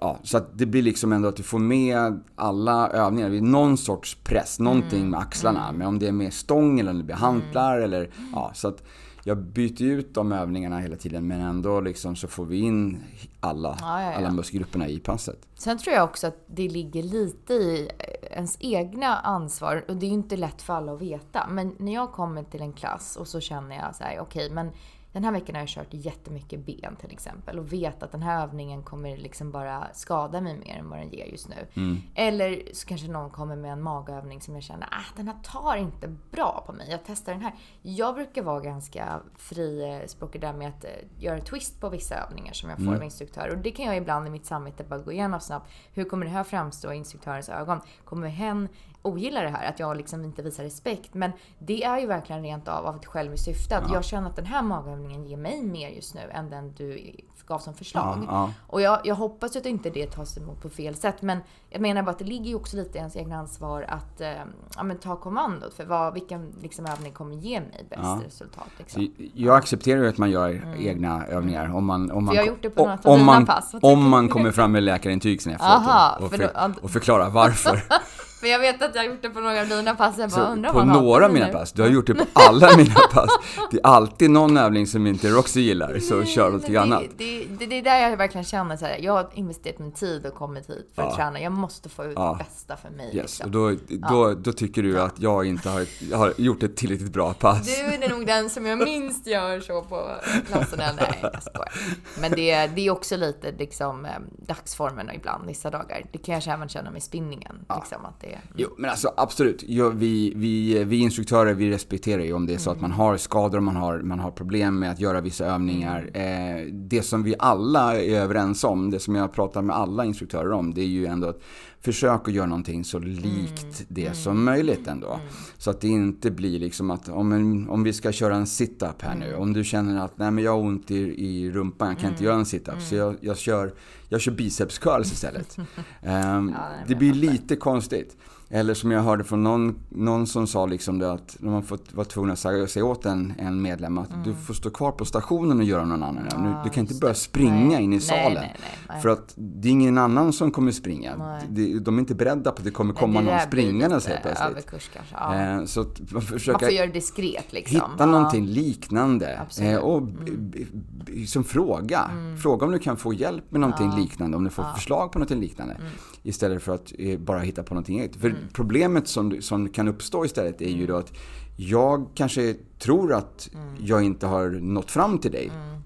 ja, 0.00 0.18
så 0.22 0.36
att 0.36 0.58
det 0.58 0.66
blir 0.66 0.82
liksom 0.82 1.12
ändå 1.12 1.28
att 1.28 1.36
du 1.36 1.42
får 1.42 1.58
med 1.58 2.20
alla 2.34 2.88
övningar. 2.88 3.30
Det 3.30 3.40
någon 3.40 3.76
sorts 3.76 4.16
press, 4.24 4.58
någonting 4.58 4.98
mm. 4.98 5.10
med 5.10 5.20
axlarna. 5.20 5.64
Mm. 5.64 5.78
Men 5.78 5.88
om 5.88 5.98
det 5.98 6.08
är 6.08 6.12
med 6.12 6.32
stång 6.32 6.80
eller 6.80 6.90
om 6.90 6.98
det 6.98 7.04
blir 7.04 7.16
hantlar 7.16 7.78
mm. 7.78 7.84
eller 7.84 8.10
ja, 8.32 8.50
så 8.54 8.68
att 8.68 8.82
jag 9.24 9.38
byter 9.38 9.82
ut 9.82 10.14
de 10.14 10.32
övningarna 10.32 10.78
hela 10.78 10.96
tiden 10.96 11.26
men 11.26 11.40
ändå 11.40 11.80
liksom 11.80 12.16
så 12.16 12.28
får 12.28 12.44
vi 12.44 12.58
in 12.58 12.98
alla, 13.46 13.76
ja, 13.80 14.02
ja, 14.02 14.10
ja. 14.10 14.16
alla 14.16 14.30
muskelgrupperna 14.30 14.88
i 14.88 14.98
passet. 14.98 15.48
Sen 15.54 15.78
tror 15.78 15.94
jag 15.94 16.04
också 16.04 16.26
att 16.26 16.44
det 16.46 16.68
ligger 16.68 17.02
lite 17.02 17.52
i 17.52 17.90
ens 18.30 18.56
egna 18.60 19.16
ansvar 19.16 19.84
och 19.88 19.96
det 19.96 20.06
är 20.06 20.08
ju 20.08 20.14
inte 20.14 20.36
lätt 20.36 20.62
för 20.62 20.74
alla 20.74 20.92
att 20.92 21.00
veta. 21.00 21.46
Men 21.50 21.74
när 21.78 21.94
jag 21.94 22.12
kommer 22.12 22.42
till 22.44 22.62
en 22.62 22.72
klass 22.72 23.16
och 23.16 23.28
så 23.28 23.40
känner 23.40 23.76
jag 23.76 23.94
så 23.94 24.04
här, 24.04 24.20
okej 24.20 24.44
okay, 24.44 24.54
men 24.54 24.72
den 25.16 25.24
här 25.24 25.32
veckan 25.32 25.54
har 25.54 25.62
jag 25.62 25.68
kört 25.68 25.86
jättemycket 25.90 26.66
ben 26.66 26.96
till 26.96 27.12
exempel 27.12 27.58
och 27.58 27.72
vet 27.72 28.02
att 28.02 28.12
den 28.12 28.22
här 28.22 28.42
övningen 28.42 28.82
kommer 28.82 29.16
liksom 29.16 29.50
bara 29.50 29.86
skada 29.92 30.40
mig 30.40 30.58
mer 30.58 30.78
än 30.78 30.90
vad 30.90 30.98
den 30.98 31.08
ger 31.08 31.26
just 31.26 31.48
nu. 31.48 31.66
Mm. 31.74 31.98
Eller 32.14 32.62
så 32.72 32.86
kanske 32.86 33.08
någon 33.08 33.30
kommer 33.30 33.56
med 33.56 33.72
en 33.72 33.82
magövning 33.82 34.40
som 34.40 34.54
jag 34.54 34.62
känner, 34.62 34.88
ah, 34.90 35.16
den 35.16 35.28
här 35.28 35.36
tar 35.42 35.76
inte 35.76 36.08
bra 36.30 36.64
på 36.66 36.72
mig. 36.72 36.90
Jag 36.90 37.00
testar 37.06 37.32
den 37.32 37.42
här. 37.42 37.54
Jag 37.82 38.14
brukar 38.14 38.42
vara 38.42 38.60
ganska 38.60 39.20
frispråkig 39.36 40.40
där 40.40 40.52
med 40.52 40.68
att 40.68 40.84
eh, 40.84 40.90
göra 41.18 41.40
twist 41.40 41.80
på 41.80 41.88
vissa 41.88 42.14
övningar 42.14 42.52
som 42.52 42.70
jag 42.70 42.78
får 42.78 42.86
mm. 42.86 42.96
av 42.96 43.04
instruktörer. 43.04 43.50
Och 43.50 43.58
det 43.58 43.70
kan 43.70 43.84
jag 43.84 43.96
ibland 43.96 44.26
i 44.26 44.30
mitt 44.30 44.46
samvete 44.46 44.84
bara 44.84 45.00
gå 45.00 45.12
igenom 45.12 45.40
snabbt. 45.40 45.70
Hur 45.92 46.04
kommer 46.04 46.26
det 46.26 46.32
här 46.32 46.44
framstå 46.44 46.92
i 46.92 46.96
instruktörens 46.96 47.48
ögon? 47.48 47.80
Kommer 48.04 48.28
hen 48.28 48.68
ogillar 49.06 49.44
det 49.44 49.50
här, 49.50 49.68
att 49.68 49.80
jag 49.80 49.96
liksom 49.96 50.24
inte 50.24 50.42
visar 50.42 50.64
respekt. 50.64 51.14
Men 51.14 51.32
det 51.58 51.84
är 51.84 51.98
ju 51.98 52.06
verkligen 52.06 52.42
rent 52.42 52.68
av 52.68 52.86
av 52.86 52.96
ett 52.96 53.06
själviskt 53.06 53.44
syfte. 53.44 53.76
Att 53.76 53.88
ja. 53.88 53.94
jag 53.94 54.04
känner 54.04 54.30
att 54.30 54.36
den 54.36 54.46
här 54.46 54.62
magövningen 54.62 55.05
ger 55.10 55.36
mig 55.36 55.62
mer 55.62 55.88
just 55.88 56.14
nu 56.14 56.30
än 56.32 56.50
den 56.50 56.72
du 56.76 57.12
gav 57.46 57.58
som 57.58 57.74
förslag. 57.74 58.18
Ja, 58.18 58.26
ja. 58.28 58.52
Och 58.66 58.80
jag, 58.80 59.00
jag 59.04 59.14
hoppas 59.14 59.56
att 59.56 59.66
inte 59.66 59.90
det 59.90 60.06
tas 60.06 60.38
emot 60.38 60.62
på 60.62 60.68
fel 60.68 60.94
sätt. 60.94 61.22
Men 61.22 61.38
jag 61.70 61.80
menar 61.80 62.02
bara 62.02 62.10
att 62.10 62.18
det 62.18 62.24
ligger 62.24 62.44
ju 62.44 62.54
också 62.54 62.76
lite 62.76 62.98
i 62.98 62.98
ens 62.98 63.16
egna 63.16 63.36
ansvar 63.36 63.86
att 63.88 64.20
eh, 64.20 64.28
ja, 64.76 64.82
men 64.82 64.98
ta 64.98 65.16
kommandot 65.16 65.74
för 65.74 65.84
vad, 65.84 66.14
vilken 66.14 66.54
liksom, 66.62 66.86
övning 66.86 67.12
kommer 67.12 67.34
ge 67.36 67.60
mig 67.60 67.86
bäst 67.90 68.26
resultat. 68.26 68.68
Liksom. 68.78 69.14
Jag 69.34 69.56
accepterar 69.56 70.02
ju 70.02 70.08
att 70.08 70.18
man 70.18 70.30
gör 70.30 70.48
mm. 70.48 70.86
egna 70.86 71.26
övningar. 71.26 71.74
Om 71.74 71.84
man, 71.84 72.10
om 72.10 72.24
man, 72.24 72.34
jag 72.34 72.42
har 72.42 72.48
gjort 72.48 72.62
det 72.62 72.70
på 72.70 72.82
några 72.82 72.98
av 73.04 73.18
dina 73.18 73.46
pass. 73.46 73.74
Om 73.82 74.08
man 74.08 74.28
kommer 74.28 74.52
fram 74.52 74.72
med 74.72 74.82
läkarintyg 74.82 75.42
sen 75.42 75.52
efteråt 75.52 75.70
Aha, 75.70 76.16
och, 76.20 76.30
för, 76.30 76.38
för 76.38 76.84
och 76.84 76.90
förklarar 76.90 77.30
varför. 77.30 77.82
För 78.46 78.50
jag 78.50 78.58
vet 78.58 78.82
att 78.82 78.94
jag 78.94 79.02
har 79.02 79.08
gjort 79.08 79.22
det 79.22 79.30
på 79.30 79.40
några 79.40 79.60
av 79.60 79.68
dina 79.68 79.94
pass. 79.94 80.18
Jag 80.18 80.30
bara 80.30 80.52
undrar 80.52 80.72
På 80.72 80.84
några 80.84 81.24
av 81.24 81.32
mina 81.32 81.48
pass? 81.48 81.72
Du 81.72 81.82
har 81.82 81.88
gjort 81.88 82.06
det 82.06 82.14
på 82.14 82.24
alla 82.32 82.76
mina 82.76 82.94
pass. 83.12 83.30
Det 83.70 83.76
är 83.76 83.86
alltid 83.86 84.30
någon 84.30 84.56
övning 84.56 84.86
som 84.86 85.06
inte 85.06 85.28
Roxy 85.28 85.60
gillar, 85.60 85.98
så 85.98 86.16
Nej, 86.16 86.26
kör 86.26 86.50
något 86.50 86.68
annat. 86.68 87.02
Det, 87.16 87.44
det, 87.58 87.66
det 87.66 87.78
är 87.78 87.82
där 87.82 88.10
jag 88.10 88.16
verkligen 88.16 88.44
känner 88.44 88.76
så 88.76 88.84
här, 88.84 88.98
jag 88.98 89.12
har 89.12 89.28
investerat 89.34 89.78
min 89.78 89.92
tid 89.92 90.26
och 90.26 90.34
kommit 90.34 90.70
hit 90.70 90.90
för 90.94 91.02
att 91.02 91.08
ja. 91.10 91.16
träna. 91.16 91.40
Jag 91.40 91.52
måste 91.52 91.88
få 91.88 92.04
ut 92.04 92.12
ja. 92.16 92.36
det 92.38 92.44
bästa 92.44 92.76
för 92.76 92.90
mig. 92.90 93.06
Yes. 93.06 93.14
Liksom. 93.14 93.46
Och 93.46 93.50
då, 93.50 93.76
då, 94.08 94.34
då 94.34 94.52
tycker 94.52 94.82
du 94.82 95.00
att 95.00 95.20
jag 95.20 95.46
inte 95.46 95.68
har, 95.68 96.14
har 96.16 96.34
gjort 96.36 96.62
ett 96.62 96.76
tillräckligt 96.76 97.12
bra 97.12 97.34
pass. 97.34 97.66
Du 97.66 98.04
är 98.04 98.08
nog 98.08 98.26
den 98.26 98.50
som 98.50 98.66
jag 98.66 98.78
minst 98.78 99.26
gör 99.26 99.60
så 99.60 99.82
på 99.82 100.10
klasserna. 100.48 100.84
Nej, 100.96 101.18
jag 101.22 101.42
skojar. 101.42 101.72
Men 102.20 102.30
det, 102.30 102.66
det 102.66 102.86
är 102.86 102.90
också 102.90 103.16
lite 103.16 103.52
liksom 103.52 104.04
eh, 104.04 104.10
dagsformen 104.46 105.10
ibland, 105.14 105.46
vissa 105.46 105.70
dagar. 105.70 106.02
Det 106.12 106.18
kan 106.18 106.34
jag 106.34 106.46
även 106.48 106.68
känna 106.68 106.90
med 106.90 107.02
spinningen. 107.02 107.66
Liksom, 107.76 108.04
att 108.04 108.20
det, 108.20 108.35
Mm. 108.36 108.54
Jo, 108.56 108.68
men 108.78 108.90
alltså 108.90 109.12
absolut. 109.16 109.64
Jo, 109.66 109.90
vi, 109.90 110.32
vi, 110.36 110.84
vi 110.84 110.96
instruktörer, 110.96 111.54
vi 111.54 111.70
respekterar 111.70 112.22
ju 112.22 112.32
om 112.32 112.46
det 112.46 112.54
är 112.54 112.58
så 112.58 112.70
mm. 112.70 112.76
att 112.76 112.82
man 112.82 112.92
har 112.92 113.16
skador, 113.16 113.60
man 113.60 113.76
har, 113.76 113.98
man 113.98 114.18
har 114.18 114.30
problem 114.30 114.78
med 114.78 114.90
att 114.90 115.00
göra 115.00 115.20
vissa 115.20 115.44
övningar. 115.44 116.10
Mm. 116.14 116.56
Eh, 116.56 116.72
det 116.72 117.02
som 117.02 117.22
vi 117.22 117.34
alla 117.38 118.00
är 118.00 118.20
överens 118.20 118.64
om, 118.64 118.90
det 118.90 118.98
som 118.98 119.14
jag 119.14 119.32
pratar 119.32 119.62
med 119.62 119.76
alla 119.76 120.04
instruktörer 120.04 120.52
om, 120.52 120.74
det 120.74 120.80
är 120.80 120.86
ju 120.86 121.06
ändå 121.06 121.28
att 121.28 121.42
försök 121.86 122.28
att 122.28 122.34
göra 122.34 122.46
någonting 122.46 122.84
så 122.84 122.98
likt 122.98 123.62
mm. 123.62 123.86
det 123.88 124.02
mm. 124.06 124.14
som 124.14 124.44
möjligt 124.44 124.86
ändå. 124.86 125.14
Mm. 125.14 125.26
Så 125.58 125.70
att 125.70 125.80
det 125.80 125.88
inte 125.88 126.30
blir 126.30 126.58
liksom 126.58 126.90
att 126.90 127.08
om, 127.08 127.32
en, 127.32 127.68
om 127.68 127.82
vi 127.82 127.92
ska 127.92 128.12
köra 128.12 128.36
en 128.36 128.46
sit-up 128.46 129.02
här 129.02 129.14
nu. 129.14 129.34
Om 129.34 129.52
du 129.52 129.64
känner 129.64 130.04
att 130.04 130.18
nej 130.18 130.30
men 130.30 130.44
jag 130.44 130.52
har 130.52 130.58
ont 130.58 130.90
i, 130.90 131.26
i 131.26 131.50
rumpan, 131.50 131.88
jag 131.88 131.98
kan 131.98 132.10
inte 132.10 132.24
göra 132.24 132.34
en 132.34 132.46
sit-up. 132.46 132.82
Så 132.82 132.94
jag, 132.94 133.16
jag, 133.20 133.38
kör, 133.38 133.74
jag 134.08 134.20
kör 134.20 134.32
biceps 134.32 134.78
curls 134.78 135.12
istället. 135.12 135.58
um, 135.58 135.64
ja, 136.02 136.68
det 136.86 136.94
blir 136.94 137.14
lite 137.14 137.56
konstigt. 137.56 138.16
Eller 138.48 138.74
som 138.74 138.90
jag 138.90 139.02
hörde 139.02 139.24
från 139.24 139.42
någon, 139.42 139.78
någon 139.88 140.26
som 140.26 140.46
sa 140.46 140.66
liksom 140.66 140.98
det 140.98 141.12
att 141.12 141.36
fått, 141.66 141.94
var 141.94 142.04
tvungna 142.04 142.32
att 142.32 142.38
säga, 142.38 142.66
säga 142.66 142.84
åt 142.84 143.06
en, 143.06 143.34
en 143.38 143.62
medlem 143.62 143.98
att 143.98 144.12
mm. 144.12 144.22
du 144.22 144.34
får 144.34 144.54
stå 144.54 144.70
kvar 144.70 144.92
på 144.92 145.04
stationen 145.04 145.58
och 145.58 145.64
göra 145.64 145.84
någon 145.84 146.02
annan. 146.02 146.28
Ja, 146.30 146.60
du 146.64 146.70
kan 146.70 146.80
inte 146.80 146.94
börja 146.94 147.14
springa 147.14 147.76
nej. 147.76 147.84
in 147.84 147.92
i 147.92 148.00
salen. 148.00 148.32
Nej, 148.34 148.56
nej, 148.88 149.00
för 149.02 149.08
att 149.08 149.34
det 149.36 149.68
är 149.68 149.72
ingen 149.72 149.98
annan 149.98 150.32
som 150.32 150.50
kommer 150.50 150.72
springa. 150.72 151.40
De, 151.48 151.78
de 151.78 151.96
är 151.96 152.00
inte 152.00 152.14
beredda 152.14 152.52
på 152.52 152.58
att 152.58 152.64
det 152.64 152.70
kommer 152.70 152.94
komma 152.94 153.20
någon 153.20 153.40
springandes 153.40 154.06
helt 154.06 154.22
plötsligt. 154.22 154.50
Överkurs 154.50 154.90
kanske, 154.94 155.14
ja. 155.14 155.34
Eh, 155.34 155.64
så 155.64 155.80
att 155.80 156.00
man, 156.00 156.12
man 156.12 156.58
får 156.60 156.70
göra 156.70 156.86
det 156.86 156.92
diskret 156.92 157.52
liksom. 157.52 157.74
Hitta 157.74 157.90
ja. 157.98 158.06
någonting 158.06 158.46
liknande. 158.46 159.40
Eh, 159.60 159.76
och 159.76 159.98
mm. 159.98 161.26
som 161.26 161.44
fråga. 161.44 162.10
Mm. 162.12 162.36
Fråga 162.36 162.66
om 162.66 162.72
du 162.72 162.78
kan 162.78 162.96
få 162.96 163.12
hjälp 163.12 163.44
med 163.48 163.60
någonting 163.60 163.90
ja. 163.90 163.96
liknande. 163.96 164.36
Om 164.36 164.44
du 164.44 164.50
får 164.50 164.64
förslag 164.74 165.12
på 165.12 165.18
någonting 165.18 165.40
liknande. 165.40 165.74
Mm. 165.74 165.92
Istället 166.22 166.62
för 166.62 166.74
att 166.74 166.92
eh, 166.98 167.18
bara 167.18 167.38
hitta 167.38 167.62
på 167.62 167.74
någonting 167.74 168.00
eget. 168.00 168.16
För 168.16 168.35
mm. 168.36 168.48
problemet 168.52 169.08
som, 169.08 169.42
som 169.42 169.68
kan 169.68 169.88
uppstå 169.88 170.24
istället 170.24 170.62
är 170.62 170.70
ju 170.70 170.86
då 170.86 170.96
att 170.96 171.12
jag 171.56 172.06
kanske 172.14 172.54
tror 172.78 173.12
att 173.12 173.48
mm. 173.54 173.66
jag 173.80 174.02
inte 174.02 174.26
har 174.26 174.48
nått 174.50 174.90
fram 174.90 175.18
till 175.18 175.32
dig. 175.32 175.50
Mm. 175.54 175.76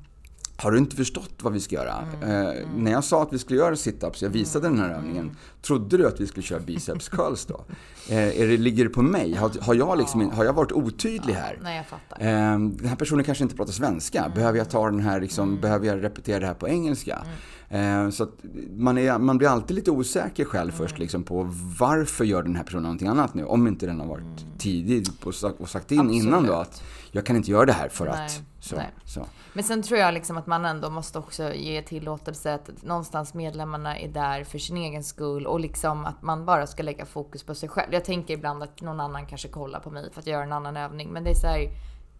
Har 0.57 0.71
du 0.71 0.79
inte 0.79 0.97
förstått 0.97 1.35
vad 1.43 1.53
vi 1.53 1.61
ska 1.61 1.75
göra? 1.75 1.95
Mm. 1.97 2.31
Eh, 2.31 2.63
mm. 2.63 2.85
när 2.85 2.93
jag 2.93 3.05
sa 3.05 3.23
att 3.23 3.33
vi 3.33 3.39
skulle 3.39 3.59
göra 3.59 3.77
situps, 3.77 4.23
jag 4.23 4.31
visade 4.31 4.67
mm. 4.67 4.79
den 4.79 4.91
här 4.91 4.97
övningen. 4.97 5.25
Mm. 5.25 5.37
Trodde 5.63 5.97
du 5.97 6.07
att 6.07 6.21
vi 6.21 6.27
skulle 6.27 6.43
köra 6.43 6.61
biceps 6.61 7.09
curls 7.09 7.47
då? 7.47 7.65
Eh, 8.09 8.41
är 8.41 8.47
det, 8.47 8.57
ligger 8.57 8.85
det 8.85 8.91
på 8.91 9.03
mig? 9.03 9.35
Har, 9.35 9.51
har, 9.61 9.75
jag 9.75 9.99
liksom, 9.99 10.21
ja. 10.21 10.29
har 10.35 10.45
jag 10.45 10.53
varit 10.53 10.73
otydlig 10.73 11.35
här? 11.35 11.59
nej, 11.63 11.77
jag 11.77 11.87
fattar. 11.87 12.21
Eh, 12.21 12.59
den 12.59 12.89
här 12.89 12.97
personen 12.97 13.25
kanske 13.25 13.45
inte 13.45 13.57
pratar 13.57 13.73
svenska. 13.73 14.21
Mm. 14.21 14.35
Behöver 14.35 14.59
jag 14.59 14.71
ta 14.71 14.91
den 14.91 15.01
här, 15.01 15.21
liksom, 15.21 15.61
behöver 15.61 15.87
jag 15.87 16.05
repetera 16.05 16.41
det 16.41 16.47
här 16.47 16.55
på 16.55 16.69
engelska? 16.69 17.25
Eh, 17.73 18.11
så 18.11 18.29
man, 18.77 18.99
är, 18.99 19.19
man 19.19 19.39
blir 19.39 19.49
alltid 19.49 19.77
lite 19.77 19.91
osäker 19.91 20.45
själv 20.45 20.71
först 20.71 20.99
liksom, 20.99 21.23
på 21.23 21.49
varför 21.79 22.25
gör 22.25 22.43
den 22.43 22.57
här 22.57 22.65
personen 22.65 22.83
någonting 22.83 23.09
annat 23.09 23.35
nu? 23.35 23.45
Om 23.45 23.67
inte 23.67 23.87
den 23.87 24.01
har 24.01 24.07
varit 24.07 24.59
tidig 24.59 25.07
och 25.25 25.35
sagt 25.69 25.93
in 25.93 26.01
Absolut. 26.01 26.23
innan 26.23 26.47
då 26.47 26.55
att 26.55 26.83
jag 27.11 27.27
kan 27.27 27.37
inte 27.37 27.51
göra 27.51 27.67
det 27.67 27.73
här 27.73 27.89
för 27.89 28.05
nej. 28.05 28.25
att 28.25 28.43
så, 28.61 28.83
så. 29.05 29.27
Men 29.53 29.65
sen 29.65 29.83
tror 29.83 29.99
jag 29.99 30.15
liksom 30.15 30.37
att 30.37 30.47
man 30.47 30.65
ändå 30.65 30.91
måste 30.91 31.19
också 31.19 31.55
ge 31.55 31.83
tillåtelse 31.83 32.55
att 32.55 32.83
någonstans 32.83 33.35
medlemmarna 33.35 33.99
är 33.99 34.09
där 34.09 34.45
för 34.45 34.59
sin 34.59 34.77
egen 34.77 35.05
skull 35.05 35.47
och 35.47 35.61
liksom 35.61 36.07
att 36.07 36.23
man 36.23 36.45
bara 36.45 36.67
ska 36.67 36.83
lägga 36.83 37.07
fokus 37.07 37.43
på 37.43 37.55
sig 37.55 37.69
själv. 37.69 37.95
Jag 37.95 38.05
tänker 38.05 38.35
ibland 38.35 38.63
att 38.63 38.81
någon 38.81 39.01
annan 39.01 39.27
kanske 39.27 39.49
kollar 39.49 39.81
på 39.81 39.91
mig 39.91 40.13
för 40.13 40.21
att 40.21 40.27
jag 40.27 40.35
gör 40.35 40.43
en 40.43 40.53
annan 40.53 40.77
övning. 40.77 41.09
Men 41.09 41.25
det 41.25 41.31
är 41.31 41.35
så 41.35 41.47
här, 41.47 41.69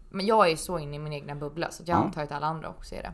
men 0.09 0.25
jag 0.25 0.51
är 0.51 0.55
så 0.55 0.79
inne 0.79 0.95
i 0.95 0.99
min 0.99 1.13
egna 1.13 1.35
bubbla 1.35 1.71
så 1.71 1.83
jag 1.85 1.97
ja. 1.97 2.03
antar 2.03 2.23
att 2.23 2.31
alla 2.31 2.47
andra 2.47 2.69
också 2.69 2.95
är 2.95 3.01
det. 3.01 3.11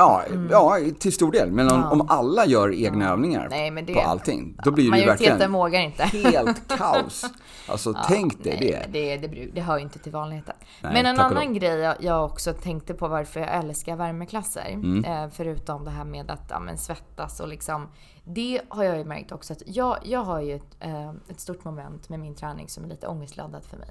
Ja, 0.00 0.22
mm. 0.26 0.48
ja 0.50 0.78
till 0.98 1.12
stor 1.12 1.32
del. 1.32 1.50
Men 1.50 1.72
om, 1.72 1.80
ja. 1.80 1.90
om 1.90 2.06
alla 2.08 2.46
gör 2.46 2.74
egna 2.74 3.04
ja. 3.04 3.10
övningar 3.10 3.48
Nej, 3.50 3.70
det, 3.70 3.94
på 3.94 4.00
allting, 4.00 4.56
då 4.64 4.70
blir 4.70 4.90
det 4.90 4.98
ju 4.98 5.06
verkligen 5.06 5.52
vågar 5.52 5.80
inte. 5.80 6.02
helt 6.02 6.68
kaos. 6.78 7.24
Alltså 7.68 7.94
tänk 8.08 8.44
dig 8.44 8.56
det. 8.60 8.92
Det, 8.92 9.16
det. 9.16 9.46
det 9.54 9.60
hör 9.60 9.76
ju 9.76 9.82
inte 9.82 9.98
till 9.98 10.12
vanligheten. 10.12 10.54
Nej, 10.82 10.92
men 10.92 11.06
en 11.06 11.20
annan 11.20 11.54
grej 11.54 11.78
jag, 11.78 11.96
jag, 12.00 12.24
också 12.24 12.52
tänkte 12.52 12.94
på 12.94 13.08
varför 13.08 13.40
jag 13.40 13.54
älskar 13.54 13.96
värmeklasser, 13.96 14.70
mm. 14.70 15.04
eh, 15.04 15.30
förutom 15.32 15.84
det 15.84 15.90
här 15.90 16.04
med 16.04 16.30
att 16.30 16.46
ja, 16.48 16.60
men, 16.60 16.78
svettas 16.78 17.40
och 17.40 17.48
liksom 17.48 17.88
det 18.24 18.60
har 18.68 18.84
jag 18.84 18.98
ju 18.98 19.04
märkt 19.04 19.32
också 19.32 19.52
att 19.52 19.62
jag, 19.66 19.98
jag 20.02 20.20
har 20.20 20.40
ju 20.40 20.54
ett, 20.54 20.76
eh, 20.80 21.10
ett 21.28 21.40
stort 21.40 21.64
moment 21.64 22.08
med 22.08 22.20
min 22.20 22.34
träning 22.34 22.68
som 22.68 22.84
är 22.84 22.88
lite 22.88 23.06
ångestladdat 23.06 23.66
för 23.66 23.76
mig. 23.76 23.90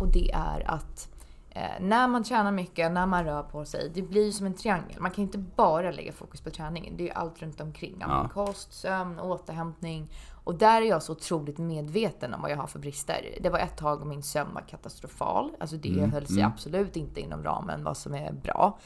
Och 0.00 0.12
det 0.12 0.30
är 0.32 0.70
att 0.70 1.08
när 1.80 2.08
man 2.08 2.24
tränar 2.24 2.52
mycket, 2.52 2.92
när 2.92 3.06
man 3.06 3.24
rör 3.24 3.42
på 3.42 3.64
sig, 3.64 3.90
det 3.94 4.02
blir 4.02 4.32
som 4.32 4.46
en 4.46 4.54
triangel. 4.54 5.00
Man 5.00 5.10
kan 5.10 5.22
inte 5.24 5.38
bara 5.38 5.90
lägga 5.90 6.12
fokus 6.12 6.40
på 6.40 6.50
träningen. 6.50 6.96
Det 6.96 7.08
är 7.10 7.14
allt 7.14 7.42
runt 7.42 7.60
omkring. 7.60 7.96
Ja. 8.00 8.30
Kost, 8.34 8.72
sömn, 8.72 9.20
återhämtning. 9.20 10.08
Och 10.44 10.54
där 10.54 10.82
är 10.82 10.86
jag 10.86 11.02
så 11.02 11.12
otroligt 11.12 11.58
medveten 11.58 12.34
om 12.34 12.42
vad 12.42 12.50
jag 12.50 12.56
har 12.56 12.66
för 12.66 12.78
brister. 12.78 13.38
Det 13.40 13.50
var 13.50 13.58
ett 13.58 13.76
tag 13.76 14.06
min 14.06 14.22
sömn 14.22 14.54
var 14.54 14.60
katastrofal. 14.60 15.50
Alltså 15.60 15.76
det 15.76 15.88
mm. 15.88 16.12
höll 16.12 16.26
sig 16.26 16.38
mm. 16.38 16.52
absolut 16.52 16.96
inte 16.96 17.20
inom 17.20 17.42
ramen 17.42 17.84
vad 17.84 17.96
som 17.96 18.14
är 18.14 18.32
bra. 18.32 18.78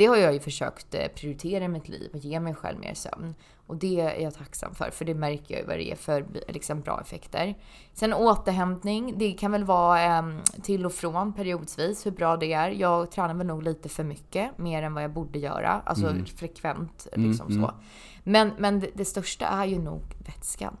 Det 0.00 0.06
har 0.06 0.16
jag 0.16 0.32
ju 0.32 0.40
försökt 0.40 0.94
eh, 0.94 1.08
prioritera 1.08 1.64
i 1.64 1.68
mitt 1.68 1.88
liv 1.88 2.10
och 2.12 2.18
ge 2.18 2.40
mig 2.40 2.54
själv 2.54 2.78
mer 2.78 2.94
sömn. 2.94 3.34
Och 3.66 3.76
det 3.76 4.00
är 4.00 4.20
jag 4.20 4.34
tacksam 4.34 4.74
för, 4.74 4.90
för 4.90 5.04
det 5.04 5.14
märker 5.14 5.58
jag 5.58 5.66
vad 5.66 5.76
det 5.76 5.90
är 5.90 5.96
för 5.96 6.26
liksom, 6.48 6.80
bra 6.80 7.00
effekter. 7.00 7.54
Sen 7.92 8.14
återhämtning, 8.14 9.18
det 9.18 9.32
kan 9.32 9.52
väl 9.52 9.64
vara 9.64 10.18
eh, 10.18 10.24
till 10.62 10.86
och 10.86 10.92
från 10.92 11.32
periodvis 11.32 12.06
hur 12.06 12.10
bra 12.10 12.36
det 12.36 12.52
är. 12.52 12.70
Jag 12.70 13.10
tränar 13.10 13.34
väl 13.34 13.46
nog 13.46 13.62
lite 13.62 13.88
för 13.88 14.04
mycket, 14.04 14.58
mer 14.58 14.82
än 14.82 14.94
vad 14.94 15.04
jag 15.04 15.12
borde 15.12 15.38
göra. 15.38 15.82
Alltså 15.84 16.06
mm. 16.06 16.26
frekvent, 16.26 17.06
liksom 17.12 17.46
mm, 17.46 17.62
så. 17.62 17.68
Mm. 17.68 17.80
Men, 18.24 18.52
men 18.58 18.80
det, 18.80 18.90
det, 18.94 19.04
största 19.04 19.46
är 19.46 19.64
ju 19.64 19.78
nog 19.78 20.02
vätskan. 20.26 20.76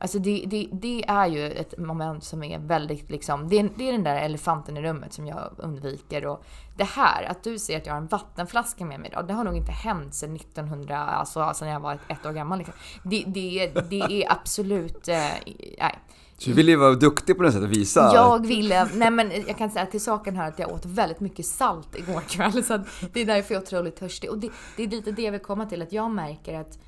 Alltså 0.00 0.18
det, 0.18 0.44
det, 0.46 0.68
det 0.72 1.04
är 1.08 1.26
ju 1.26 1.50
ett 1.50 1.78
moment 1.78 2.24
som 2.24 2.42
är 2.42 2.58
väldigt 2.58 3.10
liksom, 3.10 3.48
det 3.48 3.58
är, 3.58 3.70
det 3.76 3.88
är 3.88 3.92
den 3.92 4.04
där 4.04 4.16
elefanten 4.16 4.76
i 4.76 4.82
rummet 4.82 5.12
som 5.12 5.26
jag 5.26 5.50
undviker. 5.56 6.26
Och 6.26 6.44
det 6.76 6.84
här, 6.84 7.24
att 7.30 7.44
du 7.44 7.58
säger 7.58 7.80
att 7.80 7.86
jag 7.86 7.92
har 7.92 8.00
en 8.00 8.06
vattenflaska 8.06 8.84
med 8.84 9.00
mig 9.00 9.10
idag, 9.10 9.26
det 9.26 9.32
har 9.32 9.44
nog 9.44 9.56
inte 9.56 9.72
hänt 9.72 10.14
sedan 10.14 10.36
1900, 10.36 10.98
alltså 10.98 11.52
sedan 11.54 11.68
jag 11.68 11.80
var 11.80 11.94
ett, 11.94 12.00
ett 12.08 12.26
år 12.26 12.32
gammal. 12.32 12.58
Liksom. 12.58 12.74
Det, 13.02 13.24
det, 13.26 14.00
är 14.00 14.32
absolut, 14.32 15.08
eh, 15.08 15.16
nej. 15.78 15.98
Så 16.38 16.50
du 16.50 16.56
ville 16.56 16.70
ju 16.70 16.76
vara 16.76 16.94
duktig 16.94 17.36
på 17.36 17.42
något 17.42 17.52
sätt 17.52 17.62
att 17.62 17.68
visa? 17.68 18.10
Jag 18.14 18.46
ville, 18.46 18.88
nej 18.94 19.10
men 19.10 19.32
jag 19.46 19.58
kan 19.58 19.70
säga 19.70 19.86
till 19.86 20.00
saken 20.00 20.36
här 20.36 20.48
att 20.48 20.58
jag 20.58 20.72
åt 20.72 20.86
väldigt 20.86 21.20
mycket 21.20 21.46
salt 21.46 21.98
igår 21.98 22.20
kväll. 22.20 22.64
Så 22.64 22.84
det 23.12 23.20
är 23.20 23.26
därför 23.26 23.54
jag 23.54 23.62
är 23.62 23.66
otroligt 23.66 23.96
törstig. 23.96 24.30
Och 24.30 24.38
det, 24.38 24.50
det 24.76 24.82
är 24.82 24.88
lite 24.88 25.12
det 25.12 25.22
jag 25.22 25.32
vill 25.32 25.40
komma 25.40 25.66
till, 25.66 25.82
att 25.82 25.92
jag 25.92 26.10
märker 26.10 26.60
att 26.60 26.78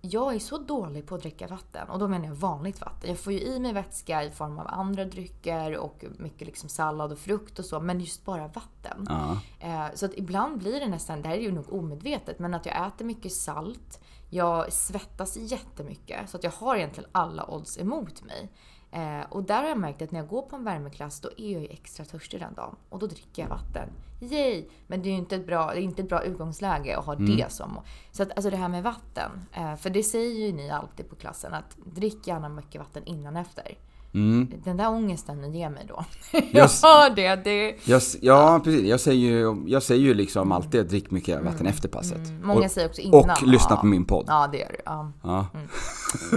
jag 0.00 0.34
är 0.34 0.38
så 0.38 0.58
dålig 0.58 1.06
på 1.06 1.14
att 1.14 1.20
dricka 1.20 1.46
vatten. 1.46 1.88
Och 1.88 1.98
då 1.98 2.08
menar 2.08 2.26
jag 2.26 2.34
vanligt 2.34 2.80
vatten. 2.80 3.10
Jag 3.10 3.18
får 3.18 3.32
ju 3.32 3.40
i 3.40 3.60
mig 3.60 3.72
vätska 3.72 4.24
i 4.24 4.30
form 4.30 4.58
av 4.58 4.66
andra 4.68 5.04
drycker 5.04 5.76
och 5.76 6.04
mycket 6.18 6.46
liksom 6.46 6.68
sallad 6.68 7.12
och 7.12 7.18
frukt 7.18 7.58
och 7.58 7.64
så. 7.64 7.80
Men 7.80 8.00
just 8.00 8.24
bara 8.24 8.48
vatten. 8.48 9.06
Ja. 9.08 9.40
Eh, 9.60 9.94
så 9.94 10.06
att 10.06 10.14
ibland 10.14 10.58
blir 10.58 10.80
det 10.80 10.88
nästan, 10.88 11.22
det 11.22 11.28
här 11.28 11.36
är 11.36 11.40
ju 11.40 11.52
nog 11.52 11.72
omedvetet, 11.72 12.38
men 12.38 12.54
att 12.54 12.66
jag 12.66 12.86
äter 12.86 13.04
mycket 13.04 13.32
salt. 13.32 14.00
Jag 14.30 14.72
svettas 14.72 15.36
jättemycket. 15.36 16.30
Så 16.30 16.36
att 16.36 16.44
jag 16.44 16.50
har 16.50 16.76
egentligen 16.76 17.10
alla 17.12 17.50
odds 17.50 17.78
emot 17.78 18.22
mig. 18.22 18.50
Eh, 18.90 19.20
och 19.30 19.42
där 19.42 19.62
har 19.62 19.68
jag 19.68 19.78
märkt 19.78 20.02
att 20.02 20.10
när 20.10 20.20
jag 20.20 20.28
går 20.28 20.42
på 20.42 20.56
en 20.56 20.64
värmeklass 20.64 21.20
då 21.20 21.28
är 21.36 21.52
jag 21.52 21.62
ju 21.62 21.68
extra 21.68 22.04
törstig 22.04 22.40
den 22.40 22.54
dagen. 22.54 22.76
Och 22.88 22.98
då 22.98 23.06
dricker 23.06 23.42
jag 23.42 23.48
vatten. 23.48 23.88
Yay! 24.20 24.64
Men 24.86 25.02
det 25.02 25.08
är 25.08 25.10
ju 25.10 25.18
inte 25.18 25.36
ett 25.36 25.46
bra, 25.46 25.70
det 25.74 25.80
är 25.80 25.82
inte 25.82 26.02
ett 26.02 26.08
bra 26.08 26.22
utgångsläge 26.22 26.98
att 26.98 27.04
ha 27.04 27.14
Mm. 27.14 27.36
det 27.36 27.52
som. 27.52 27.78
Så 28.12 28.22
att, 28.22 28.30
alltså 28.36 28.50
det 28.50 28.56
här 28.56 28.68
med 28.68 28.82
vatten. 28.82 29.30
Eh, 29.52 29.76
för 29.76 29.90
det 29.90 30.02
säger 30.02 30.46
ju 30.46 30.52
ni 30.52 30.70
alltid 30.70 31.10
på 31.10 31.16
klassen 31.16 31.54
att 31.54 31.76
drick 31.94 32.26
gärna 32.26 32.48
mycket 32.48 32.80
vatten 32.80 33.02
innan 33.04 33.36
och 33.36 33.42
efter. 33.42 33.78
Mm. 34.14 34.52
Den 34.64 34.76
där 34.76 34.88
ångesten 34.88 35.40
ni 35.40 35.58
ger 35.58 35.70
mig 35.70 35.86
då. 35.88 36.04
Jag 36.52 36.68
hör 36.82 37.14
det. 37.14 37.36
det 37.36 37.76
Jag, 37.84 38.02
ja, 38.20 38.60
precis. 38.64 38.82
Jag 38.86 39.00
säger 39.00 39.28
ju, 39.28 39.62
jag 39.66 39.82
säger 39.82 40.02
ju 40.02 40.14
liksom 40.14 40.52
alltid 40.52 40.80
att 40.80 40.88
drick 40.88 41.10
mycket 41.10 41.44
vatten 41.44 41.66
efter 41.66 41.88
passet. 41.88 42.28
Mm. 42.28 42.46
många 42.46 42.64
och, 42.64 42.70
säger 42.70 42.88
också 42.88 43.00
innan. 43.00 43.30
och 43.30 43.42
lyssna 43.42 43.70
ja. 43.70 43.76
på 43.76 43.86
min 43.86 44.04
podd. 44.04 44.24
Ja, 44.28 44.48
det 44.52 44.58
gör 44.58 44.68
du. 44.68 44.78
Ja. 44.84 45.12
Ja. 45.22 45.46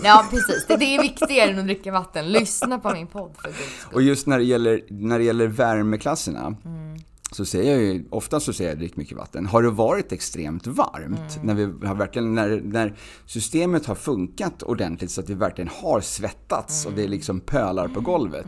ja, 0.04 0.26
precis. 0.30 0.66
Det, 0.68 0.78
det 0.78 0.96
är 0.96 1.02
viktigare 1.02 1.50
än 1.52 1.60
att 1.60 1.66
dricka 1.66 1.92
vatten. 1.92 2.32
Lyssna 2.32 2.80
på 2.80 2.94
min 2.94 3.08
podd 3.08 3.32
för 3.38 3.48
guds 3.48 3.80
skull. 3.82 3.96
Och 3.96 4.02
just 4.02 4.28
när 4.28 4.38
det 4.38 4.46
gäller, 4.46 4.82
när 4.90 5.20
det 5.20 5.26
gäller 5.26 5.48
värmeklasserna 5.48 6.56
Mm. 6.66 7.00
Så 7.32 7.46
säger 7.46 7.72
jag 7.72 7.82
ju, 7.82 8.06
ofta 8.10 8.40
så 8.40 8.54
säger 8.54 8.70
jag 8.72 8.80
drick 8.80 8.98
mycket 8.98 9.18
vatten. 9.18 9.46
Har 9.46 9.64
det 9.64 9.70
varit 9.70 10.12
extremt 10.12 10.68
varmt, 10.68 11.38
Mm. 11.42 11.48
när, 11.48 11.54
vi 11.54 11.88
har 11.88 11.96
verkligen, 11.96 12.36
när, 12.36 12.62
när 12.66 12.96
systemet 13.26 13.86
har 13.86 13.96
funkat 13.96 14.64
ordentligt 14.64 15.12
så 15.12 15.22
att 15.22 15.30
vi 15.30 15.34
verkligen 15.34 15.70
har 15.82 16.02
svettats 16.02 16.86
och 16.86 16.92
det 16.94 17.02
Mm. 17.02 17.12
liksom 17.12 17.40
pölar 17.40 17.88
på 17.88 18.02
golvet. 18.02 18.46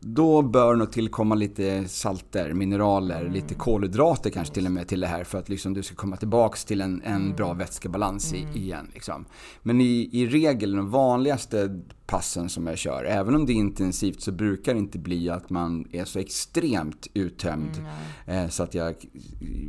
Då 0.00 0.42
bör 0.42 0.76
nog 0.76 0.92
tillkomma 0.92 1.34
lite 1.34 1.88
salter, 1.88 2.52
mineraler, 2.52 3.20
Mm. 3.20 3.32
lite 3.32 3.54
kolhydrater 3.54 4.30
kanske 4.30 4.54
till 4.54 4.66
och 4.66 4.72
med 4.72 4.88
till 4.88 5.00
det 5.00 5.06
här 5.06 5.24
för 5.24 5.38
att 5.38 5.48
liksom 5.48 5.74
du 5.74 5.82
ska 5.82 5.94
komma 5.94 6.16
tillbaks 6.16 6.64
till 6.64 6.80
en, 6.80 7.02
en 7.02 7.22
Mm. 7.22 7.36
bra 7.36 7.52
vätskebalans 7.52 8.32
i, 8.34 8.46
igen. 8.54 8.90
Liksom. 8.94 9.24
Men 9.62 9.80
i, 9.80 10.08
i 10.12 10.26
regel, 10.26 10.76
de 10.76 10.90
vanligaste 10.90 11.80
passen 12.08 12.48
som 12.48 12.66
jag 12.66 12.78
kör, 12.78 13.04
även 13.04 13.34
om 13.34 13.46
det 13.46 13.52
är 13.52 13.54
intensivt 13.54 14.20
så 14.20 14.32
brukar 14.32 14.74
det 14.74 14.78
inte 14.78 14.98
bli 14.98 15.30
att 15.30 15.50
man 15.50 15.88
är 15.92 16.04
så 16.04 16.18
extremt 16.18 17.06
uttömd 17.14 17.86
eh, 18.26 18.48
så 18.48 18.62
att 18.62 18.74
jag 18.74 18.94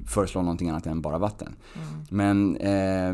föreslår 0.08 0.42
någonting 0.42 0.70
annat 0.70 0.86
än 0.86 1.02
bara 1.02 1.18
vatten. 1.18 1.56
Men 2.10 2.58
eh, 2.58 3.10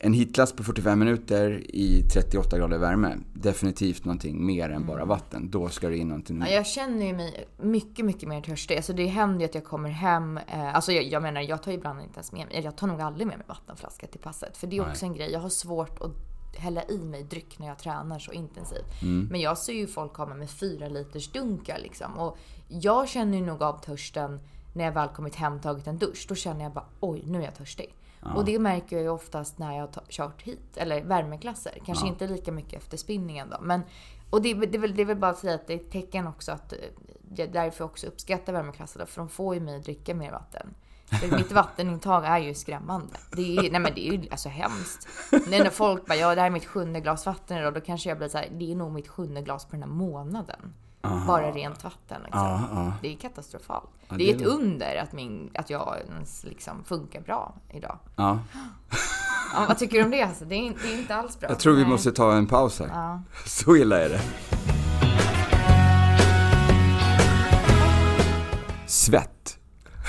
en 0.00 0.12
hitklass 0.12 0.52
på 0.52 0.64
45 0.64 0.98
minuter 0.98 1.62
i 1.68 2.02
38 2.14 2.58
grader 2.58 2.78
värme, 2.78 3.16
definitivt 3.32 4.04
någonting 4.04 4.46
mer 4.46 4.70
än 4.70 4.86
bara 4.86 5.04
vatten. 5.04 5.50
Då 5.50 5.68
ska 5.68 5.88
det 5.88 5.96
in 5.96 6.08
någonting 6.08 6.40
Ja, 6.40 6.48
jag 6.48 6.66
känner 6.66 7.06
ju 7.06 7.12
mig 7.12 7.48
mycket, 7.60 8.04
mycket 8.04 8.28
mer 8.28 8.40
törstig. 8.40 8.76
Alltså 8.76 8.92
det 8.92 9.06
händer 9.06 9.40
ju 9.40 9.44
att 9.44 9.54
jag 9.54 9.64
kommer 9.64 9.90
hem. 9.90 10.36
Eh, 10.36 10.74
alltså 10.74 10.92
jag, 10.92 11.04
jag 11.04 11.22
menar, 11.22 11.40
jag 11.40 11.62
tar 11.62 11.72
ibland 11.72 12.00
inte 12.00 12.14
ens 12.14 12.32
med 12.32 12.46
mig, 12.46 12.60
jag 12.64 12.76
tar 12.76 12.86
nog 12.86 13.00
aldrig 13.00 13.26
med 13.26 13.38
mig 13.38 13.46
vattenflaska 13.48 14.06
till 14.06 14.20
passet. 14.20 14.56
För 14.56 14.66
det 14.66 14.76
är 14.76 14.88
också 14.88 15.06
en 15.06 15.14
grej, 15.14 15.30
jag 15.32 15.40
har 15.40 15.48
svårt 15.48 16.00
att 16.00 16.29
hälla 16.56 16.84
i 16.84 16.98
mig 16.98 17.22
dryck 17.22 17.58
när 17.58 17.66
jag 17.66 17.78
tränar 17.78 18.18
så 18.18 18.32
intensivt. 18.32 19.02
Men 19.30 19.40
jag 19.40 19.58
ser 19.58 19.72
ju 19.72 19.86
folk 19.86 20.12
komma 20.12 20.34
med 20.34 20.50
fyra 20.50 20.88
liters 20.88 21.32
dunkar 21.32 21.78
liksom. 21.78 22.18
Och 22.18 22.38
jag 22.68 23.08
känner 23.08 23.38
ju 23.38 23.44
nog 23.44 23.62
av 23.62 23.80
törsten 23.80 24.40
när 24.74 24.84
jag 24.84 24.92
väl 24.92 25.08
kommit 25.08 25.34
hem 25.34 25.54
och 25.54 25.62
tagit 25.62 25.86
en 25.86 25.98
dusch. 25.98 26.26
Då 26.28 26.34
känner 26.34 26.62
jag 26.62 26.72
bara 26.72 26.86
oj, 27.00 27.22
nu 27.26 27.38
är 27.38 27.44
jag 27.44 27.54
törstig. 27.54 27.94
Och 28.36 28.44
det 28.44 28.58
märker 28.58 28.96
jag 28.96 29.02
ju 29.02 29.08
oftast 29.08 29.58
när 29.58 29.76
jag 29.76 29.80
har 29.80 30.02
kört 30.08 30.42
hit, 30.42 30.76
eller 30.76 31.04
värmeklasser. 31.04 31.72
Kanske 31.86 32.06
inte 32.06 32.26
lika 32.26 32.52
mycket 32.52 32.82
efter 32.82 32.96
spinningen 32.96 33.50
då. 33.50 33.56
Men, 33.60 33.82
och 34.30 34.42
det, 34.42 34.54
det, 34.54 34.74
är 34.74 34.78
väl, 34.78 34.94
det 34.94 35.02
är 35.02 35.06
väl 35.06 35.16
bara 35.16 35.30
att 35.30 35.38
säga 35.38 35.54
att 35.54 35.66
det 35.66 35.72
är 35.72 35.76
ett 35.76 35.90
tecken 35.90 36.26
också 36.26 36.52
att 36.52 36.72
eh, 36.72 36.78
är 37.36 37.46
därför 37.46 37.84
jag 37.84 37.90
också 37.90 38.06
uppskattar 38.06 38.52
värmeklasserna. 38.52 39.06
För 39.06 39.20
de 39.20 39.28
får 39.28 39.54
ju 39.54 39.60
mig 39.60 39.76
att 39.76 39.84
dricka 39.84 40.14
mer 40.14 40.32
vatten. 40.32 40.74
Mitt 41.36 41.52
vattenintag 41.52 42.24
är 42.24 42.38
ju 42.38 42.54
skrämmande. 42.54 43.12
Det 43.32 43.56
är, 43.56 43.62
nej 43.70 43.80
men 43.80 43.94
det 43.94 44.08
är 44.08 44.12
ju 44.12 44.28
alltså 44.30 44.48
hemskt. 44.48 45.08
När 45.48 45.70
folk 45.70 46.06
bara, 46.06 46.14
ja 46.16 46.34
det 46.34 46.40
här 46.40 46.46
är 46.46 46.50
mitt 46.52 46.66
sjunde 46.66 47.00
glas 47.00 47.26
vatten 47.26 47.58
idag. 47.58 47.74
Då 47.74 47.80
kanske 47.80 48.08
jag 48.08 48.18
blir 48.18 48.28
så 48.28 48.38
här, 48.38 48.48
det 48.58 48.72
är 48.72 48.76
nog 48.76 48.92
mitt 48.92 49.08
sjunde 49.08 49.42
glas 49.42 49.64
på 49.64 49.70
den 49.72 49.82
här 49.82 49.90
månaden. 49.90 50.74
Bara 51.26 51.50
rent 51.52 51.84
vatten 51.84 52.22
liksom. 52.24 52.40
Ja, 52.40 52.68
ja. 52.72 52.92
Det 53.02 53.12
är 53.12 53.16
katastrofalt. 53.16 53.90
Ja, 54.08 54.16
det 54.16 54.24
är 54.30 54.34
det 54.34 54.40
ett 54.40 54.40
är- 54.42 54.46
under 54.54 54.96
att, 55.02 55.12
min, 55.12 55.50
att 55.54 55.70
jag 55.70 55.96
ens 56.08 56.44
liksom 56.44 56.84
funkar 56.84 57.20
bra 57.20 57.54
idag. 57.70 57.98
Ja. 58.16 58.38
Vad 59.68 59.78
tycker 59.78 59.98
du 59.98 60.04
om 60.04 60.10
det? 60.10 60.22
Alltså? 60.22 60.44
Det, 60.44 60.54
är, 60.54 60.74
det 60.82 60.94
är 60.94 60.98
inte 60.98 61.14
alls 61.14 61.40
bra. 61.40 61.48
Jag 61.48 61.58
tror 61.58 61.74
vi 61.74 61.80
Nej. 61.82 61.90
måste 61.90 62.12
ta 62.12 62.32
en 62.32 62.46
paus 62.46 62.80
här. 62.80 63.20
Så 63.46 63.76
illa 63.76 64.00
är 64.04 64.08
det. 64.08 64.20
Svett. 68.86 69.39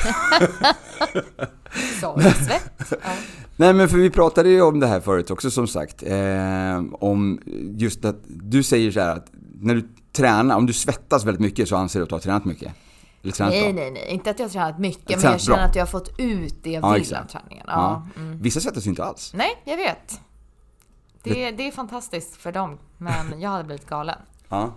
Sa 2.01 2.15
du 2.15 2.23
svett? 2.23 2.71
Ja. 2.89 2.97
Nej 3.55 3.73
men 3.73 3.89
för 3.89 3.97
vi 3.97 4.09
pratade 4.09 4.49
ju 4.49 4.61
om 4.61 4.79
det 4.79 4.87
här 4.87 4.99
förut 4.99 5.31
också 5.31 5.51
som 5.51 5.67
sagt. 5.67 6.03
Eh, 6.03 6.81
om 6.93 7.39
just 7.77 8.05
att 8.05 8.15
du 8.27 8.63
säger 8.63 8.91
så 8.91 8.99
här 8.99 9.15
att 9.15 9.25
när 9.61 9.75
du 9.75 9.89
tränar, 10.11 10.55
om 10.57 10.65
du 10.65 10.73
svettas 10.73 11.25
väldigt 11.25 11.41
mycket 11.41 11.69
så 11.69 11.75
anser 11.75 11.99
du 11.99 12.03
att 12.03 12.09
du 12.09 12.15
har 12.15 12.19
tränat 12.19 12.45
mycket. 12.45 12.73
Nej, 13.39 13.73
nej, 13.73 13.91
nej. 13.91 14.07
Inte 14.09 14.29
att 14.29 14.39
jag 14.39 14.45
har 14.45 14.49
tränat 14.51 14.79
mycket, 14.79 15.09
men 15.09 15.19
Tränat 15.19 15.33
jag 15.33 15.41
känner 15.41 15.57
bra. 15.57 15.65
att 15.65 15.75
jag 15.75 15.81
har 15.81 15.87
fått 15.87 16.19
ut 16.19 16.55
det 16.63 16.71
jag 16.71 16.83
Ja, 16.83 16.91
vill 16.93 17.15
av 17.15 17.25
träningen. 17.25 17.65
Ja. 17.67 18.03
Ja. 18.15 18.21
Mm. 18.21 18.41
Vissa 18.41 18.59
svettas 18.59 18.85
ju 18.85 18.89
inte 18.89 19.03
alls. 19.03 19.31
Nej, 19.33 19.61
jag 19.65 19.77
vet. 19.77 20.19
Det, 21.23 21.51
det 21.51 21.67
är 21.67 21.71
fantastiskt 21.71 22.35
för 22.35 22.51
dem, 22.51 22.77
men 22.97 23.41
jag 23.41 23.49
hade 23.49 23.63
blivit 23.63 23.87
galen. 23.87 24.17
Ja. 24.49 24.73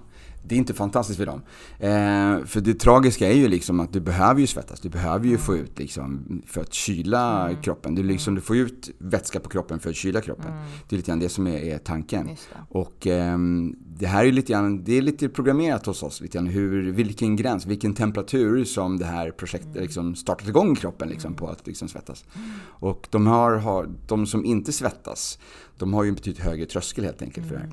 Det 0.47 0.55
är 0.55 0.59
inte 0.59 0.75
fantastiskt 0.75 1.19
för 1.19 1.27
dem. 1.27 1.43
Eh, 1.79 2.45
för 2.47 2.61
det 2.61 2.75
tragiska 2.75 3.29
är 3.29 3.35
ju 3.35 3.49
liksom 3.49 3.81
att 3.81 3.93
du 3.93 4.01
behöver 4.01 4.41
ju 4.41 4.47
svettas. 4.47 4.81
Du 4.81 4.89
behöver 4.89 5.27
ju 5.27 5.39
få 5.39 5.57
ut 5.57 5.79
liksom 5.79 6.43
för 6.47 6.61
att 6.61 6.73
kyla 6.73 7.49
Mm. 7.49 7.63
kroppen. 7.63 7.95
Du, 7.95 8.03
liksom, 8.03 8.35
du 8.35 8.41
får 8.41 8.57
ut 8.57 8.91
vätska 8.99 9.41
på 9.41 9.49
kroppen 9.49 9.79
för 9.81 9.91
att 9.91 9.97
kyla 9.97 10.21
kroppen. 10.21 10.53
Det 10.89 10.95
är 10.95 10.97
lite 10.97 11.11
grann 11.11 11.19
det 11.19 11.29
som 11.29 11.47
är, 11.47 11.59
är 11.59 11.79
tanken. 11.79 12.21
Mm. 12.23 12.37
Och 12.69 13.07
ehm, 13.07 13.75
det 13.97 14.07
här 14.07 14.25
är 14.25 14.33
lite 14.33 14.53
grann, 14.53 14.85
det 14.85 14.99
är 14.99 15.03
lite 15.03 15.29
programmerat 15.29 15.87
hos 15.87 16.03
oss 16.03 16.21
lite 16.21 16.39
grann 16.39 16.47
hur, 16.47 16.93
vilken 16.93 17.37
gräns, 17.37 17.67
vilken 17.67 17.95
temperatur 17.95 18.65
som 18.65 18.99
det 18.99 19.05
här 19.05 19.31
projektet 19.31 19.71
Mm. 19.71 19.83
liksom 19.83 20.15
startat 20.15 20.49
igång 20.49 20.75
kroppen 20.75 21.09
liksom 21.09 21.35
på 21.35 21.49
att 21.49 21.67
liksom 21.67 21.89
svettas. 21.89 22.25
Och 22.67 23.07
de, 23.11 23.27
har, 23.27 23.57
har, 23.57 23.89
de 24.09 24.27
som 24.27 24.45
inte 24.45 24.73
svettas, 24.73 25.39
de 25.79 25.95
har 25.95 26.03
ju 26.05 26.09
en 26.09 26.15
betydligt 26.15 26.43
högre 26.45 26.67
tröskel 26.67 27.05
helt 27.05 27.23
enkelt 27.23 27.47
för 27.49 27.55
det 27.55 27.61
här. 27.61 27.71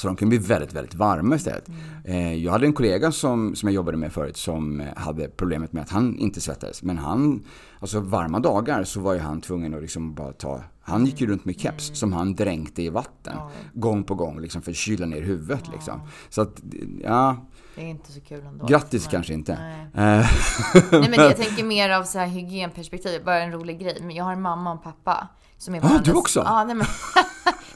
Så 0.00 0.06
de 0.06 0.16
kan 0.16 0.28
bli 0.28 0.38
väldigt, 0.38 0.72
väldigt 0.72 0.94
varma 0.94 1.36
istället. 1.36 1.68
Eh, 2.04 2.34
jag 2.34 2.52
hade 2.52 2.66
en 2.66 2.72
kollega 2.72 3.12
som, 3.12 3.54
som 3.56 3.68
jag 3.68 3.74
jobbade 3.74 3.96
med 3.96 4.12
förut 4.12 4.36
som 4.36 4.80
eh, 4.80 4.86
hade 4.96 5.28
problemet 5.28 5.72
med 5.72 5.82
att 5.82 5.90
han 5.90 6.18
inte 6.18 6.40
svettades. 6.40 6.82
Men 6.82 6.98
han, 6.98 7.42
alltså 7.80 8.00
varma 8.00 8.38
dagar 8.40 8.84
så 8.84 9.00
var 9.00 9.12
ju 9.14 9.18
han 9.20 9.40
tvungen 9.40 9.74
att 9.74 9.82
liksom 9.82 10.14
bara 10.14 10.32
ta, 10.32 10.62
han 10.80 11.06
gick 11.06 11.20
ju 11.20 11.26
runt 11.26 11.44
med 11.44 11.60
keps 11.60 11.98
som 11.98 12.12
han 12.12 12.34
dränkte 12.34 12.82
i 12.82 12.88
vatten. 12.88 13.36
Gång 13.74 14.04
på 14.04 14.14
gång 14.14 14.40
liksom 14.40 14.62
för 14.62 14.70
att 14.70 14.76
kyla 14.76 15.06
ner 15.06 15.22
huvudet 15.22 15.68
liksom. 15.72 16.00
Så 16.28 16.42
att, 16.42 16.60
ja, 17.02 17.36
Det 17.74 17.80
är 17.82 17.86
inte 17.88 18.12
så 18.12 18.20
kul 18.20 18.46
ändå. 18.46 18.66
grattis 18.66 19.04
Nej. 19.04 19.10
kanske 19.10 19.34
inte. 19.34 19.58
Nej. 19.94 20.18
Eh, 20.18 20.26
Nej 20.92 21.10
men 21.10 21.14
jag 21.14 21.36
tänker 21.36 21.64
mer 21.64 21.90
av 21.90 22.04
så 22.04 22.18
här 22.18 22.26
hygienperspektiv, 22.26 23.24
bara 23.24 23.42
en 23.42 23.52
rolig 23.52 23.80
grej. 23.80 23.98
Men 24.00 24.16
jag 24.16 24.24
har 24.24 24.32
en 24.32 24.42
mamma 24.42 24.70
och 24.70 24.76
en 24.76 24.82
pappa 24.82 25.28
som 25.58 25.74
är 25.74 25.80
Ah, 25.84 25.98
du 26.04 26.12
också? 26.12 26.40
Ja, 26.44 26.64
nej 26.64 26.74
men... 26.74 26.86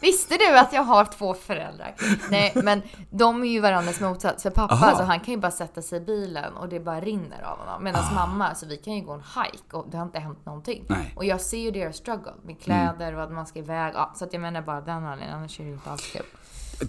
Visste 0.05 0.37
du 0.37 0.59
att 0.59 0.73
jag 0.73 0.83
har 0.83 1.05
två 1.05 1.35
föräldrar? 1.35 1.95
Nej, 2.31 2.53
men 2.55 2.83
de 3.11 3.43
är 3.43 3.49
ju 3.49 3.61
varandras 3.61 4.01
motsats. 4.01 4.43
För 4.43 4.51
pappa, 4.51 4.75
Aha. 4.75 4.87
alltså, 4.87 5.05
han 5.05 5.21
kan 5.21 5.35
ju 5.35 5.41
bara 5.41 5.51
sätta 5.51 5.83
sig 5.83 6.03
i 6.03 6.05
bilen 6.05 6.53
och 6.53 6.69
det 6.69 6.81
bara 6.81 7.01
rinner 7.01 7.43
av 7.43 7.59
honom. 7.59 7.85
Medan 7.85 8.15
mamma, 8.15 8.49
alltså, 8.49 8.67
vi 8.67 8.77
kan 8.77 8.95
ju 8.95 9.01
gå 9.01 9.13
en 9.13 9.21
hike 9.21 9.77
och 9.77 9.87
det 9.91 9.97
har 9.97 10.05
inte 10.05 10.19
hänt 10.19 10.47
någonting. 10.47 10.85
Nej. 10.89 11.13
Och 11.17 11.25
jag 11.25 11.41
ser 11.41 11.59
ju 11.59 11.71
deras 11.71 11.97
struggle 11.97 12.33
med 12.47 12.61
kläder 12.61 13.17
och 13.17 13.23
att 13.23 13.33
man 13.33 13.47
ska 13.47 13.59
iväg. 13.59 13.93
Ja, 13.95 14.13
så 14.17 14.25
att 14.25 14.33
jag 14.33 14.43
menar 14.43 14.63
bara 14.63 14.81
den 14.81 15.05
anledningen, 15.05 15.35
annars 15.35 15.61
är 15.61 15.65
det 15.65 15.69
ju 15.69 15.75
inte 15.75 15.91
alls 15.91 16.13
kul. 16.13 16.23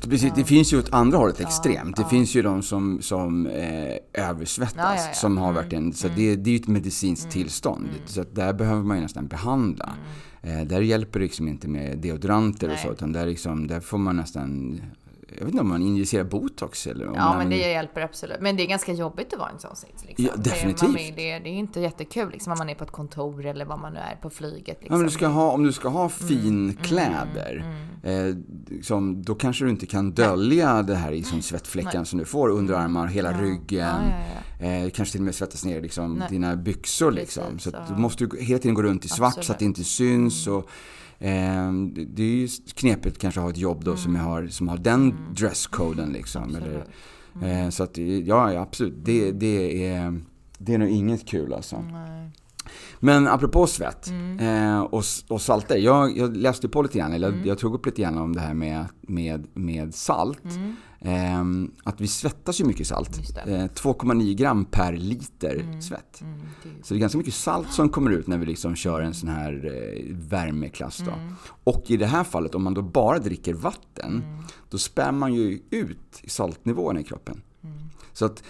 Precis, 0.10 0.34
det 0.36 0.44
finns 0.44 0.74
ju 0.74 0.80
åt 0.80 0.94
andra 0.94 1.18
hållet 1.18 1.40
extremt. 1.40 1.98
Det 1.98 2.06
finns 2.06 2.36
ju 2.36 2.42
de 2.42 2.62
som, 2.62 3.02
som 3.02 3.48
eh, 3.48 3.96
översvettas. 4.14 4.76
Ja, 4.78 4.96
ja, 4.96 5.02
ja. 5.08 5.14
Som 5.14 5.38
har 5.38 5.50
Mm, 5.50 5.56
verkligen, 5.56 5.94
så 5.94 6.08
det, 6.08 6.36
det 6.36 6.50
är 6.50 6.52
ju 6.52 6.60
ett 6.60 6.68
medicinskt 6.68 7.32
tillstånd. 7.32 7.90
Så 8.06 8.22
att 8.22 8.36
där 8.36 8.54
behöver 8.54 8.84
man 8.84 8.98
ju 8.98 9.04
nästan 9.04 9.28
behandla. 9.28 9.94
Eh, 10.46 10.62
där 10.68 10.82
hjälper 10.82 11.20
det 11.20 11.26
liksom 11.26 11.48
inte 11.48 11.68
med 11.68 11.98
deodoranter 11.98 12.68
och 12.68 12.74
Nej. 12.74 12.84
så. 12.84 12.92
Utan 12.92 13.12
där, 13.12 13.26
liksom, 13.26 13.68
där 13.68 13.80
får 13.80 13.98
man 13.98 14.16
nästan 14.16 14.82
jag 15.38 15.46
vet 15.46 15.54
inte 15.54 15.62
om 15.62 15.70
man 15.70 15.82
injicerar 15.82 16.24
botox 16.24 16.88
eller 16.88 17.08
om 17.08 17.16
Ja, 17.16 17.26
man, 17.30 17.38
men 17.38 17.50
det 17.50 17.56
hjälper 17.58 18.02
absolut. 18.02 18.38
Men 18.42 18.56
det 18.56 18.64
är 18.64 18.68
ganska 18.68 18.94
jobbigt 18.94 19.34
att 19.34 19.40
vara 19.40 19.50
en 19.50 19.60
sån 19.60 19.76
sits. 19.76 20.06
Liksom. 20.06 20.26
Ja, 20.26 20.32
definitivt. 20.36 20.94
Det, 20.96 21.08
är- 21.10 21.16
det, 21.16 21.40
det 21.44 21.50
är 21.50 21.54
inte 21.54 21.80
jättekul 21.80 22.30
liksom, 22.32 22.52
om 22.52 22.58
man 22.58 22.70
är 22.70 22.76
på 22.76 22.84
ett 22.84 22.92
kontor 22.92 23.46
eller 23.46 23.66
vad 23.66 23.80
man 23.80 23.94
nu 23.94 24.00
är 24.00 24.16
på 24.16 24.30
flyget. 24.30 24.66
Liksom. 24.68 24.88
Ja, 24.90 24.98
men 24.98 25.06
du 25.06 25.12
ska 25.12 25.28
ha, 25.28 25.52
om 25.52 25.64
du 25.64 25.72
ska 25.72 25.90
ha 25.90 26.10
Mm, 26.22 26.74
finkläder, 26.74 27.66
eh, 28.04 28.36
liksom, 28.70 29.24
då 29.24 29.36
kanske 29.36 29.66
du 29.66 29.70
inte 29.70 29.86
kan 29.86 30.12
dölja 30.12 30.82
det 30.84 30.96
här 30.96 31.12
i 31.12 31.24
som 31.24 31.42
svettfläckan 31.42 32.06
som 32.06 32.20
du 32.20 32.26
får 32.26 32.50
under 32.50 32.74
armar, 32.74 33.08
hela 33.08 33.42
ryggen. 33.42 33.88
Ja, 33.88 34.16
ja, 34.36 34.42
Eh, 34.60 34.90
kanske 34.90 35.12
till 35.12 35.22
och 35.22 35.26
med 35.26 35.36
svettas 35.36 35.66
ner 35.66 35.82
liksom, 35.82 36.14
Nej. 36.14 36.28
dina 36.30 36.56
byxor. 36.56 37.12
Liksom. 37.12 37.44
Precis, 37.44 37.64
så 37.64 37.70
ja. 37.74 37.96
du 37.96 38.02
måste 38.02 38.30
hela 38.40 38.60
tiden 38.60 38.76
gå 38.76 38.84
runt 38.84 39.06
i 39.06 39.08
svart 39.08 39.34
så 39.34 39.40
att 39.40 39.44
Absolut. 39.50 39.60
det 39.60 39.66
inte 39.66 39.84
syns. 39.84 40.48
Och, 40.48 40.58
eh, 40.58 40.64
det- 41.94 42.06
det 42.06 42.24
är 42.24 42.28
ju 42.36 42.48
knepigt 42.76 43.18
kanske 43.18 43.40
att 43.40 43.44
ha 43.44 43.50
ett 43.52 43.58
jobb 43.58 43.84
då 43.84 43.96
som, 43.98 44.16
Mm. 44.16 44.26
har, 44.28 44.48
som 44.48 44.68
har 44.68 44.78
den 44.78 45.16
dresscoden. 45.36 46.10
Liksom, 46.14 46.44
eller, 46.56 46.86
Absolut. 47.34 47.54
eh, 47.66 47.70
så 47.70 47.84
att, 47.84 47.98
ja, 47.98 48.54
ja, 48.54 48.62
absolut. 48.62 48.94
Det, 49.06 49.32
det, 49.32 49.86
är, 49.88 50.22
det 50.58 50.74
är 50.74 50.78
nog 50.78 50.90
inget 50.90 51.26
kul 51.28 51.54
alltså. 51.54 51.82
Nej. 51.92 52.32
Men 53.00 53.28
apropå 53.28 53.68
svett 53.68 54.08
Mm. 54.08 54.40
eh, 54.40 54.80
och, 54.82 55.04
och 55.28 55.42
salter. 55.42 55.78
Jag, 55.78 56.18
jag 56.18 56.38
läste 56.38 56.70
på 56.70 56.82
lite 56.82 56.98
grann, 56.98 57.14
eller 57.14 57.28
Mm. 57.30 57.46
jag 57.48 57.58
tog 57.58 57.74
upp 57.74 57.86
lite 57.86 58.02
grann 58.02 58.18
om 58.18 58.34
det 58.36 58.42
här 58.42 58.54
med, 58.54 58.86
med, 59.02 59.48
med 59.54 59.96
salt. 59.96 60.44
Mm. 60.56 60.76
Eh, 61.06 61.44
att 61.84 62.02
vi 62.02 62.08
svettas 62.08 62.62
ju 62.62 62.66
mycket 62.66 62.88
salt. 62.88 63.18
Just 63.18 63.36
det. 63.36 63.42
Eh, 63.42 63.66
2,9 63.68 64.34
gram 64.36 64.66
per 64.66 64.94
liter 64.94 65.82
svett. 65.82 66.22
Mm, 66.22 66.40
det 66.64 66.86
Så 66.86 66.94
det 66.94 66.98
är 66.98 67.00
ganska 67.00 67.18
mycket 67.18 67.34
salt 67.34 67.72
som 67.72 67.90
kommer 67.90 68.12
ut 68.12 68.28
när 68.28 68.38
vi 68.38 68.46
liksom 68.46 68.76
kör 68.76 69.02
en 69.02 69.14
sån 69.14 69.30
här 69.30 69.54
eh, 69.66 70.16
värmeklass. 70.16 70.98
Då. 70.98 71.12
Mm. 71.12 71.34
Och 71.64 71.84
i 71.88 71.98
det 71.98 72.06
här 72.06 72.24
fallet, 72.24 72.56
om 72.56 72.64
man 72.64 72.74
då 72.74 72.82
bara 72.82 73.20
dricker 73.20 73.54
vatten, 73.54 74.24
Mm. 74.24 74.44
då 74.70 74.78
spär 74.78 75.12
man 75.12 75.34
ju 75.34 75.60
ut 75.70 76.22
saltnivåerna 76.28 77.00
i 77.00 77.04
kroppen. 77.04 77.42
Mm. 77.64 77.78
Så 78.14 78.26
att 78.26 78.44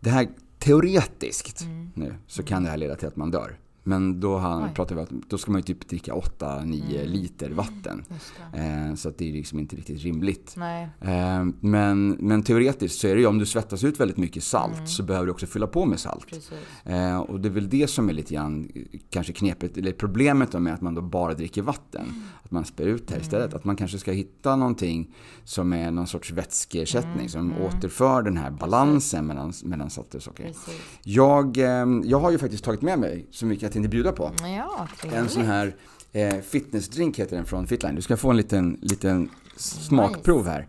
det 0.00 0.10
här 0.10 0.28
teoretiskt 0.58 1.60
Mm. 1.62 1.90
nu, 1.94 2.14
så 2.26 2.42
kan 2.42 2.62
det 2.64 2.70
här 2.70 2.76
leda 2.76 2.96
till 2.96 3.08
att 3.08 3.16
man 3.16 3.30
dör. 3.30 3.58
Men 3.88 4.20
då, 4.20 4.38
han, 4.38 4.62
Oj. 4.64 4.70
pratar 4.74 4.94
vi 4.94 5.00
att 5.00 5.10
då 5.28 5.38
ska 5.38 5.50
man 5.52 5.58
ju 5.58 5.62
typ 5.62 5.88
dricka 5.88 6.12
8-9 6.14 6.62
Mm. 6.62 7.12
liter 7.12 7.50
vatten. 7.50 8.04
Eh, 8.54 8.94
så 8.94 9.08
att 9.08 9.18
det 9.18 9.28
är 9.28 9.32
liksom 9.32 9.58
inte 9.58 9.76
riktigt 9.76 10.02
rimligt. 10.02 10.56
Eh, 11.00 11.44
men, 11.60 12.08
men 12.08 12.42
teoretiskt 12.42 12.98
så 13.00 13.06
är 13.08 13.14
det 13.14 13.20
ju 13.20 13.26
om 13.26 13.38
du 13.38 13.46
svettas 13.46 13.84
ut 13.84 14.00
väldigt 14.00 14.16
mycket 14.16 14.44
salt 14.44 14.74
Mm. 14.74 14.86
så 14.86 15.02
behöver 15.02 15.26
du 15.26 15.32
också 15.32 15.46
fylla 15.46 15.66
på 15.66 15.86
med 15.86 16.00
salt. 16.00 16.26
Eh, 16.84 17.18
och 17.18 17.40
det 17.40 17.48
är 17.48 17.52
väl 17.52 17.68
det 17.68 17.90
som 17.90 18.08
är 18.08 18.12
lite 18.12 18.34
grann 18.34 18.68
eh, 18.74 18.82
kanske 19.10 19.32
knepet, 19.32 19.76
eller 19.78 19.92
problemet 19.92 20.52
med 20.60 20.74
att 20.74 20.80
man 20.80 20.94
då 20.94 21.00
bara 21.02 21.34
dricker 21.34 21.62
vatten. 21.62 22.02
Mm. 22.04 22.22
Att 22.42 22.50
man 22.50 22.64
spär 22.64 22.84
ut 22.84 23.08
det 23.08 23.14
här 23.14 23.20
istället. 23.20 23.54
Att 23.54 23.64
man 23.64 23.76
kanske 23.76 23.98
ska 23.98 24.12
hitta 24.12 24.56
någonting 24.56 25.14
som 25.44 25.72
är 25.72 25.90
någon 25.90 26.06
sorts 26.06 26.30
vätskeersättning 26.30 27.08
Mm, 27.18 27.28
som 27.28 27.52
återför 27.62 28.22
den 28.22 28.36
här 28.36 28.50
balansen 28.50 29.26
mellan, 29.26 29.52
mellan 29.64 29.90
salt 29.90 30.14
och 30.14 30.22
socker. 30.22 30.44
Precis. 30.44 30.80
Jag, 31.02 31.56
eh, 31.58 31.86
jag 32.04 32.20
har 32.20 32.30
ju 32.30 32.38
faktiskt 32.38 32.64
tagit 32.64 32.82
med 32.82 32.98
mig 32.98 33.26
så 33.30 33.46
mycket 33.46 33.62
jag 33.62 33.72
tänkte 33.78 33.88
bjuda 33.88 34.12
på. 34.12 34.32
Ja, 34.56 34.88
En 35.12 35.28
sån 35.28 35.42
här 35.44 35.74
eh, 36.12 36.40
fitnessdrink 36.40 37.18
heter 37.18 37.36
den 37.36 37.44
från 37.44 37.66
Fitline. 37.66 37.94
Du 37.94 38.02
ska 38.02 38.16
få 38.16 38.30
en 38.30 38.36
liten, 38.36 38.78
liten 38.82 39.30
smakprov 39.56 40.46
här. 40.46 40.68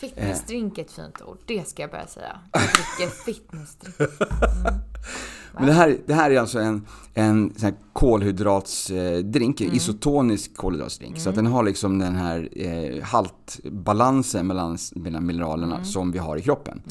Fitnessdrink 0.00 0.78
är 0.78 0.82
ett 0.82 0.90
fint 0.92 1.22
ord. 1.22 1.38
Det 1.46 1.68
ska 1.68 1.82
jag 1.82 1.90
börja 1.90 2.06
säga. 2.06 2.38
Jag 2.52 2.62
dricker 2.62 3.14
fitnessdrink. 3.24 4.10
Men 5.54 5.66
det 5.66 5.72
här, 5.72 5.98
det 6.06 6.14
här 6.14 6.30
är 6.30 6.40
alltså 6.40 6.58
en, 6.58 6.86
en 7.14 7.52
sån 7.56 7.64
här 7.64 7.74
kolhydratsdrink, 7.92 9.60
Mm. 9.60 9.74
isotonisk 9.74 10.56
kolhydratsdrink. 10.56 11.20
Så 11.20 11.28
att 11.28 11.34
den 11.34 11.46
har 11.46 11.62
liksom 11.62 11.98
den 11.98 12.14
här 12.16 12.48
eh, 12.52 13.02
haltbalansen 13.04 14.46
mellan, 14.46 14.78
mellan 14.94 15.26
mineralerna 15.26 15.74
Mm. 15.74 15.84
som 15.84 16.12
vi 16.12 16.18
har 16.18 16.36
i 16.36 16.42
kroppen. 16.42 16.82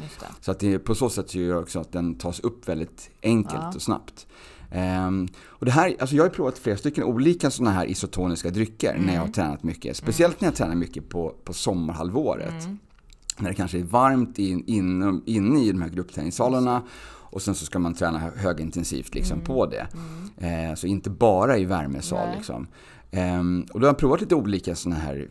Så 0.42 0.52
att 0.52 0.60
det 0.60 0.80
på 0.80 0.96
så 0.96 1.10
sätt 1.10 1.30
så 1.30 1.40
gör 1.40 1.54
det 1.56 1.60
också 1.62 1.80
att 1.80 1.92
den 1.92 2.16
tas 2.16 2.40
upp 2.40 2.68
väldigt 2.70 3.10
enkelt 3.24 3.56
Ja. 3.62 3.72
och 3.76 3.82
snabbt. 3.82 4.28
Ehm, 4.72 5.28
och 5.46 5.66
det 5.66 5.72
här, 5.72 5.96
alltså 6.00 6.16
jag 6.16 6.24
har 6.24 6.30
provat 6.30 6.58
flera 6.58 6.78
stycken 6.78 7.04
olika 7.04 7.52
sådana 7.52 7.72
här 7.72 7.86
isotoniska 7.86 8.50
drycker 8.50 8.98
när 9.06 9.14
jag 9.14 9.22
har 9.22 9.28
tränat 9.28 9.64
mycket. 9.64 9.98
Speciellt 9.98 10.42
när 10.42 10.48
jag 10.48 10.56
tränar 10.56 10.76
mycket 10.76 11.10
på, 11.10 11.36
på 11.44 11.54
sommarhalvåret. 11.54 12.68
När 13.38 13.50
det 13.50 13.56
kanske 13.56 13.80
är 13.80 13.84
varmt 13.84 14.40
in, 14.40 14.64
in, 14.68 15.22
inne 15.26 15.64
i 15.64 15.72
de 15.72 15.82
här 15.82 15.90
gruppträningssalarna 15.90 16.84
och 17.04 17.42
sen 17.42 17.56
så 17.56 17.66
ska 17.66 17.80
man 17.80 17.94
träna 17.94 18.20
hö- 18.20 18.32
högintensivt 18.36 19.16
liksom 19.16 19.42
på 19.42 19.66
det. 19.66 19.88
Eh, 20.38 20.76
så 20.76 20.88
inte 20.88 21.10
bara 21.10 21.58
i 21.58 21.66
värmesal 21.66 22.28
Nej. 22.28 22.36
liksom. 22.38 22.68
Ehm, 23.12 23.66
och 23.74 23.80
då 23.80 23.86
har 23.86 23.90
jag 23.90 23.98
provat 23.98 24.22
lite 24.22 24.36
olika 24.36 24.76
sådana 24.76 25.00
här 25.02 25.30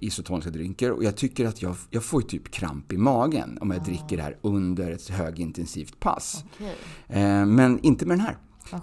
isotoniska 0.00 0.50
drycker 0.50 0.90
och 0.90 1.04
jag 1.04 1.16
tycker 1.16 1.46
att 1.46 1.62
jag, 1.62 1.76
jag 1.90 2.04
får 2.04 2.20
typ 2.20 2.50
kramp 2.50 2.92
i 2.92 2.96
magen 2.96 3.58
om 3.60 3.70
jag 3.70 3.84
dricker 3.84 4.16
det 4.16 4.22
här 4.22 4.36
under 4.42 4.90
ett 4.90 5.08
högintensivt 5.08 6.00
pass. 6.00 6.44
Okej. 6.54 6.76
Eh, 7.08 7.46
men 7.46 7.78
inte 7.82 8.06
med 8.06 8.18
den 8.18 8.26
här. 8.26 8.36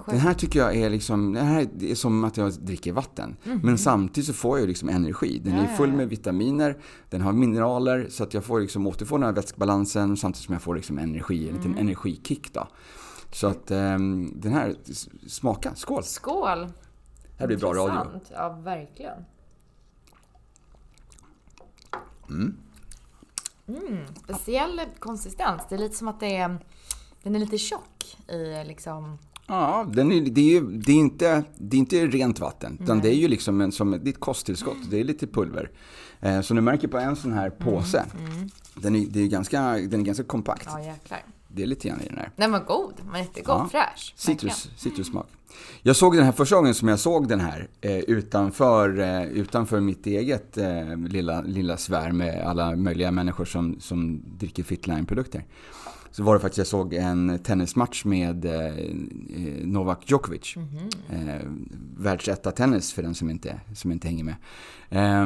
Den 0.05 0.19
här 0.19 0.33
tycker 0.33 0.59
jag 0.59 0.75
är 0.75 0.89
liksom, 0.89 1.33
den 1.33 1.45
här 1.45 1.83
är 1.83 1.95
som 1.95 2.23
att 2.23 2.37
jag 2.37 2.53
dricker 2.53 2.91
vatten. 2.93 3.37
Men 3.43 3.77
samtidigt 3.77 4.27
så 4.27 4.33
får 4.33 4.59
jag 4.59 4.67
liksom 4.67 4.89
energi. 4.89 5.39
Den. 5.39 5.55
Ja, 5.55 5.61
är 5.61 5.67
full 5.67 5.91
med 5.93 6.09
vitaminer, 6.09 6.77
den 7.09 7.21
har 7.21 7.33
mineraler 7.33 8.07
så 8.09 8.23
att 8.23 8.33
jag 8.33 8.43
får 8.43 8.59
liksom 8.59 8.87
återfå 8.87 9.17
den 9.17 9.23
här 9.25 9.33
vätskbalansen 9.33 10.17
samtidigt 10.17 10.45
som 10.45 10.53
jag 10.53 10.61
får 10.61 10.75
liksom 10.75 10.97
energi, 10.97 11.49
en 11.49 11.55
liten 11.55 11.71
Mm. 11.71 11.87
energikick 11.87 12.53
då. 12.53 12.67
Så 13.31 13.47
att 13.47 13.71
ehm, 13.71 14.31
den 14.41 14.53
här, 14.53 14.75
smaka, 15.27 15.75
skål! 15.75 16.03
Skål! 16.03 16.59
Det 16.59 17.39
här 17.39 17.47
blir 17.47 17.57
bra 17.57 17.73
radio. 17.73 18.21
Ja, 18.31 18.49
verkligen. 18.49 19.25
Mm. 22.29 24.05
Speciell 24.23 24.81
konsistens. 24.99 25.61
Det 25.69 25.75
är 25.75 25.79
lite 25.79 25.95
som 25.95 26.07
att 26.07 26.19
det 26.19 26.35
är, 26.35 26.57
den 27.23 27.35
är 27.35 27.39
lite 27.39 27.57
tjock 27.57 28.17
i 28.27 28.63
liksom... 28.67 29.17
Ja, 29.47 29.87
den 29.93 30.11
är, 30.11 30.21
det, 30.21 30.41
är 30.41 30.45
ju, 30.45 30.61
det, 30.61 30.91
är 30.91 30.95
inte, 30.95 31.43
det 31.57 31.77
är 31.77 31.79
inte 31.79 32.07
rent 32.07 32.39
vatten, 32.39 32.77
utan 32.81 32.99
det 32.99 33.09
är 33.09 33.15
ju 33.15 33.27
liksom 33.27 33.61
en, 33.61 33.71
som, 33.71 33.93
ett 33.93 34.19
kosttillskott, 34.19 34.77
det 34.89 34.99
är 34.99 35.03
lite 35.03 35.27
pulver. 35.27 35.71
Eh, 36.19 36.41
så 36.41 36.53
ni 36.53 36.61
märker 36.61 36.87
på 36.87 36.97
en 36.97 37.15
sån 37.15 37.33
här 37.33 37.49
påse, 37.49 38.05
Den, 38.75 38.95
är, 38.95 39.05
det 39.09 39.19
är 39.21 39.27
ganska, 39.27 39.61
den 39.61 39.99
är 39.99 40.05
ganska 40.05 40.23
kompakt. 40.23 40.67
Ja, 40.71 40.83
jäklar. 40.83 41.25
Det 41.47 41.63
är 41.63 41.67
lite 41.67 41.87
grann 41.87 42.01
i 42.01 42.07
den 42.07 42.17
här. 42.17 42.31
Den 42.35 42.51
var 42.51 42.59
god. 42.59 42.93
Den 42.97 43.11
var 43.11 43.17
jättegod. 43.17 43.55
Ja. 43.55 43.69
Fräsch. 43.71 44.13
Citrus, 44.15 44.69
citrussmak. 44.77 45.27
Jag 45.81 45.95
såg 45.95 46.15
den 46.15 46.25
här 46.25 46.31
första 46.31 46.55
gången 46.55 46.73
som 46.73 46.87
jag 46.87 46.99
såg 46.99 47.27
den 47.27 47.39
här 47.39 47.67
eh, 47.81 47.97
utanför, 47.97 48.99
eh, 48.99 49.23
utanför 49.23 49.79
mitt 49.79 50.05
eget 50.05 50.57
eh, 50.57 50.97
lilla, 50.97 51.41
lilla 51.41 51.77
sfär 51.77 52.11
med 52.11 52.47
alla 52.47 52.75
möjliga 52.75 53.11
människor 53.11 53.45
som, 53.45 53.79
som 53.79 54.21
dricker 54.37 54.63
Fitline-produkter. 54.63 55.45
Så 56.17 56.23
var 56.23 56.33
det 56.33 56.39
faktiskt, 56.39 56.57
jag 56.57 56.67
såg 56.67 56.93
en 56.93 57.39
tennismatch 57.39 58.05
med 58.05 58.45
eh, 58.45 58.53
eh, 58.53 59.65
Novak 59.65 60.11
Djokovic. 60.11 60.55
Mhm. 60.55 60.89
Eh, 61.09 61.41
världsetta 61.97 62.51
tennis 62.51 62.93
för 62.93 63.03
den 63.03 63.15
som 63.15 63.29
inte, 63.29 63.59
som 63.75 63.91
inte 63.91 64.07
hänger 64.07 64.23
med. 64.23 64.35
Eh, 64.89 65.25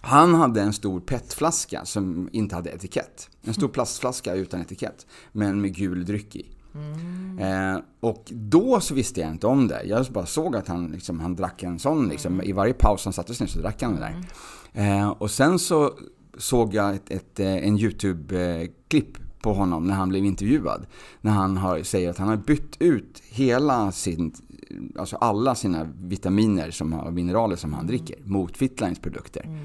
han 0.00 0.34
hade 0.34 0.62
en 0.62 0.72
stor 0.72 1.00
petflaska 1.00 1.84
som 1.84 2.28
inte 2.32 2.54
hade 2.54 2.70
etikett. 2.70 3.30
En 3.42 3.54
stor 3.54 3.68
plastflaska 3.74 4.34
utan 4.34 4.60
etikett, 4.60 5.06
men 5.32 5.60
med 5.60 5.74
gul 5.74 6.04
dryck 6.04 6.36
i. 6.36 6.46
Eh, 7.40 7.80
och 8.00 8.24
då 8.30 8.80
så 8.80 8.94
visste 8.94 9.20
jag 9.20 9.30
inte 9.30 9.46
om 9.46 9.68
det. 9.68 9.82
Jag 9.84 10.06
bara 10.06 10.26
såg 10.26 10.56
att 10.56 10.68
han, 10.68 10.86
liksom, 10.86 11.20
han 11.20 11.36
drack 11.36 11.62
en 11.62 11.78
sån. 11.78 12.08
Liksom. 12.08 12.42
I 12.42 12.52
varje 12.52 12.74
paus 12.74 13.04
han 13.04 13.12
satte 13.12 13.34
sig 13.34 13.44
ner 13.44 13.52
så 13.52 13.58
drack 13.58 13.82
han 13.82 13.94
det 13.94 14.00
där. 14.00 14.24
Eh, 14.72 15.08
och 15.08 15.30
sen 15.30 15.58
så 15.58 15.92
såg 16.38 16.74
jag 16.74 16.94
ett, 16.94 17.10
ett, 17.10 17.40
eh, 17.40 17.54
en 17.56 17.78
YouTube-klipp 17.78 19.21
på 19.42 19.52
honom 19.52 19.84
när 19.84 19.94
han 19.94 20.08
blev 20.08 20.24
intervjuad. 20.24 20.86
När 21.20 21.32
han 21.32 21.56
har, 21.56 21.82
säger 21.82 22.10
att 22.10 22.18
han 22.18 22.28
har 22.28 22.36
bytt 22.36 22.76
ut 22.78 23.22
hela 23.30 23.92
sin, 23.92 24.32
alltså 24.98 25.16
alla 25.16 25.54
sina 25.54 25.88
vitaminer 25.96 26.70
som, 26.70 26.92
och 26.92 27.12
mineraler 27.12 27.56
som 27.56 27.72
han 27.72 27.86
dricker 27.86 28.16
mot 28.24 28.56
Fitlines 28.56 28.98
produkter. 28.98 29.58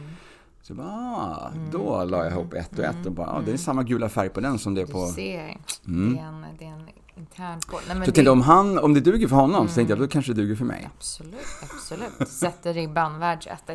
Så 0.61 0.73
bara, 0.73 0.87
ah, 0.87 1.51
då 1.71 2.03
la 2.03 2.23
jag 2.23 2.31
ihop 2.33 2.53
ett 2.53 2.79
och 2.79 2.85
ett 2.85 3.05
och 3.05 3.11
bara, 3.11 3.27
ah, 3.27 3.41
det 3.45 3.51
är 3.51 3.57
samma 3.57 3.83
gula 3.83 4.09
färg 4.09 4.29
på 4.29 4.39
den 4.39 4.59
som 4.59 4.73
det 4.73 4.81
är 4.81 4.85
Du 4.85 4.91
på... 4.91 5.07
ser. 5.07 5.57
Mm. 5.87 6.13
Det, 6.13 6.19
är 6.19 6.25
en, 6.25 6.45
det 6.59 6.65
är 6.65 6.69
en 6.69 6.85
intern 7.17 7.59
kod. 7.61 7.79
Nej, 7.87 7.97
men 7.97 8.05
Så 8.05 8.11
det- 8.11 8.15
tänkte 8.15 8.31
om, 8.31 8.41
han, 8.41 8.77
om 8.79 8.93
det 8.93 8.99
duger 8.99 9.27
för 9.27 9.35
honom 9.35 9.67
så 9.67 9.75
tänkte 9.75 9.91
jag 9.91 9.99
då 9.99 10.07
kanske 10.07 10.33
det 10.33 10.41
duger 10.41 10.55
för 10.55 10.65
mig. 10.65 10.89
Absolut, 10.97 11.33
absolut. 11.61 12.29
Sätter 12.29 12.73
ribban 12.73 13.19
världsetta. 13.19 13.73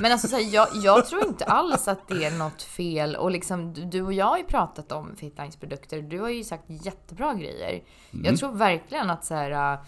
Men 0.00 0.12
alltså, 0.12 0.28
så 0.28 0.36
här, 0.36 0.54
jag, 0.54 0.68
jag 0.74 1.06
tror 1.06 1.26
inte 1.26 1.44
alls 1.44 1.88
att 1.88 2.08
det 2.08 2.24
är 2.24 2.30
något 2.38 2.62
fel. 2.62 3.16
Och 3.16 3.30
liksom, 3.30 3.72
du, 3.74 3.84
du 3.84 4.02
och 4.02 4.12
jag 4.12 4.26
har 4.26 4.38
ju 4.38 4.44
pratat 4.44 4.92
om 4.92 5.16
Fitlines 5.16 5.56
produkter. 5.56 6.02
Du 6.02 6.20
har 6.20 6.28
ju 6.28 6.44
sagt 6.44 6.64
jättebra 6.68 7.34
grejer. 7.34 7.82
Mm. 8.12 8.24
Jag 8.26 8.38
tror 8.38 8.52
verkligen 8.52 9.10
att 9.10 9.24
så 9.24 9.34
här, 9.34 9.72
äh, 9.72 9.78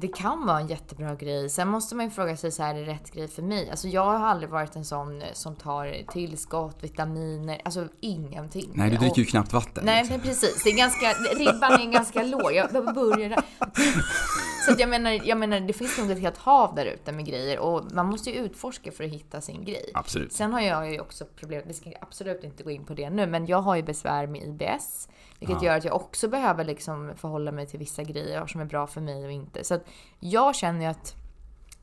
det 0.00 0.08
kan 0.08 0.46
vara 0.46 0.60
en 0.60 0.66
jättebra 0.66 1.14
grej. 1.14 1.50
Sen 1.50 1.68
måste 1.68 1.94
man 1.94 2.04
ju 2.04 2.10
fråga 2.10 2.36
sig, 2.36 2.50
så 2.52 2.62
här, 2.62 2.74
är 2.74 2.86
det 2.86 2.92
rätt 2.92 3.10
grej 3.12 3.28
för 3.28 3.42
mig? 3.42 3.70
Alltså 3.70 3.88
jag 3.88 4.04
har 4.04 4.26
aldrig 4.26 4.50
varit 4.50 4.76
en 4.76 4.84
sån 4.84 5.22
som 5.32 5.56
tar 5.56 6.12
tillskott, 6.12 6.76
vitaminer, 6.80 7.60
alltså 7.64 7.88
ingenting. 8.00 8.70
Nej, 8.74 8.90
du 8.90 8.96
Och- 8.96 9.02
dricker 9.02 9.18
ju 9.18 9.24
knappt 9.24 9.52
vatten. 9.52 9.84
Nej, 9.84 9.98
liksom. 10.02 10.16
men 10.16 10.26
precis. 10.26 10.64
Det 10.64 10.70
är 10.70 10.76
ganska, 10.76 11.12
ribban 11.38 11.72
är 11.88 11.92
ganska 11.92 12.22
låg. 12.22 12.52
Jag 12.52 12.94
börjar 12.94 13.28
där. 13.28 13.42
Så 14.66 14.74
jag 14.78 14.88
menar, 14.88 15.20
jag 15.24 15.38
menar, 15.38 15.60
det 15.60 15.72
finns 15.72 15.98
nog 15.98 16.10
ett 16.10 16.18
helt 16.20 16.38
hav 16.38 16.74
där 16.74 16.86
ute 16.86 17.12
med 17.12 17.26
grejer 17.26 17.58
och 17.58 17.92
man 17.92 18.06
måste 18.06 18.30
ju 18.30 18.36
utforska 18.36 18.92
för 18.92 19.04
att 19.04 19.10
hitta 19.10 19.40
sin 19.40 19.64
grej. 19.64 19.90
Absolut. 19.94 20.32
Sen 20.32 20.52
har 20.52 20.60
jag 20.60 20.92
ju 20.92 21.00
också 21.00 21.24
problem, 21.24 21.62
vi 21.66 21.74
ska 21.74 21.90
absolut 22.00 22.44
inte 22.44 22.62
gå 22.62 22.70
in 22.70 22.84
på 22.84 22.94
det 22.94 23.10
nu, 23.10 23.26
men 23.26 23.46
jag 23.46 23.60
har 23.60 23.76
ju 23.76 23.82
besvär 23.82 24.26
med 24.26 24.42
IBS. 24.42 25.08
Vilket 25.40 25.62
gör 25.62 25.76
att 25.76 25.84
jag 25.84 25.94
också 25.96 26.28
behöver 26.28 26.64
liksom 26.64 27.12
förhålla 27.16 27.52
mig 27.52 27.66
till 27.66 27.78
vissa 27.78 28.02
grejer 28.02 28.46
som 28.46 28.60
är 28.60 28.64
bra 28.64 28.86
för 28.86 29.00
mig 29.00 29.24
och 29.24 29.32
inte. 29.32 29.64
Så 29.64 29.74
att 29.74 29.84
jag 30.20 30.54
känner 30.54 30.80
ju 30.80 30.86
att 30.86 31.14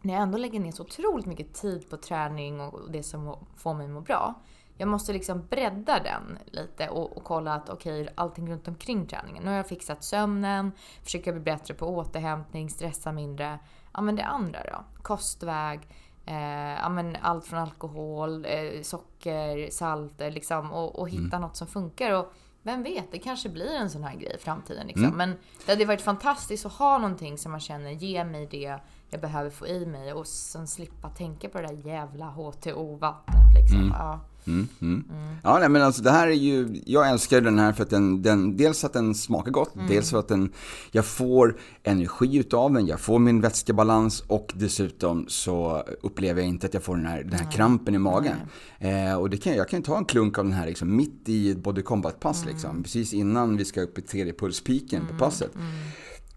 när 0.01 0.13
jag 0.13 0.23
ändå 0.23 0.37
lägger 0.37 0.59
ner 0.59 0.71
så 0.71 0.83
otroligt 0.83 1.25
mycket 1.25 1.53
tid 1.53 1.89
på 1.89 1.97
träning 1.97 2.61
och 2.61 2.91
det 2.91 3.03
som 3.03 3.37
får 3.57 3.73
mig 3.73 3.85
att 3.85 3.91
må 3.91 4.01
bra. 4.01 4.33
Jag 4.77 4.87
måste 4.87 5.13
liksom 5.13 5.47
bredda 5.49 5.99
den 5.99 6.37
lite 6.45 6.89
och, 6.89 7.17
och 7.17 7.23
kolla 7.23 7.53
att 7.53 7.69
okej, 7.69 8.01
okay, 8.01 8.13
allting 8.15 8.51
runt 8.51 8.67
omkring 8.67 9.07
träningen. 9.07 9.43
Nu 9.43 9.49
har 9.49 9.57
jag 9.57 9.67
fixat 9.67 10.03
sömnen, 10.03 10.71
försöker 11.03 11.31
bli 11.31 11.41
bättre 11.41 11.73
på 11.73 11.87
återhämtning, 11.87 12.69
stressa 12.69 13.11
mindre. 13.11 13.59
Ja 13.93 14.01
men 14.01 14.15
det 14.15 14.23
andra 14.23 14.59
då? 14.63 15.03
Kostväg, 15.03 15.79
eh, 16.25 16.73
ja, 16.81 16.89
men 16.89 17.17
allt 17.21 17.45
från 17.45 17.59
alkohol, 17.59 18.45
eh, 18.45 18.81
socker, 18.81 19.69
salter 19.71 20.31
liksom 20.31 20.71
och, 20.71 20.99
och 20.99 21.09
hitta 21.09 21.35
mm. 21.35 21.41
något 21.41 21.57
som 21.57 21.67
funkar. 21.67 22.11
Och 22.11 22.33
vem 22.65 22.83
vet, 22.83 23.11
det 23.11 23.19
kanske 23.19 23.49
blir 23.49 23.75
en 23.75 23.89
sån 23.89 24.03
här 24.03 24.15
grej 24.15 24.35
i 24.35 24.37
framtiden. 24.37 24.87
Liksom. 24.87 25.05
Mm. 25.05 25.17
Men 25.17 25.35
det 25.65 25.71
hade 25.71 25.85
varit 25.85 26.01
fantastiskt 26.01 26.65
att 26.65 26.71
ha 26.71 26.97
någonting 26.97 27.37
som 27.37 27.51
man 27.51 27.59
känner 27.61 27.91
ger 27.91 28.25
mig 28.25 28.47
det 28.51 28.79
jag 29.09 29.21
behöver 29.21 29.49
få 29.49 29.67
i 29.67 29.85
mig 29.85 30.13
och 30.13 30.27
sen 30.27 30.67
slippa 30.67 31.09
tänka 31.09 31.49
på 31.49 31.61
det 31.61 31.67
där 31.67 31.87
jävla 31.87 32.25
HTO-vattnet. 32.25 33.53
Liksom. 33.55 33.79
Mm. 33.79 33.91
Ja. 33.91 34.19
Mm, 34.47 34.67
mm. 34.81 35.03
Mm. 35.09 35.35
Ja, 35.43 35.59
nej, 35.59 35.69
men 35.69 35.81
alltså 35.81 36.03
det 36.03 36.11
här 36.11 36.27
är 36.27 36.31
ju, 36.31 36.81
jag 36.85 37.09
älskar 37.09 37.41
den 37.41 37.59
här 37.59 37.73
för 37.73 37.83
att 37.83 37.89
den, 37.89 38.21
den 38.21 38.57
dels 38.57 38.83
att 38.83 38.93
den 38.93 39.15
smakar 39.15 39.51
gott, 39.51 39.75
mm. 39.75 39.87
dels 39.87 40.09
för 40.09 40.19
att 40.19 40.27
den, 40.27 40.51
jag 40.91 41.05
får 41.05 41.57
energi 41.83 42.37
utav 42.37 42.73
den, 42.73 42.87
jag 42.87 42.99
får 42.99 43.19
min 43.19 43.41
vätskebalans 43.41 44.21
och 44.21 44.53
dessutom 44.55 45.25
så 45.27 45.83
upplever 46.01 46.41
jag 46.41 46.49
inte 46.49 46.67
att 46.67 46.73
jag 46.73 46.83
får 46.83 46.95
den 46.95 47.05
här, 47.05 47.23
den 47.23 47.39
här 47.39 47.51
krampen 47.51 47.95
i 47.95 47.97
magen. 47.97 48.37
Eh, 48.79 49.15
och 49.15 49.29
det 49.29 49.37
kan, 49.37 49.55
jag 49.55 49.69
kan 49.69 49.81
ta 49.81 49.97
en 49.97 50.05
klunk 50.05 50.37
av 50.37 50.43
den 50.43 50.53
här 50.53 50.65
liksom, 50.65 50.95
mitt 50.95 51.29
i 51.29 51.51
ett 51.51 51.57
body 51.57 51.81
combat-pass, 51.81 52.41
mm. 52.41 52.53
liksom, 52.53 52.83
precis 52.83 53.13
innan 53.13 53.57
vi 53.57 53.65
ska 53.65 53.81
upp 53.81 53.97
i 53.97 54.01
tredje 54.01 54.33
pulspiken 54.33 55.01
på 55.01 55.13
mm, 55.13 55.19
passet. 55.19 55.51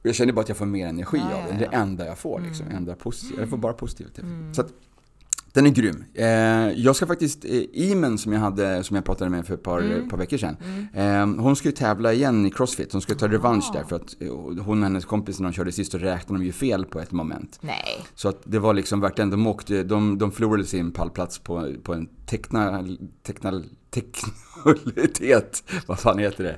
Jag 0.02 0.14
känner 0.14 0.32
bara 0.32 0.40
att 0.40 0.48
jag 0.48 0.58
får 0.58 0.66
mer 0.66 0.86
energi 0.86 1.18
ja, 1.30 1.36
av 1.36 1.48
den. 1.48 1.58
Det 1.58 1.64
är 1.64 1.70
det 1.70 1.76
enda 1.76 2.06
jag 2.06 2.18
får. 2.18 2.40
Liksom. 2.40 2.66
Enda 2.70 2.94
positiv, 2.94 3.36
jag 3.40 3.50
får 3.50 3.56
bara 3.56 3.72
positivt. 3.72 4.20
Så 4.52 4.60
att, 4.60 4.72
den 5.58 5.66
är 5.66 5.70
grym. 5.70 6.04
Eh, 6.14 6.26
jag 6.82 6.96
ska 6.96 7.06
faktiskt, 7.06 7.44
eh, 7.44 7.62
Imen 7.72 8.18
som 8.18 8.32
jag 8.32 8.40
hade, 8.40 8.84
som 8.84 8.96
jag 8.96 9.04
pratade 9.04 9.30
med 9.30 9.46
för 9.46 9.54
ett 9.54 9.62
par, 9.62 9.80
mm. 9.80 10.08
par 10.08 10.16
veckor 10.16 10.36
sedan. 10.36 10.56
Mm. 10.94 11.38
Eh, 11.38 11.42
hon 11.42 11.56
ska 11.56 11.68
ju 11.68 11.72
tävla 11.72 12.12
igen 12.12 12.46
i 12.46 12.50
Crossfit. 12.50 12.92
Hon 12.92 13.02
ska 13.02 13.14
ta 13.14 13.28
revansch 13.28 13.70
där 13.72 13.84
för 13.84 13.96
att 13.96 14.14
hon 14.64 14.78
och 14.78 14.84
hennes 14.84 15.04
kompis 15.04 15.40
när 15.40 15.48
de 15.48 15.52
körde 15.54 15.72
sist 15.72 15.92
så 15.92 15.98
räknade 15.98 16.40
de 16.40 16.46
ju 16.46 16.52
fel 16.52 16.84
på 16.84 17.00
ett 17.00 17.12
moment. 17.12 17.58
Nej. 17.60 18.04
Så 18.14 18.28
att 18.28 18.42
det 18.44 18.58
var 18.58 18.74
liksom 18.74 19.04
ändå. 19.04 19.36
De, 19.36 19.46
åkte, 19.46 19.82
de, 19.82 20.18
de 20.18 20.32
förlorade 20.32 20.64
sin 20.64 20.92
pallplats 20.92 21.38
på, 21.38 21.74
på 21.82 21.94
en 21.94 22.06
teknal, 22.26 22.98
teknal, 23.26 23.64
teknolitet. 23.90 25.64
Vad 25.86 25.98
fan 25.98 26.18
heter 26.18 26.44
det? 26.44 26.56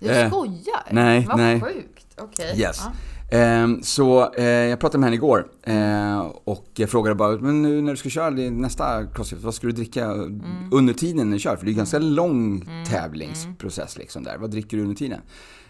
Du 0.00 0.06
skojar? 0.06 0.82
Nej, 0.90 1.26
Vad 1.28 1.36
nej. 1.36 1.60
sjukt. 1.60 2.06
Okej. 2.16 2.46
Okay. 2.46 2.60
Yes. 2.60 2.80
Ja. 2.84 2.92
Ehm, 3.30 3.82
så 3.82 4.32
eh, 4.34 4.44
jag 4.44 4.80
pratade 4.80 4.98
med 4.98 5.06
henne 5.06 5.16
igår 5.16 5.48
eh, 5.62 6.20
och 6.44 6.66
jag 6.74 6.90
frågade 6.90 7.14
bara, 7.14 7.38
men 7.38 7.62
nu 7.62 7.80
när 7.80 7.90
du 7.90 7.96
ska 7.96 8.08
köra 8.08 8.30
din 8.30 8.60
nästa 8.60 9.06
crossfit, 9.06 9.42
vad 9.42 9.54
ska 9.54 9.66
du 9.66 9.72
dricka 9.72 10.04
mm. 10.04 10.42
under 10.72 10.94
tiden 10.94 11.30
du 11.30 11.38
kör? 11.38 11.56
För 11.56 11.64
det 11.64 11.70
är 11.70 11.72
en 11.72 11.76
ganska 11.76 11.96
mm. 11.96 12.08
lång 12.08 12.62
mm. 12.62 12.84
tävlingsprocess 12.84 13.98
liksom 13.98 14.22
där. 14.22 14.38
Vad 14.38 14.50
dricker 14.50 14.76
du 14.76 14.82
under 14.82 14.96
tiden? 14.96 15.20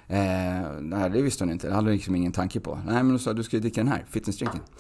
Eh, 0.09 0.81
nej, 0.81 1.11
det 1.11 1.23
visste 1.23 1.45
hon 1.45 1.53
inte. 1.53 1.69
Det 1.69 1.75
hade 1.75 1.91
liksom 1.91 2.17
ingen 2.17 2.33
tanke 2.33 2.61
på. 2.61 2.79
Nej, 2.87 3.03
men 3.03 3.13
då 3.13 3.19
sa 3.19 3.33
du 3.33 3.43
ska 3.43 3.59
dricka 3.59 3.81
den 3.81 3.93
här, 3.93 4.05
fitnessdrinken. 4.11 4.61
Mm 4.61 4.75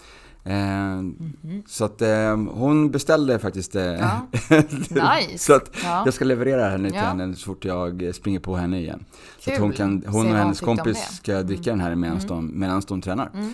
-hmm. 0.45 1.63
Så 1.67 1.85
att 1.85 2.03
eh, 2.03 2.37
hon 2.37 2.91
beställde 2.91 3.39
faktiskt 3.39 3.75
eh, 3.75 3.83
ja. 3.83 4.27
nice. 4.89 5.39
Så 5.39 5.55
att 5.55 5.71
ja. 5.83 6.03
jag 6.05 6.15
ska 6.15 6.25
leverera 6.25 6.69
henne 6.71 6.89
till 6.89 6.99
ja. 6.99 7.05
henne 7.05 7.35
så 7.35 7.45
fort 7.45 7.65
jag 7.65 8.15
springer 8.15 8.41
på 8.41 8.57
henne 8.57 8.79
igen. 8.79 9.05
Kul. 9.05 9.45
Så 9.45 9.53
att 9.53 9.59
hon, 9.59 9.73
kan, 9.73 10.05
hon 10.07 10.27
och 10.27 10.37
hennes 10.37 10.61
kompis 10.61 10.99
ska 10.99 11.33
mm. 11.33 11.47
dricka 11.47 11.71
den 11.71 11.81
här 11.81 11.95
medan 11.95 12.17
mm. 12.17 12.29
de, 12.29 12.61
medans 12.61 12.87
de 12.87 13.01
tränar. 13.01 13.31
Mm. 13.35 13.53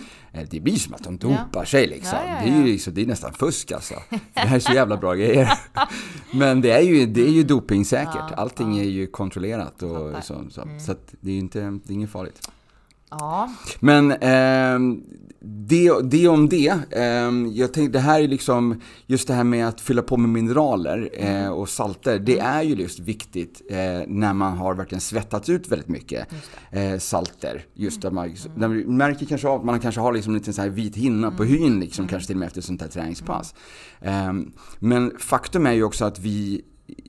Det 0.49 0.59
blir 0.59 0.75
som 0.75 0.93
att 0.93 1.03
de 1.03 1.17
dopar 1.17 1.65
sig 1.65 1.87
liksom. 1.87 2.19
Det, 2.43 2.49
är 2.49 2.57
ju, 2.57 2.63
liksom, 2.63 2.93
det 2.93 3.01
är 3.01 3.05
nästan 3.05 3.33
fusk 3.33 3.71
alltså. 3.71 3.93
Det 4.09 4.39
här 4.39 4.55
är 4.55 4.59
så 4.59 4.73
jävla 4.73 4.97
bra 4.97 5.13
grejer. 5.13 5.49
Men 6.33 6.61
det 6.61 6.71
är 6.71 6.81
ju, 6.81 7.05
det 7.05 7.21
är 7.21 7.31
ju 7.31 7.43
dopingsäkert. 7.43 8.31
Allting 8.37 8.77
är 8.77 8.83
ju 8.83 9.07
kontrollerat 9.07 9.83
och 9.83 10.23
så. 10.23 10.43
Så, 10.49 10.61
mm. 10.61 10.79
så 10.79 10.91
att 10.91 11.13
det 11.19 11.29
är 11.29 11.33
ju 11.33 11.39
inte, 11.39 11.59
det 11.59 11.89
är 11.89 11.93
inget 11.93 12.09
farligt. 12.09 12.49
Ja. 13.09 13.49
Men 13.79 14.11
eh, 14.11 14.79
det, 15.45 16.01
det 16.03 16.27
om 16.27 16.49
det. 16.49 16.73
Eh, 16.91 17.31
jag 17.53 17.73
tänkte, 17.73 17.97
det 17.97 17.99
här 17.99 18.21
är 18.21 18.27
liksom, 18.27 18.81
just 19.07 19.27
det 19.27 19.33
här 19.33 19.43
med 19.43 19.67
att 19.67 19.81
fylla 19.81 20.01
på 20.01 20.17
med 20.17 20.29
mineraler 20.29 21.09
eh, 21.13 21.35
mm. 21.35 21.53
och 21.53 21.69
salter. 21.69 22.19
Det 22.19 22.39
mm. 22.39 22.51
är 22.51 22.63
ju 22.63 22.75
just 22.75 22.99
viktigt 22.99 23.61
eh, 23.69 23.77
när 24.07 24.33
man 24.33 24.57
har 24.57 24.75
verkligen 24.75 25.01
svettats 25.01 25.49
ut 25.49 25.67
väldigt 25.67 25.87
mycket 25.87 26.27
eh, 26.71 26.97
salter. 26.97 27.65
Just 27.73 28.03
mm. 28.03 28.15
man, 28.15 28.35
man 28.55 28.97
märker 28.97 29.25
kanske 29.25 29.47
av 29.47 29.59
att 29.59 29.65
man 29.65 29.79
kanske 29.79 30.01
har 30.01 30.13
liksom 30.13 30.33
lite 30.33 30.53
så 30.53 30.61
här 30.61 30.69
vit 30.69 30.95
hinna 30.95 31.31
på 31.31 31.43
hyn, 31.43 31.79
liksom, 31.79 32.07
kanske 32.07 32.27
till 32.27 32.35
och 32.35 32.39
med 32.39 32.47
efter 32.47 32.61
sånt 32.61 32.81
här 32.81 32.89
träningspass. 32.89 33.55
Ehm, 34.01 34.51
men 34.79 35.11
faktum 35.19 35.65
är 35.65 35.73
ju 35.73 35.83
också 35.83 36.05
att 36.05 36.19
vi 36.19 36.61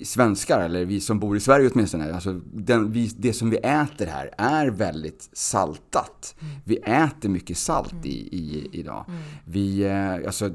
svenskar, 0.05 0.61
eller 0.61 0.85
vi 0.85 1.01
som 1.01 1.19
bor 1.19 1.37
i 1.37 1.41
Sverige 1.41 1.71
åtminstone, 1.75 2.15
alltså 2.15 2.41
den, 2.53 2.93
vi, 2.93 3.07
det 3.17 3.33
som 3.33 3.51
vi 3.51 3.57
äter 3.57 4.07
här 4.07 4.31
är 4.39 4.67
väldigt 4.67 5.29
saltat. 5.33 6.35
Mm. 6.41 6.55
Vi 6.65 6.77
äter 6.77 7.29
mycket 7.29 7.59
salt 7.59 7.93
mm. 7.93 8.05
i, 8.05 8.11
i, 8.11 8.69
idag. 8.73 9.05
Mm. 9.09 9.21
Vi, 9.45 9.85
eh, 9.85 10.15
alltså, 10.15 10.51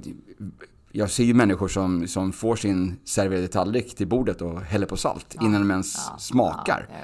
jag 0.92 1.10
ser 1.10 1.24
ju 1.24 1.34
människor 1.34 1.68
som, 1.68 2.08
som 2.08 2.34
får 2.34 2.56
sin 2.56 2.96
serverade 3.06 3.48
tallrik 3.48 3.96
till 3.96 4.08
bordet 4.08 4.42
och 4.42 4.62
häller 4.62 4.86
på 4.86 4.98
salt 4.98 5.36
ja. 5.40 5.46
innan 5.46 5.62
de 5.62 5.72
ens 5.72 5.96
ja. 6.12 6.18
smakar. 6.18 6.88
Ja, 6.90 6.96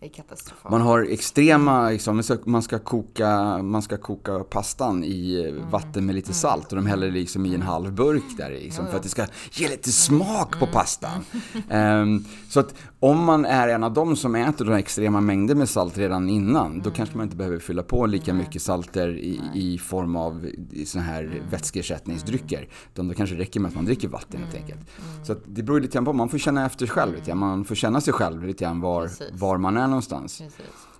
Um, 0.00 0.70
man 0.70 0.80
har 0.80 1.02
extrema, 1.02 1.90
liksom, 1.90 2.22
man, 2.44 2.62
ska 2.62 2.78
koka, 2.78 3.62
man 3.62 3.82
ska 3.82 3.96
koka 3.96 4.38
pastan 4.38 5.04
i 5.04 5.46
mm. 5.48 5.70
vatten 5.70 6.06
med 6.06 6.14
lite 6.14 6.28
mm. 6.28 6.34
salt 6.34 6.72
och 6.72 6.76
de 6.76 6.86
häller 6.86 7.10
liksom 7.10 7.46
i 7.46 7.48
en 7.48 7.54
mm. 7.54 7.66
halv 7.66 7.92
burk 7.92 8.36
där 8.36 8.50
liksom, 8.50 8.86
för 8.86 8.96
att 8.96 9.02
det 9.02 9.08
ska 9.08 9.26
ge 9.52 9.68
lite 9.68 9.92
smak 9.92 10.58
på 10.58 10.66
pastan. 10.66 11.24
Um, 11.70 12.24
så 12.48 12.60
att 12.60 12.74
om 13.00 13.24
man 13.24 13.44
är 13.44 13.68
en 13.68 13.84
av 13.84 13.92
dem 13.92 14.16
som 14.16 14.34
äter 14.34 14.64
de 14.64 14.74
extrema 14.74 15.20
mängder 15.20 15.54
med 15.54 15.68
salt 15.68 15.98
redan 15.98 16.28
innan, 16.28 16.80
då 16.80 16.90
kanske 16.90 17.16
man 17.16 17.24
inte 17.24 17.36
behöver 17.36 17.58
fylla 17.58 17.82
på 17.82 18.06
lika 18.06 18.34
mycket 18.34 18.62
salter 18.62 19.08
i, 19.08 19.40
i 19.54 19.78
form 19.78 20.16
av 20.16 20.50
sådana 20.86 21.08
här 21.08 21.22
mm. 21.22 21.50
vätskeersättningsdrycker. 21.50 22.68
Utan 22.92 23.08
då 23.08 23.14
kanske 23.14 23.36
räcker 23.36 23.60
med 23.60 23.68
att 23.68 23.74
man 23.74 23.84
dricker 23.84 24.08
vatten 24.08 24.42
helt 24.42 24.54
enkelt. 24.54 24.80
Så 25.22 25.32
att 25.32 25.42
det 25.46 25.62
beror 25.62 25.80
lite 25.80 25.94
grann 25.94 26.04
på, 26.04 26.12
man 26.12 26.28
får 26.28 26.38
känna 26.38 26.66
efter 26.66 26.86
själv 26.86 27.14
lite 27.14 27.26
grann. 27.26 27.38
Man 27.38 27.64
får 27.64 27.74
känna 27.74 28.00
sig 28.00 28.12
själv 28.12 28.44
lite 28.44 28.64
grann 28.64 28.80
var, 28.80 29.10
var 29.32 29.58
man 29.58 29.76
är 29.76 29.85
någonstans. 29.86 30.42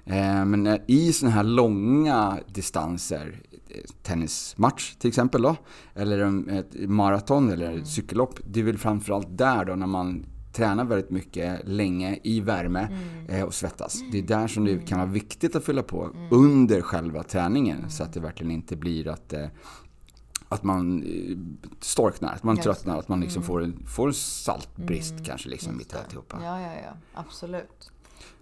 Eh, 0.07 0.45
men 0.45 0.67
eh, 0.67 0.77
i 0.87 1.13
sådana 1.13 1.37
här 1.37 1.45
långa 1.45 2.39
distanser, 2.47 3.41
eh, 3.69 3.81
tennismatch 4.03 4.95
till 4.97 5.09
exempel 5.09 5.43
då, 5.43 5.57
eller 5.95 6.49
ett 6.53 6.89
maraton 6.89 7.51
eller 7.51 7.73
mm. 7.73 7.85
cykellopp. 7.85 8.41
Det 8.45 8.61
är 8.61 8.65
väl 8.65 8.79
framförallt 8.79 9.39
där 9.39 9.65
då 9.65 9.75
när 9.75 9.87
man 9.87 10.27
tränar 10.53 10.85
väldigt 10.85 11.11
mycket 11.11 11.69
länge 11.69 12.19
i 12.23 12.41
värme 12.41 12.89
mm. 13.29 13.47
och 13.47 13.55
svettas. 13.55 14.03
Det 14.13 14.19
är 14.19 14.23
där 14.23 14.49
som 14.49 14.65
det 14.65 14.73
mm. 14.73 14.87
kan 14.87 14.99
vara 14.99 15.09
viktigt 15.09 15.57
att 15.57 15.65
fylla 15.65 15.83
på 15.83 16.05
mm. 16.05 16.29
under 16.31 16.81
själva 16.81 17.23
träningen 17.23 17.91
så 17.91 18.03
att 18.03 18.13
det 18.13 18.21
verkligen 18.21 18.53
inte 18.53 18.77
blir 18.77 19.09
att 19.09 19.35
att 20.49 20.63
man 20.63 21.05
storknar, 21.81 22.33
att 22.33 22.43
man 22.43 22.57
tröttnar, 22.57 22.99
att 22.99 23.09
man 23.09 23.21
liksom 23.21 23.43
mm. 23.43 23.47
får, 23.47 23.87
får 23.87 24.13
saltbrist 24.13 25.13
mm. 25.13 25.25
kanske 25.25 25.49
liksom 25.49 25.77
mitt 25.77 25.93
i 25.93 25.97
alltihopa. 25.97 26.39
Ja, 26.43 26.61
ja, 26.61 26.73
ja. 26.85 26.93
Absolut. 27.15 27.91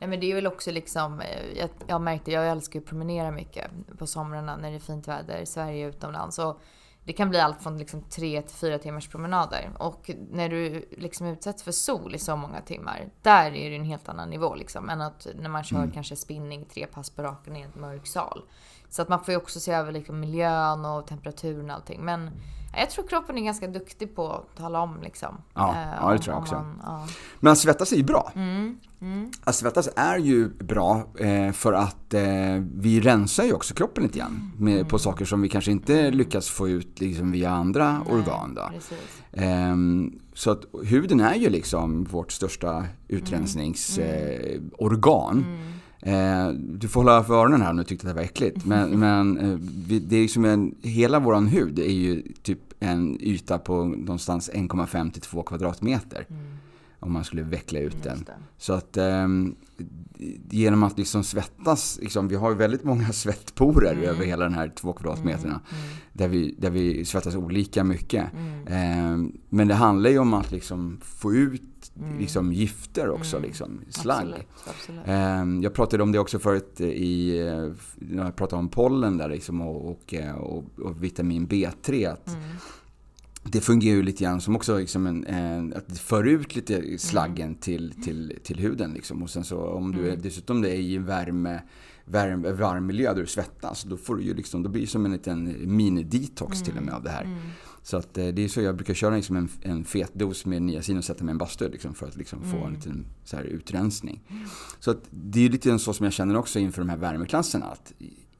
Nej, 0.05 0.09
men 0.11 0.21
det 0.21 0.31
är 0.31 0.35
väl 0.35 0.47
också 0.47 0.71
liksom, 0.71 1.21
eh, 1.21 1.59
jag, 1.59 1.69
jag 1.87 2.01
märkte, 2.01 2.33
jag 2.33 2.49
älskar 2.49 2.81
att 2.81 2.87
promenera 2.87 3.31
mycket 3.31 3.71
på 3.99 4.07
somrarna 4.07 4.57
när 4.57 4.71
det 4.71 4.77
är 4.77 4.81
fint 4.81 5.09
väder, 5.09 5.45
Sverige 5.45 5.89
utomlands. 5.89 6.39
Och 6.39 6.61
det 7.05 7.13
kan 7.13 7.31
bli 7.31 7.41
allt 7.41 7.63
från 7.63 7.79
liksom 7.79 8.03
tre 8.03 8.43
till 8.43 8.57
fyra 8.57 8.79
timmars 8.79 9.09
promenader. 9.09 9.71
Och 9.79 10.11
när 10.31 10.49
du 10.49 10.89
liksom 10.91 11.27
utsätts 11.27 11.63
för 11.63 11.73
sol 11.73 12.15
i 12.15 12.19
så 12.19 12.37
många 12.37 12.61
timmar, 12.61 13.09
där 13.23 13.55
är 13.55 13.71
det 13.71 13.77
en 13.77 13.85
helt 13.85 14.09
annan 14.09 14.31
nivå 14.31 14.55
liksom. 14.55 14.91
Än 14.91 15.01
att 15.01 15.27
när 15.35 15.49
man 15.49 15.65
kör 15.65 15.77
mm. 15.77 15.91
kanske 15.91 16.17
spinning 16.17 16.65
tre 16.65 16.87
pass 16.87 17.11
på 17.11 17.23
raken 17.23 17.57
i 17.57 17.61
en 17.61 17.81
mörk 17.81 18.07
sal. 18.07 18.43
Så 18.89 19.03
att 19.03 19.09
man 19.09 19.25
får 19.25 19.33
ju 19.33 19.39
också 19.39 19.61
se 19.61 19.73
över 19.73 19.93
liksom 19.93 20.21
miljön 20.21 20.85
och 20.85 21.07
temperaturen 21.07 21.71
och 21.71 21.77
allting. 21.77 22.05
Men 22.05 22.31
jag 22.79 22.91
tror 22.91 23.07
kroppen 23.07 23.39
är 23.39 23.43
ganska 23.43 23.67
duktig 23.67 24.17
på 24.17 24.33
att 24.33 24.57
tala 24.57 24.81
om 24.81 24.99
liksom. 25.03 25.37
Ja, 25.55 25.71
eh, 25.71 25.77
ja 26.01 26.13
det 26.13 26.19
tror 26.19 26.35
jag 26.35 26.43
också. 26.43 26.55
Man, 26.55 26.81
ja. 26.85 27.07
Men 27.41 27.53
att 27.53 27.59
svettas 27.59 27.93
är 27.93 27.97
ju 27.97 28.03
bra. 28.03 28.33
Mm, 28.35 28.79
mm. 29.01 29.31
Att 29.45 29.55
svettas 29.55 29.89
är 29.97 30.19
ju 30.19 30.49
bra 30.49 31.07
eh, 31.19 31.53
för 31.53 31.73
att 31.73 32.15
eh, 32.15 32.23
vi 32.75 33.01
rensar 33.01 33.45
ju 33.45 33.53
också 33.53 33.75
kroppen 33.75 34.03
lite 34.03 34.19
grann 34.19 34.53
med, 34.59 34.75
mm. 34.75 34.89
på 34.89 34.99
saker 34.99 35.25
som 35.25 35.43
vi 35.43 35.49
kanske 35.49 35.71
inte 35.71 36.11
lyckas 36.11 36.49
få 36.49 36.69
ut 36.69 37.01
liksom, 37.01 37.33
via 37.33 37.51
andra 37.51 37.93
Nej, 37.93 38.03
organ. 38.15 38.55
Då. 38.55 38.71
Ehm, 39.33 40.19
så 40.35 40.51
att 40.51 40.65
huden 40.85 41.21
är 41.21 41.35
ju 41.35 41.51
liksom 41.51 42.05
vårt 42.05 42.33
största 42.33 42.85
utrensningsorgan. 43.09 45.45
Mm. 46.05 46.49
Eh, 46.49 46.53
du 46.55 46.89
får 46.89 47.01
hålla 47.01 47.25
för 47.25 47.35
öronen 47.35 47.63
här 47.63 47.71
om 47.71 47.77
du 47.77 47.85
tyckte 47.85 48.07
det 48.07 48.13
var 48.15 48.23
äckligt. 48.23 48.65
Men, 48.65 48.91
men 49.01 49.39
eh, 49.39 49.59
vi, 49.89 49.99
det 49.99 50.17
är 50.17 50.21
ju 50.23 50.29
som 50.29 50.45
en, 50.45 50.75
hela 50.83 51.19
våran 51.19 51.47
hud 51.47 51.79
är 51.79 51.93
ju 51.93 52.23
typ 52.43 52.59
en 52.81 53.21
yta 53.21 53.59
på 53.59 53.85
någonstans 53.85 54.51
1,5 54.55 55.11
till 55.11 55.23
2 55.23 55.43
kvadratmeter. 55.43 56.27
Mm. 56.31 56.43
Om 57.01 57.13
man 57.13 57.25
skulle 57.25 57.43
veckla 57.43 57.79
ut 57.79 58.03
den. 58.03 58.13
Just 58.13 58.27
det. 58.27 58.33
Så 58.59 58.73
att 58.73 58.97
eh, 58.97 59.29
genom 60.51 60.83
att 60.83 60.99
liksom 60.99 61.25
svettas, 61.25 61.99
liksom, 62.03 62.29
vi 62.29 62.37
har 62.37 62.51
ju 62.51 62.57
väldigt 62.57 62.85
många 62.85 63.09
svettporer 63.13 63.93
Mm. 63.93 64.05
över 64.05 64.25
hela 64.25 64.45
den 64.45 64.55
här 64.55 64.73
två 64.77 64.93
kvadratmeterna. 64.93 65.61
Där, 66.13 66.29
vi, 66.29 66.55
där 66.59 66.71
vi 66.71 67.05
svettas 67.05 67.35
olika 67.35 67.85
mycket. 67.85 68.25
Mm. 68.33 68.67
Eh, 68.67 69.31
men 69.49 69.69
det 69.69 69.75
handlar 69.75 70.11
ju 70.11 70.19
om 70.19 70.35
att 70.35 70.51
liksom 70.53 70.99
få 71.03 71.35
ut 71.35 71.63
liksom, 72.19 72.53
gifter 72.53 73.11
också, 73.11 73.37
Mm. 73.37 73.49
liksom, 73.49 73.81
slagg. 73.89 74.27
Absolut, 74.27 74.47
absolut. 74.67 75.01
Eh, 75.07 75.63
jag 75.63 75.75
pratade 75.75 76.03
om 76.03 76.13
det 76.13 76.19
också 76.19 76.39
förut 76.39 76.81
i, 76.81 77.39
eh, 77.39 77.73
när 77.95 78.25
jag 78.25 78.37
pratade 78.37 78.61
om 78.61 78.69
pollen 78.69 79.19
där 79.19 79.29
liksom, 79.29 79.61
och, 79.61 79.91
och, 79.91 80.15
eh, 80.15 80.35
och, 80.35 80.65
och 80.79 81.05
vitamin 81.05 81.49
B3. 81.49 82.13
Att 82.13 82.29
Mm. 82.29 82.41
Det 83.47 83.61
fungerar 83.61 83.97
ju 83.97 84.03
lite 84.03 84.25
grann 84.25 84.41
som 84.41 84.57
också 84.57 84.79
liksom 84.79 85.07
en, 85.07 85.27
en, 85.27 85.75
att 85.77 85.89
det 85.89 85.99
för 85.99 86.25
ut 86.25 86.57
lite 86.57 86.99
slaggen 86.99 87.55
till, 87.55 88.03
till, 88.05 88.39
till 88.43 88.59
huden. 88.59 88.93
Liksom. 88.93 89.23
Och 89.23 89.31
sen 89.31 89.45
så 89.45 89.67
om 89.67 89.93
du 89.93 90.09
är, 90.11 90.17
dessutom 90.17 90.63
det 90.63 90.71
är 90.71 90.81
i 90.81 90.97
en 90.97 91.07
värme, 91.07 91.63
värme, 92.05 92.53
varm 92.53 92.87
miljö 92.87 93.15
där 93.15 93.21
du 93.21 93.27
svettas, 93.27 93.83
då, 93.83 93.97
får 93.97 94.17
du 94.17 94.23
ju 94.23 94.35
liksom, 94.35 94.63
då 94.63 94.69
blir 94.69 94.83
det 94.83 94.89
som 94.89 95.05
en 95.05 95.13
liten 95.13 95.57
mini-detox 95.77 96.65
till 96.65 96.77
och 96.77 96.83
med 96.83 96.95
av 96.95 97.03
det 97.03 97.11
här. 97.11 97.25
Mm. 97.25 97.39
Så 97.87 97.97
att 97.97 98.19
eh, 98.19 98.27
det 98.27 98.45
är 98.45 98.49
så 98.49 98.61
jag 98.61 98.77
brukar 98.77 98.95
köra 98.95 99.17
liksom 99.17 99.37
en, 99.37 99.49
en 99.63 99.85
fet 99.85 100.15
dos 100.15 100.47
med 100.47 100.63
niacin 100.63 100.99
och 100.99 101.05
sätta 101.05 101.25
mig 101.25 101.33
i 101.33 101.35
en 101.35 101.39
bastu 101.39 101.69
liksom, 101.69 101.95
för 101.95 102.07
att 102.07 102.17
liksom 102.17 102.43
få 102.43 102.57
en 102.67 102.73
liten 102.73 103.07
så 103.25 103.37
här, 103.37 103.45
utrensning. 103.45 104.21
Så 104.81 104.91
att 104.91 104.99
det 105.11 105.45
är 105.47 105.49
lite 105.51 105.79
så 105.79 105.93
som 105.93 106.05
jag 106.05 106.13
känner 106.13 106.37
också 106.37 106.59
inför 106.59 106.81
de 106.83 106.89
här 106.89 106.97
värmeklasserna. 106.97 107.67
Att 107.67 107.93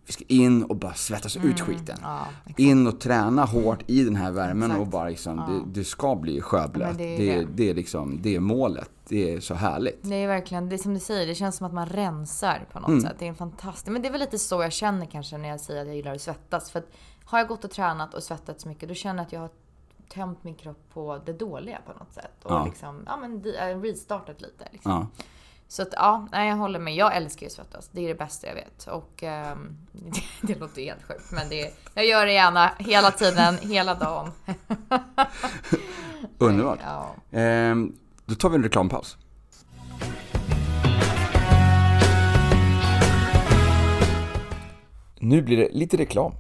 vi 0.07 0.13
ska 0.13 0.25
in 0.29 0.63
och 0.63 0.77
bara 0.77 0.95
svettas 0.95 1.37
ut 1.37 1.61
skiten. 1.61 1.99
Ja. 2.03 2.27
In 2.57 2.87
och 2.87 3.01
träna 3.01 3.45
hårt 3.45 3.83
i 3.87 4.05
den 4.05 4.17
här 4.17 4.31
värmen 4.33 4.63
Exakt. 4.71 4.81
och 4.81 4.87
bara 4.87 5.09
liksom, 5.09 5.39
Ja. 5.39 5.53
det, 5.73 5.81
det 5.81 5.85
ska 5.85 6.17
bli 6.17 6.41
sjöblöt. 6.41 6.89
Ja, 6.91 6.95
det 6.99 7.15
är 7.15 7.19
det, 7.19 7.41
det. 7.45 7.49
det, 7.55 7.71
är 7.71 7.75
liksom, 7.75 8.19
det 8.23 8.37
är 8.37 8.41
målet. 8.41 8.91
Det 9.09 9.35
är 9.35 9.41
så 9.41 9.55
härligt. 9.55 9.99
Det 10.03 10.15
är 10.15 10.27
verkligen, 10.29 10.69
det 10.69 10.77
är 10.77 10.79
som 10.79 10.95
du 10.95 11.01
säger, 11.01 11.27
det 11.27 11.35
känns 11.35 11.57
som 11.57 11.67
att 11.67 11.75
man 11.75 11.87
rensar 11.89 12.67
på 12.73 12.81
något 12.81 12.89
Mm. 12.89 13.01
sätt. 13.01 13.17
Det 13.19 13.25
är 13.25 13.29
en 13.29 13.35
fantastisk, 13.35 13.87
men 13.93 14.03
det 14.03 14.09
är 14.09 14.13
väl 14.13 14.21
lite 14.21 14.39
så 14.39 14.63
jag 14.63 14.73
känner 14.73 15.07
kanske 15.07 15.39
när 15.39 15.49
jag 15.49 15.61
säger 15.61 15.81
att 15.81 15.87
jag 15.87 15.97
gillar 15.97 16.15
att 16.15 16.21
svettas. 16.21 16.71
För 16.71 16.79
att 16.79 16.89
har 17.25 17.39
jag 17.39 17.49
gått 17.49 17.65
och 17.65 17.71
tränat 17.71 18.15
och 18.15 18.23
svettats 18.23 18.67
mycket, 18.67 18.89
då 18.89 18.95
känner 18.95 19.19
jag 19.19 19.27
att 19.27 19.33
jag 19.33 19.41
har 19.41 19.51
tömt 20.09 20.45
min 20.45 20.55
kropp 20.55 20.83
på 20.93 21.21
det 21.27 21.33
dåliga 21.33 21.79
på 21.87 21.93
något 21.99 22.13
sätt. 22.13 22.45
Och 22.45 22.53
Ja. 22.53 22.65
liksom, 22.65 23.03
ja 23.07 23.17
men 23.17 23.43
restartat 23.83 24.41
lite 24.41 24.69
liksom. 24.73 24.93
Ja. 24.93 25.07
Så 25.69 25.83
att 25.83 25.89
ja, 25.93 26.29
nej, 26.33 26.49
jag 26.49 26.57
håller 26.57 26.79
med. 26.79 26.95
Jag 26.95 27.17
älskar 27.17 27.41
ju 27.43 27.47
att 27.47 27.53
svettas. 27.53 27.89
Det 27.93 28.01
är 28.05 28.09
det 28.09 28.15
bästa 28.15 28.47
jag 28.47 28.55
vet. 28.55 28.87
Och 28.87 29.23
ehm, 29.23 29.77
det, 29.93 30.23
det 30.55 30.61
låter 30.61 30.83
helt 30.83 31.03
sjukt, 31.03 31.33
men 31.33 31.49
det, 31.49 31.75
jag 31.95 32.07
gör 32.07 32.27
det 32.27 32.33
gärna 32.33 32.71
hela 32.79 33.11
tiden, 33.11 33.59
hela 33.59 33.95
dagen. 33.95 34.31
Underbart. 36.39 36.79
Ja. 36.85 37.15
Ehm, 37.39 37.97
då 38.25 38.35
tar 38.35 38.49
vi 38.49 38.57
en 38.57 38.63
reklampaus. 38.63 39.17
Nu 45.19 45.43
blir 45.43 45.57
det 45.57 45.69
lite 45.73 45.97
reklam. 45.97 46.33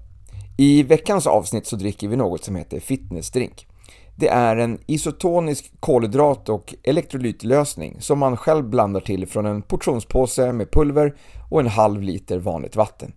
I 0.56 0.82
veckans 0.82 1.26
avsnitt 1.26 1.66
så 1.66 1.76
dricker 1.76 2.08
vi 2.08 2.16
något 2.16 2.44
som 2.44 2.56
heter 2.56 2.80
fitnessdrink. 2.80 3.66
Det 4.16 4.28
är 4.28 4.56
en 4.56 4.78
isotonisk 4.86 5.72
kolhydrat 5.80 6.48
och 6.48 6.74
elektrolytlösning 6.82 7.96
som 8.00 8.18
man 8.18 8.36
själv 8.36 8.64
blandar 8.64 9.00
till 9.00 9.26
från 9.26 9.46
en 9.46 9.62
portionspåse 9.62 10.52
med 10.52 10.70
pulver 10.70 11.14
och 11.50 11.60
en 11.60 11.66
halv 11.66 12.02
liter 12.02 12.38
vanligt 12.38 12.76
vatten. 12.76 13.12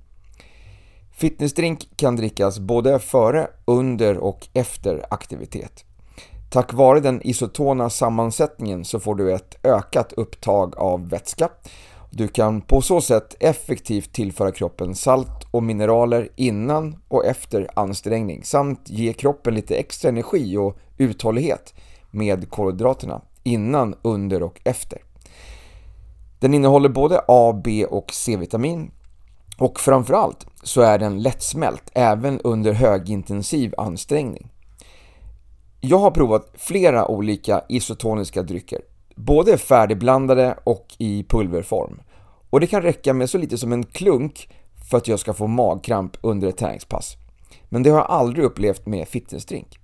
Fitnessdrink 1.12 1.88
kan 1.96 2.16
drickas 2.16 2.60
både 2.60 3.00
före, 3.00 3.48
under 3.66 4.18
och 4.18 4.48
efter 4.54 5.06
aktivitet. 5.10 5.86
Tack 6.50 6.74
vare 6.74 7.00
den 7.00 7.28
isotona 7.28 7.90
sammansättningen 7.90 8.86
så 8.86 9.00
får 9.00 9.16
du 9.16 9.34
ett 9.34 9.66
ökat 9.66 10.14
upptag 10.14 10.78
av 10.78 11.10
vätska. 11.10 11.50
Du 12.18 12.28
kan 12.28 12.62
på 12.62 12.82
så 12.82 13.02
sätt 13.02 13.36
effektivt 13.40 14.14
tillföra 14.14 14.52
kroppen 14.52 14.96
salt 14.96 15.48
och 15.52 15.64
mineraler 15.64 16.30
innan 16.36 16.98
och 17.08 17.26
efter 17.26 17.68
ansträngning 17.74 18.44
samt 18.44 18.90
ge 18.90 19.14
kroppen 19.14 19.56
lite 19.56 19.76
extra 19.76 20.10
energi 20.10 20.58
och 20.58 20.78
uthållighet 20.98 21.74
med 22.12 22.50
kolhydraterna 22.50 23.22
innan, 23.44 23.96
under 24.02 24.44
och 24.44 24.62
efter. 24.64 25.02
Den 26.40 26.54
innehåller 26.54 26.90
både 26.90 27.22
A, 27.28 27.62
B 27.64 27.86
och 27.86 28.12
C-vitamin 28.14 28.92
och 29.58 29.80
framförallt 29.80 30.48
så 30.64 30.82
är 30.82 31.00
den 31.00 31.22
lättsmält 31.22 31.92
även 31.94 32.40
under 32.44 32.74
högintensiv 32.74 33.74
ansträngning. 33.78 34.52
Jag 35.82 35.98
har 36.00 36.12
provat 36.12 36.52
flera 36.54 37.08
olika 37.08 37.62
isotoniska 37.70 38.44
drycker, 38.44 38.82
både 39.16 39.58
färdigblandade 39.58 40.58
och 40.64 40.96
i 40.98 41.24
pulverform. 41.24 42.00
Och 42.58 42.62
det 42.62 42.68
kan 42.68 42.82
räcka 42.82 43.14
med 43.14 43.30
så 43.30 43.38
lite 43.38 43.58
som 43.58 43.74
en 43.74 43.84
klunk 43.84 44.50
för 44.90 44.98
att 44.98 45.08
jag 45.08 45.20
ska 45.20 45.34
få 45.34 45.48
magkramp 45.48 46.18
under 46.22 46.48
ett 46.48 46.58
träningspass. 46.58 47.18
Men 47.70 47.84
det 47.84 47.90
har 47.90 47.98
jag 47.98 48.10
aldrig 48.10 48.46
upplevt 48.46 48.86
med 48.86 49.08
fitnessdrink. 49.08 49.80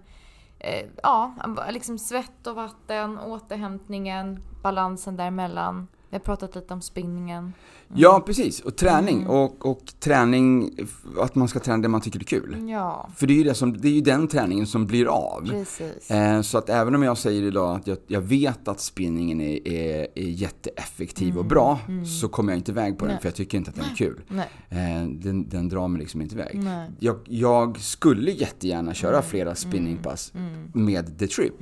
eh, 0.59 0.85
ja, 1.03 1.33
liksom 1.69 1.99
svett 1.99 2.47
och 2.47 2.55
vatten, 2.55 3.19
återhämtningen, 3.19 4.43
balansen 4.61 5.17
däremellan. 5.17 5.87
Vi 6.13 6.17
har 6.17 6.23
pratat 6.23 6.55
lite 6.55 6.73
om 6.73 6.81
spinningen. 6.81 7.53
Ja, 7.95 8.23
precis. 8.25 8.59
Och 8.59 8.75
träning. 8.75 9.17
Mm. 9.17 9.29
Och, 9.29 9.65
och 9.65 9.81
träning, 9.99 10.71
att 11.19 11.35
man 11.35 11.47
ska 11.47 11.59
träna 11.59 11.77
det 11.81 11.87
man 11.87 12.01
tycker 12.01 12.19
är 12.19 12.23
kul. 12.23 12.69
Ja, 12.69 13.09
För 13.15 13.27
det 13.27 13.33
är 13.33 13.37
ju, 13.37 13.43
det 13.43 13.53
som, 13.53 13.77
det 13.77 13.87
är 13.87 13.91
ju 13.91 14.01
den 14.01 14.27
träningen 14.27 14.67
som 14.67 14.85
blir 14.85 15.05
av. 15.05 15.47
precis. 15.49 16.11
Eh, 16.11 16.41
så 16.41 16.57
att 16.57 16.69
även 16.69 16.95
om 16.95 17.03
jag 17.03 17.17
säger 17.17 17.43
idag 17.43 17.75
att 17.75 17.87
jag, 17.87 17.97
jag 18.07 18.21
vet 18.21 18.67
att 18.67 18.79
spinningen 18.79 19.41
är, 19.41 19.67
är, 19.67 20.07
är 20.15 20.29
jätteeffektiv 20.29 21.37
och 21.37 21.45
bra, 21.45 21.79
så 22.21 22.27
kommer 22.27 22.51
jag 22.53 22.59
inte 22.59 22.71
iväg 22.71 22.97
på 22.97 23.05
den 23.05 23.13
Mm. 23.13 23.15
Nej. 23.15 23.21
för 23.21 23.27
jag 23.27 23.35
tycker 23.35 23.57
inte 23.57 23.69
att 23.69 23.75
den 23.75 23.85
är 23.85 23.95
kul. 23.95 24.21
Eh, 24.69 25.07
den, 25.09 25.49
den 25.49 25.69
drar 25.69 25.87
mig 25.87 25.99
liksom 26.01 26.21
inte 26.21 26.35
iväg. 26.35 26.61
Jag, 26.99 27.15
jag 27.25 27.79
skulle 27.79 28.31
jättegärna 28.31 28.93
köra 28.93 29.11
Mm. 29.17 29.23
flera 29.23 29.55
spinningpass 29.55 30.33
med 30.73 31.19
The 31.19 31.27
Trip. 31.27 31.53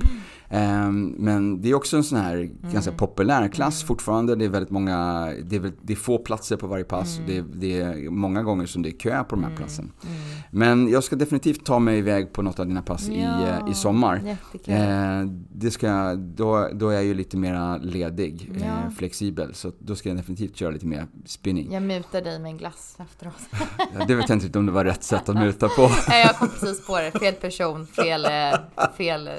Ehm, 0.50 1.06
men 1.18 1.60
det 1.62 1.70
är 1.70 1.74
också 1.74 1.96
en 1.96 2.04
sån 2.04 2.18
här 2.18 2.50
ganska 2.72 2.90
Mm. 2.90 2.98
populär 2.98 3.48
klass 3.48 3.82
fortfarande. 3.82 4.34
Det 4.36 4.44
är 4.44 4.48
väldigt 4.48 4.70
många, 4.70 5.24
det 5.44 5.56
är, 5.56 5.72
det 5.82 5.92
är 5.92 5.96
få 5.96 6.18
platser 6.24 6.56
på 6.56 6.66
varje 6.66 6.84
pass. 6.84 7.18
Mm. 7.18 7.26
Det, 7.26 7.58
det 7.66 7.80
är 7.80 8.10
många 8.10 8.42
gånger 8.42 8.66
som 8.66 8.82
det 8.82 8.88
är 8.88 8.98
kö 8.98 9.24
på 9.24 9.34
de 9.36 9.44
här 9.44 9.56
platsen. 9.56 9.92
Men 10.50 10.88
jag 10.88 11.04
ska 11.04 11.16
definitivt 11.16 11.64
ta 11.66 11.78
mig 11.78 11.98
iväg 11.98 12.32
på 12.32 12.42
något 12.42 12.58
av 12.60 12.66
dina 12.66 12.82
pass 12.82 13.08
i, 13.08 13.22
eh, 13.22 13.70
i 13.70 13.74
sommar. 13.74 14.36
Eh, 14.64 14.76
det 15.54 15.70
ska, 15.70 15.86
jag- 15.86 16.18
då, 16.18 16.68
då 16.72 16.88
är 16.88 16.94
jag 16.94 17.04
ju 17.04 17.14
lite 17.14 17.36
mer 17.36 17.78
ledig, 17.78 18.50
Ja. 18.60 18.64
eh, 18.66 18.90
flexibel. 18.98 19.54
Så 19.54 19.72
då 19.78 19.94
ska 19.94 20.08
jag 20.08 20.18
definitivt 20.18 20.56
köra 20.56 20.70
lite 20.70 20.86
mer 20.86 21.06
spinning. 21.26 21.72
Jag 21.72 21.82
mutar 21.82 22.20
dig 22.20 22.38
med 22.38 22.50
en 22.50 22.56
glass 22.58 22.96
efteråt. 23.00 23.34
Ja, 23.78 24.04
det 24.08 24.14
vet 24.14 24.28
jag 24.28 24.42
inte 24.42 24.58
om 24.58 24.66
det 24.66 24.72
var 24.72 24.84
rätt 24.84 25.04
sätt 25.04 25.28
att 25.28 25.36
muta 25.36 25.68
på. 25.68 25.90
Nej, 26.08 26.26
jag 26.26 26.36
kom 26.36 26.48
precis 26.48 26.86
på 26.86 26.98
det. 26.98 27.10
Fel 27.18 27.34
person, 27.34 27.86
fel, 27.86 28.24
eh, 28.24 28.90
fel 28.96 29.28
eh. 29.28 29.34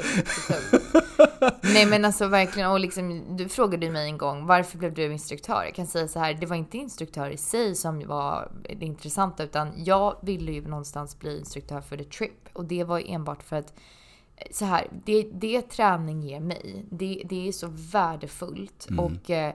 Nej 1.73 1.85
men 1.85 2.05
alltså 2.05 2.27
verkligen, 2.27 2.69
och 2.71 2.79
liksom, 2.79 3.35
du 3.37 3.49
frågade 3.49 3.89
mig 3.91 4.05
en 4.09 4.17
gång, 4.17 4.45
varför 4.45 4.77
blev 4.77 4.93
du 4.93 5.11
instruktör? 5.13 5.63
Jag 5.65 5.75
kan 5.75 5.87
säga 5.87 6.07
så 6.07 6.19
här, 6.19 6.33
det 6.33 6.45
var 6.45 6.55
inte 6.55 6.72
instruktör 6.77 7.29
i 7.29 7.37
sig 7.37 7.75
som 7.75 8.07
var 8.07 8.51
det 8.79 8.85
intressanta, 8.85 9.43
utan 9.43 9.83
jag 9.83 10.15
ville 10.21 10.51
ju 10.51 10.67
någonstans 10.67 11.19
bli 11.19 11.39
instruktör 11.39 11.81
för 11.81 11.97
The 11.97 12.03
Trip. 12.03 12.49
Och 12.53 12.65
det 12.65 12.83
var 12.83 13.03
enbart 13.05 13.43
för 13.43 13.55
att 13.55 13.73
så 14.51 14.65
här, 14.65 14.87
det, 15.05 15.23
det 15.23 15.61
träning 15.61 16.21
ger 16.21 16.39
mig, 16.39 16.85
det, 16.89 17.23
det 17.25 17.47
är 17.47 17.51
så 17.51 17.67
värdefullt. 17.71 18.87
Och 18.97 19.29
eh, 19.29 19.53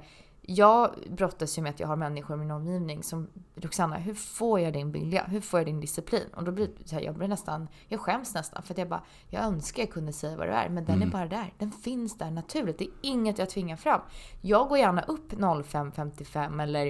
jag 0.51 0.95
brottas 1.11 1.59
ju 1.59 1.63
med 1.63 1.71
att 1.71 1.81
jag 1.81 1.89
har 1.89 1.97
människor 1.97 2.37
i 2.37 2.39
min 2.39 2.51
omgivning 2.51 3.03
som 3.03 3.29
Roxanna, 3.55 3.97
hur 3.97 4.15
får 4.15 4.61
jag 4.61 4.73
din 4.73 4.93
vilja? 4.93 5.25
Hur 5.25 5.41
får 5.41 5.61
jag 5.61 5.67
din 5.67 5.81
disciplin? 5.81 6.29
Och 6.35 6.45
då 6.45 6.53
blir 6.53 6.71
här, 6.93 7.01
jag 7.01 7.15
blir 7.15 7.29
nästan, 7.29 7.69
jag 7.89 8.01
skäms 8.01 8.35
nästan 8.35 8.63
för 8.63 8.75
att 8.75 8.79
jag 8.79 8.89
bara, 8.89 9.03
jag 9.29 9.45
önskar 9.45 9.83
jag 9.83 9.93
kunde 9.93 10.13
säga 10.13 10.37
vad 10.37 10.47
det 10.47 10.53
är, 10.53 10.69
men 10.69 10.85
den 10.85 11.03
är 11.03 11.07
bara 11.07 11.27
där. 11.27 11.53
Den 11.59 11.73
finns 11.73 12.19
där 12.19 12.31
naturligt. 12.31 12.79
Det 12.79 12.85
är 12.85 12.91
inget 13.03 13.39
jag 13.39 13.51
tvingar 13.51 13.77
fram. 13.77 14.01
Jag 14.41 14.69
går 14.69 14.79
gärna 14.79 15.03
upp 15.03 15.33
05.55 15.33 16.63
eller 16.63 16.87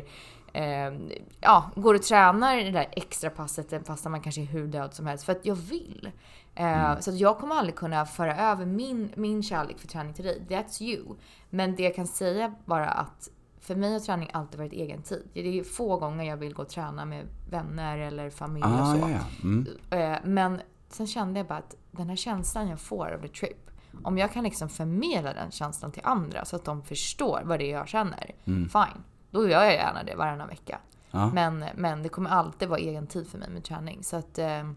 eh, 0.52 1.18
ja, 1.40 1.70
går 1.76 1.94
och 1.94 2.02
tränar 2.02 2.56
det 2.56 2.70
där 2.70 2.88
extra 2.92 3.30
passet 3.30 3.86
fast 3.86 4.04
man 4.04 4.20
kanske 4.20 4.40
är 4.40 4.46
hur 4.46 4.66
död 4.66 4.94
som 4.94 5.06
helst 5.06 5.24
för 5.24 5.32
att 5.32 5.46
jag 5.46 5.54
vill. 5.54 6.10
Eh, 6.54 6.98
Så 6.98 7.10
att 7.10 7.18
jag 7.18 7.38
kommer 7.38 7.54
aldrig 7.54 7.76
kunna 7.76 8.06
föra 8.06 8.36
över 8.50 8.66
min, 8.66 9.12
min 9.16 9.42
kärlek 9.42 9.78
för 9.78 9.88
träning 9.88 10.14
till 10.14 10.24
dig. 10.24 10.42
That's 10.48 10.82
you. 10.82 11.16
Men 11.50 11.76
det 11.76 11.82
jag 11.82 11.94
kan 11.94 12.06
säga 12.06 12.54
bara 12.64 12.88
att 12.88 13.30
för 13.68 13.76
mig 13.76 13.92
har 13.92 14.00
träning 14.00 14.30
alltid 14.32 14.58
varit 14.58 14.72
egen 14.72 15.02
tid. 15.02 15.28
Det 15.32 15.58
är 15.58 15.64
få 15.64 15.96
gånger 15.96 16.24
jag 16.24 16.36
vill 16.36 16.54
gå 16.54 16.62
och 16.62 16.68
träna 16.68 17.04
med 17.04 17.26
vänner 17.50 17.98
eller 17.98 18.30
familj 18.30 18.64
och 18.64 18.70
Ah, 18.70 18.94
så. 18.94 18.98
ja, 19.00 19.10
ja. 19.10 19.20
Mm. 19.42 19.66
Eh, 19.90 20.18
Men 20.24 20.60
sen 20.88 21.06
kände 21.06 21.40
jag 21.40 21.46
bara 21.46 21.58
att 21.58 21.74
den 21.90 22.08
här 22.08 22.16
känslan 22.16 22.68
jag 22.68 22.80
får 22.80 23.12
av 23.14 23.20
the 23.22 23.28
trip, 23.28 23.70
om 24.04 24.18
jag 24.18 24.32
kan 24.32 24.44
liksom 24.44 24.68
förmedla 24.68 25.32
den 25.32 25.50
känslan 25.50 25.92
till 25.92 26.02
andra 26.04 26.44
så 26.44 26.56
att 26.56 26.64
de 26.64 26.82
förstår 26.82 27.40
vad 27.44 27.58
det 27.58 27.64
är 27.72 27.72
jag 27.76 27.88
känner, 27.88 28.34
fine. 28.44 29.02
Då 29.30 29.48
gör 29.48 29.62
jag 29.64 29.72
gärna 29.74 30.02
det 30.02 30.14
varannan 30.14 30.48
vecka. 30.48 30.78
Ja. 31.10 31.30
Men, 31.34 31.64
men 31.76 32.02
det 32.02 32.08
kommer 32.08 32.30
alltid 32.30 32.68
vara 32.68 32.80
egen 32.80 33.06
tid 33.06 33.28
för 33.28 33.38
mig 33.38 33.50
med 33.50 33.64
träning. 33.64 34.04
Så 34.04 34.16
att, 34.16 34.38
eh, 34.38 34.70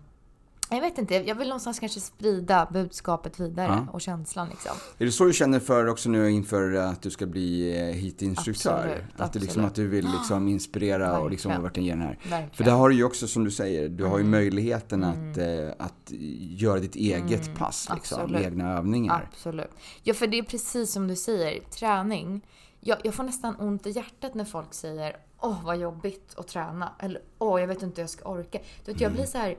jag 0.75 0.81
vet 0.81 0.97
inte, 0.97 1.15
jag 1.15 1.35
vill 1.35 1.47
någonstans 1.47 1.79
kanske 1.79 1.99
sprida 1.99 2.67
budskapet 2.73 3.39
vidare 3.39 3.87
och 3.93 4.01
känslan 4.01 4.49
liksom. 4.49 4.71
Är 4.97 5.05
det 5.05 5.11
så 5.11 5.25
du 5.25 5.33
känner 5.33 5.59
för 5.59 5.87
också 5.87 6.09
nu 6.09 6.31
inför 6.31 6.73
att 6.73 7.01
du 7.01 7.09
ska 7.11 7.25
bli 7.25 7.77
eh, 7.79 7.85
HIIT-instruktör? 7.95 8.77
Absolut, 8.83 9.21
att, 9.21 9.33
du 9.33 9.39
liksom, 9.39 9.65
absolut. 9.65 9.67
att 9.71 9.75
du 9.75 9.87
vill 9.87 10.05
liksom 10.19 10.47
inspirera 10.47 11.19
och 11.19 11.31
liksom 11.31 11.49
Verkligen. 11.49 11.63
verkligen 11.63 11.85
ge 11.85 11.91
den 11.91 12.01
här. 12.01 12.17
Verkligen. 12.23 12.49
För 12.53 12.63
där 12.63 12.71
har 12.71 12.89
du 12.89 12.95
ju 12.95 13.03
också 13.03 13.27
som 13.27 13.43
du 13.43 13.51
säger, 13.51 13.89
du 13.89 14.03
har 14.03 14.17
ju 14.17 14.21
Mm. 14.21 14.31
möjligheten 14.31 15.03
att, 15.03 15.37
eh, 15.37 15.85
att 15.85 16.11
göra 16.39 16.79
ditt 16.79 16.95
eget 16.95 17.55
pass 17.57 17.89
liksom, 17.95 18.17
med 18.17 18.23
absolut. 18.25 18.45
egna 18.45 18.77
övningar. 18.77 19.27
Absolut. 19.31 19.71
Ja, 20.03 20.13
för 20.13 20.27
det 20.27 20.37
är 20.39 20.43
precis 20.43 20.91
som 20.91 21.07
du 21.07 21.15
säger, 21.15 21.59
träning. 21.59 22.41
Jag, 22.79 22.97
jag 23.03 23.13
får 23.13 23.23
nästan 23.23 23.55
ont 23.59 23.87
i 23.87 23.89
hjärtat 23.91 24.33
när 24.35 24.45
folk 24.45 24.73
säger 24.73 25.15
åh 25.39 25.65
vad 25.65 25.77
jobbigt 25.77 26.33
att 26.37 26.47
träna. 26.47 26.91
Eller 26.99 27.21
åh 27.37 27.59
jag 27.61 27.67
vet 27.67 27.81
inte 27.83 28.01
hur 28.01 28.03
jag 28.03 28.09
ska 28.09 28.29
orka. 28.29 28.59
Du 28.85 28.91
vet, 28.91 29.01
jag 29.01 29.07
Mm. 29.09 29.13
blir 29.17 29.25
så 29.25 29.37
här 29.37 29.55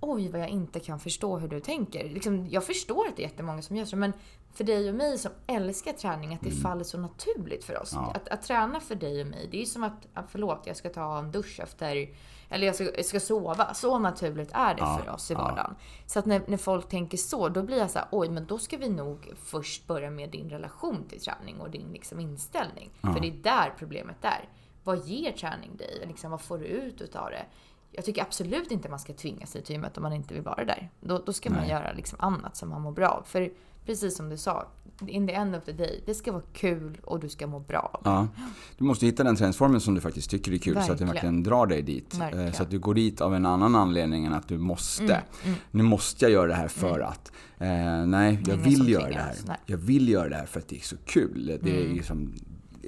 oj 0.00 0.28
vad 0.28 0.40
jag 0.40 0.48
inte 0.48 0.80
kan 0.80 1.00
förstå 1.00 1.38
hur 1.38 1.48
du 1.48 1.60
tänker. 1.60 2.08
Liksom, 2.08 2.46
jag 2.50 2.64
förstår 2.64 3.08
att 3.08 3.16
det 3.16 3.22
är 3.22 3.28
jättemånga 3.28 3.62
som 3.62 3.76
gör 3.76 3.84
så, 3.84 3.96
men 3.96 4.12
för 4.52 4.64
dig 4.64 4.88
och 4.88 4.94
mig 4.94 5.18
som 5.18 5.32
älskar 5.46 5.92
träning, 5.92 6.34
att 6.34 6.40
det 6.40 6.50
faller 6.50 6.84
så 6.84 6.98
naturligt 6.98 7.64
för 7.64 7.82
oss. 7.82 7.92
Mm. 7.92 8.04
Ja. 8.04 8.12
Att, 8.14 8.28
att 8.28 8.42
träna 8.42 8.80
för 8.80 8.94
dig 8.94 9.20
och 9.20 9.26
mig, 9.26 9.48
det 9.50 9.62
är 9.62 9.66
som 9.66 9.82
att, 9.82 10.06
att 10.14 10.24
förlåt, 10.28 10.62
jag 10.64 10.76
ska 10.76 10.88
ta 10.90 11.18
en 11.18 11.30
dusch 11.30 11.60
efter, 11.60 12.08
eller 12.48 12.66
jag 12.66 12.74
ska, 12.74 12.84
jag 12.84 13.04
ska 13.04 13.20
sova. 13.20 13.74
Så 13.74 13.98
naturligt 13.98 14.50
är 14.52 14.74
det 14.74 14.80
Ja, 14.80 15.00
för 15.04 15.12
oss 15.12 15.30
i 15.30 15.34
ja. 15.34 15.38
vardagen. 15.38 15.74
Så 16.06 16.18
att 16.18 16.26
när, 16.26 16.42
när 16.46 16.56
folk 16.56 16.88
tänker 16.88 17.18
så, 17.18 17.48
då 17.48 17.62
blir 17.62 17.78
jag 17.78 17.90
så 17.90 17.98
här, 17.98 18.08
oj 18.10 18.28
men 18.28 18.46
då 18.46 18.58
ska 18.58 18.76
vi 18.76 18.88
nog 18.88 19.32
först 19.44 19.86
börja 19.86 20.10
med 20.10 20.30
din 20.30 20.50
relation 20.50 21.04
till 21.08 21.20
träning 21.20 21.60
och 21.60 21.70
din 21.70 21.92
liksom, 21.92 22.20
inställning. 22.20 22.90
För 23.00 23.20
det 23.20 23.28
är 23.28 23.32
där 23.32 23.74
problemet 23.78 24.24
är. 24.24 24.48
Vad 24.84 25.06
ger 25.06 25.32
träning 25.32 25.76
dig? 25.76 26.04
Liksom, 26.06 26.30
vad 26.30 26.40
får 26.40 26.58
du 26.58 26.64
ut 26.64 27.00
utav 27.00 27.30
det? 27.30 27.46
Jag 27.92 28.04
tycker 28.04 28.22
absolut 28.22 28.70
inte 28.70 28.88
man 28.88 28.98
ska 28.98 29.12
tvinga 29.12 29.46
sig 29.46 29.62
till 29.62 29.72
gymmet 29.74 29.96
om 29.96 30.02
man 30.02 30.12
inte 30.12 30.34
vill 30.34 30.42
vara 30.42 30.64
där. 30.64 30.90
Då, 31.00 31.22
då 31.26 31.32
ska 31.32 31.50
man 31.50 31.58
Nej. 31.60 31.70
göra 31.70 31.92
liksom 31.92 32.18
annat 32.20 32.56
som 32.56 32.68
man 32.68 32.82
mår 32.82 32.92
bra 32.92 33.08
av. 33.08 33.22
För 33.26 33.50
precis 33.86 34.16
som 34.16 34.28
du 34.28 34.36
sa, 34.36 34.68
in 35.06 35.26
the 35.26 35.32
end 35.32 35.56
of 35.56 35.64
the 35.64 35.72
day, 35.72 36.02
det 36.06 36.14
ska 36.14 36.32
vara 36.32 36.42
kul 36.52 36.98
och 37.04 37.20
du 37.20 37.28
ska 37.28 37.46
må 37.46 37.58
bra. 37.60 38.00
Ja. 38.04 38.28
Du 38.78 38.84
måste 38.84 39.06
hitta 39.06 39.24
den 39.24 39.36
träningsformen 39.36 39.80
som 39.80 39.94
du 39.94 40.00
faktiskt 40.00 40.30
tycker 40.30 40.52
är 40.52 40.58
kul 40.58 40.74
så 40.74 40.80
att 40.80 40.86
den 40.86 40.88
Verkligen. 40.88 41.08
verkligen 41.14 41.42
drar 41.42 41.66
dig 41.66 41.82
dit. 41.82 42.14
Eh, 42.14 42.18
Verkligen. 42.20 42.52
Så 42.52 42.62
att 42.62 42.70
du 42.70 42.78
går 42.78 42.94
dit 42.94 43.20
av 43.20 43.34
en 43.34 43.46
annan 43.46 43.74
anledning 43.76 44.24
än 44.26 44.34
att 44.34 44.48
du 44.48 44.58
måste. 44.58 45.22
Mm, 45.44 45.56
Nu 45.70 45.82
måste 45.82 46.24
jag 46.24 46.32
göra 46.32 46.46
det 46.46 46.54
här 46.54 46.68
för 46.68 47.00
att. 47.00 47.32
Eh, 47.58 47.68
nej, 48.06 48.38
jag 48.46 48.58
Ingen 48.58 48.62
vill 48.62 48.88
göra 48.88 49.08
det 49.08 49.14
här. 49.14 49.34
nej. 49.46 49.56
Jag 49.66 49.78
vill 49.78 50.08
göra 50.08 50.28
det 50.28 50.36
här 50.36 50.46
för 50.46 50.60
att 50.60 50.68
det 50.68 50.76
är 50.76 50.80
så 50.80 50.96
kul. 51.04 51.58
Det 51.62 51.70
är 51.70 51.80
Mm. 51.84 51.96
liksom 51.96 52.34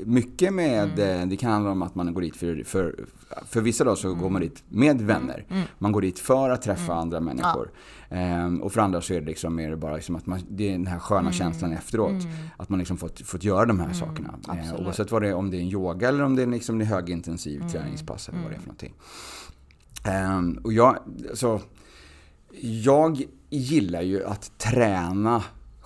mycket 0.07 0.53
med, 0.55 0.99
eh, 0.99 1.27
det 1.27 1.37
kan 1.37 1.51
handla 1.53 1.71
om 1.71 1.83
att 1.83 1.95
man 1.95 2.15
går 2.15 2.23
dit 2.23 2.37
för, 2.37 2.65
för, 2.65 3.05
för 3.47 3.61
vissa 3.61 3.85
då 3.85 3.97
så 3.97 4.09
går 4.09 4.17
Mm. 4.21 4.33
man 4.33 4.43
dit 4.43 4.63
med 4.69 5.03
vänner. 5.03 5.47
Man 5.79 5.93
går 5.93 6.01
dit 6.03 6.19
för 6.19 6.51
att 6.51 6.63
träffa 6.63 6.95
andra 6.95 7.21
människor. 7.21 7.71
Ehm, 8.11 8.63
och 8.63 8.73
för 8.73 8.81
andra 8.81 9.01
så 9.01 9.15
är 9.15 9.21
det 9.21 9.27
liksom 9.27 9.55
mer 9.55 9.77
bara 9.77 9.95
liksom 9.97 10.17
att 10.17 10.27
man, 10.27 10.41
det 10.51 10.69
är 10.69 10.73
den 10.73 10.87
här 10.87 10.99
sköna 10.99 11.21
Mm. 11.21 11.33
känslan 11.33 11.73
efteråt. 11.73 12.23
Att 12.57 12.69
man 12.69 12.79
liksom 12.79 12.97
fått, 12.97 13.21
fått 13.21 13.45
göra 13.45 13.65
de 13.67 13.81
här 13.81 13.93
sakerna. 13.93 14.35
Eh, 14.49 14.59
absolut. 14.61 14.87
oavsett 14.87 15.11
vad 15.11 15.23
det 15.23 15.29
är, 15.29 15.35
om 15.35 15.51
det 15.51 15.57
är 15.57 15.61
en 15.61 15.69
yoga 15.69 16.09
eller 16.09 16.25
om 16.25 16.37
det 16.37 16.43
är 16.43 16.47
liksom 16.47 16.81
en 16.81 16.87
högintensiv 16.87 17.69
träningspass 17.69 18.29
eller 18.29 18.39
vad 18.43 18.51
det 18.51 18.55
är 18.55 18.61
för 18.61 18.67
någonting. 18.67 18.95
Ehm, 20.05 20.59
och 20.65 20.73
jag, 20.73 20.97
så, 21.35 21.61
jag 22.61 23.23
gillar 23.51 24.03
ju 24.03 24.25
att 24.25 24.59
träna 24.59 25.43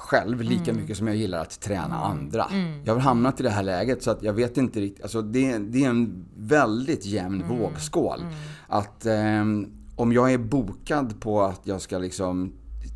själv 0.07 0.41
lika 0.41 0.73
mycket 0.73 0.97
som 0.97 1.07
jag 1.07 1.17
gillar 1.17 1.39
att 1.39 1.61
träna 1.61 1.97
andra. 1.97 2.47
Jag 2.85 2.95
har 2.95 3.01
hamnat 3.01 3.41
i 3.41 3.43
det 3.43 3.51
här 3.51 3.63
läget 3.63 4.03
så 4.03 4.11
att 4.11 4.23
jag 4.23 4.33
vet 4.33 4.57
inte 4.57 4.81
riktigt, 4.81 5.03
alltså 5.03 5.23
det, 5.23 5.59
det 5.59 5.85
är 5.85 5.89
en 5.89 6.27
väldigt 6.37 7.07
jämn 7.07 7.45
vågskål. 7.49 8.21
Att 8.69 9.07
ehm, 9.07 9.67
om 9.97 10.13
jag 10.13 10.33
är 10.33 10.39
bokad 10.39 11.21
på 11.21 11.43
att 11.43 11.61
jag 11.65 11.81
ska 11.81 11.99
liksom 11.99 12.53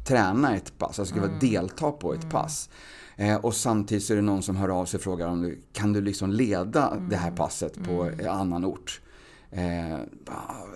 träna 0.09 0.57
ett 0.57 0.79
pass, 0.79 0.99
alltså 0.99 1.05
ska 1.05 1.21
vara 1.21 1.39
delta 1.41 1.91
på 1.91 2.15
ett 2.15 2.31
pass. 2.31 2.71
Eh, 3.17 3.37
och 3.37 3.55
samtidigt 3.55 4.05
så 4.05 4.13
är 4.13 4.17
det 4.17 4.23
någon 4.23 4.43
som 4.43 4.57
hör 4.57 4.69
av 4.69 4.85
sig 4.85 4.99
och 4.99 5.03
frågar 5.03 5.29
om 5.29 5.43
du, 5.43 5.63
kan 5.73 5.93
du 5.93 6.01
liksom 6.01 6.31
leda 6.31 6.97
det 7.11 7.17
här 7.17 7.31
passet 7.31 7.85
på 7.85 8.11
annan 8.29 8.65
ort? 8.65 9.01
Eh, 9.53 9.99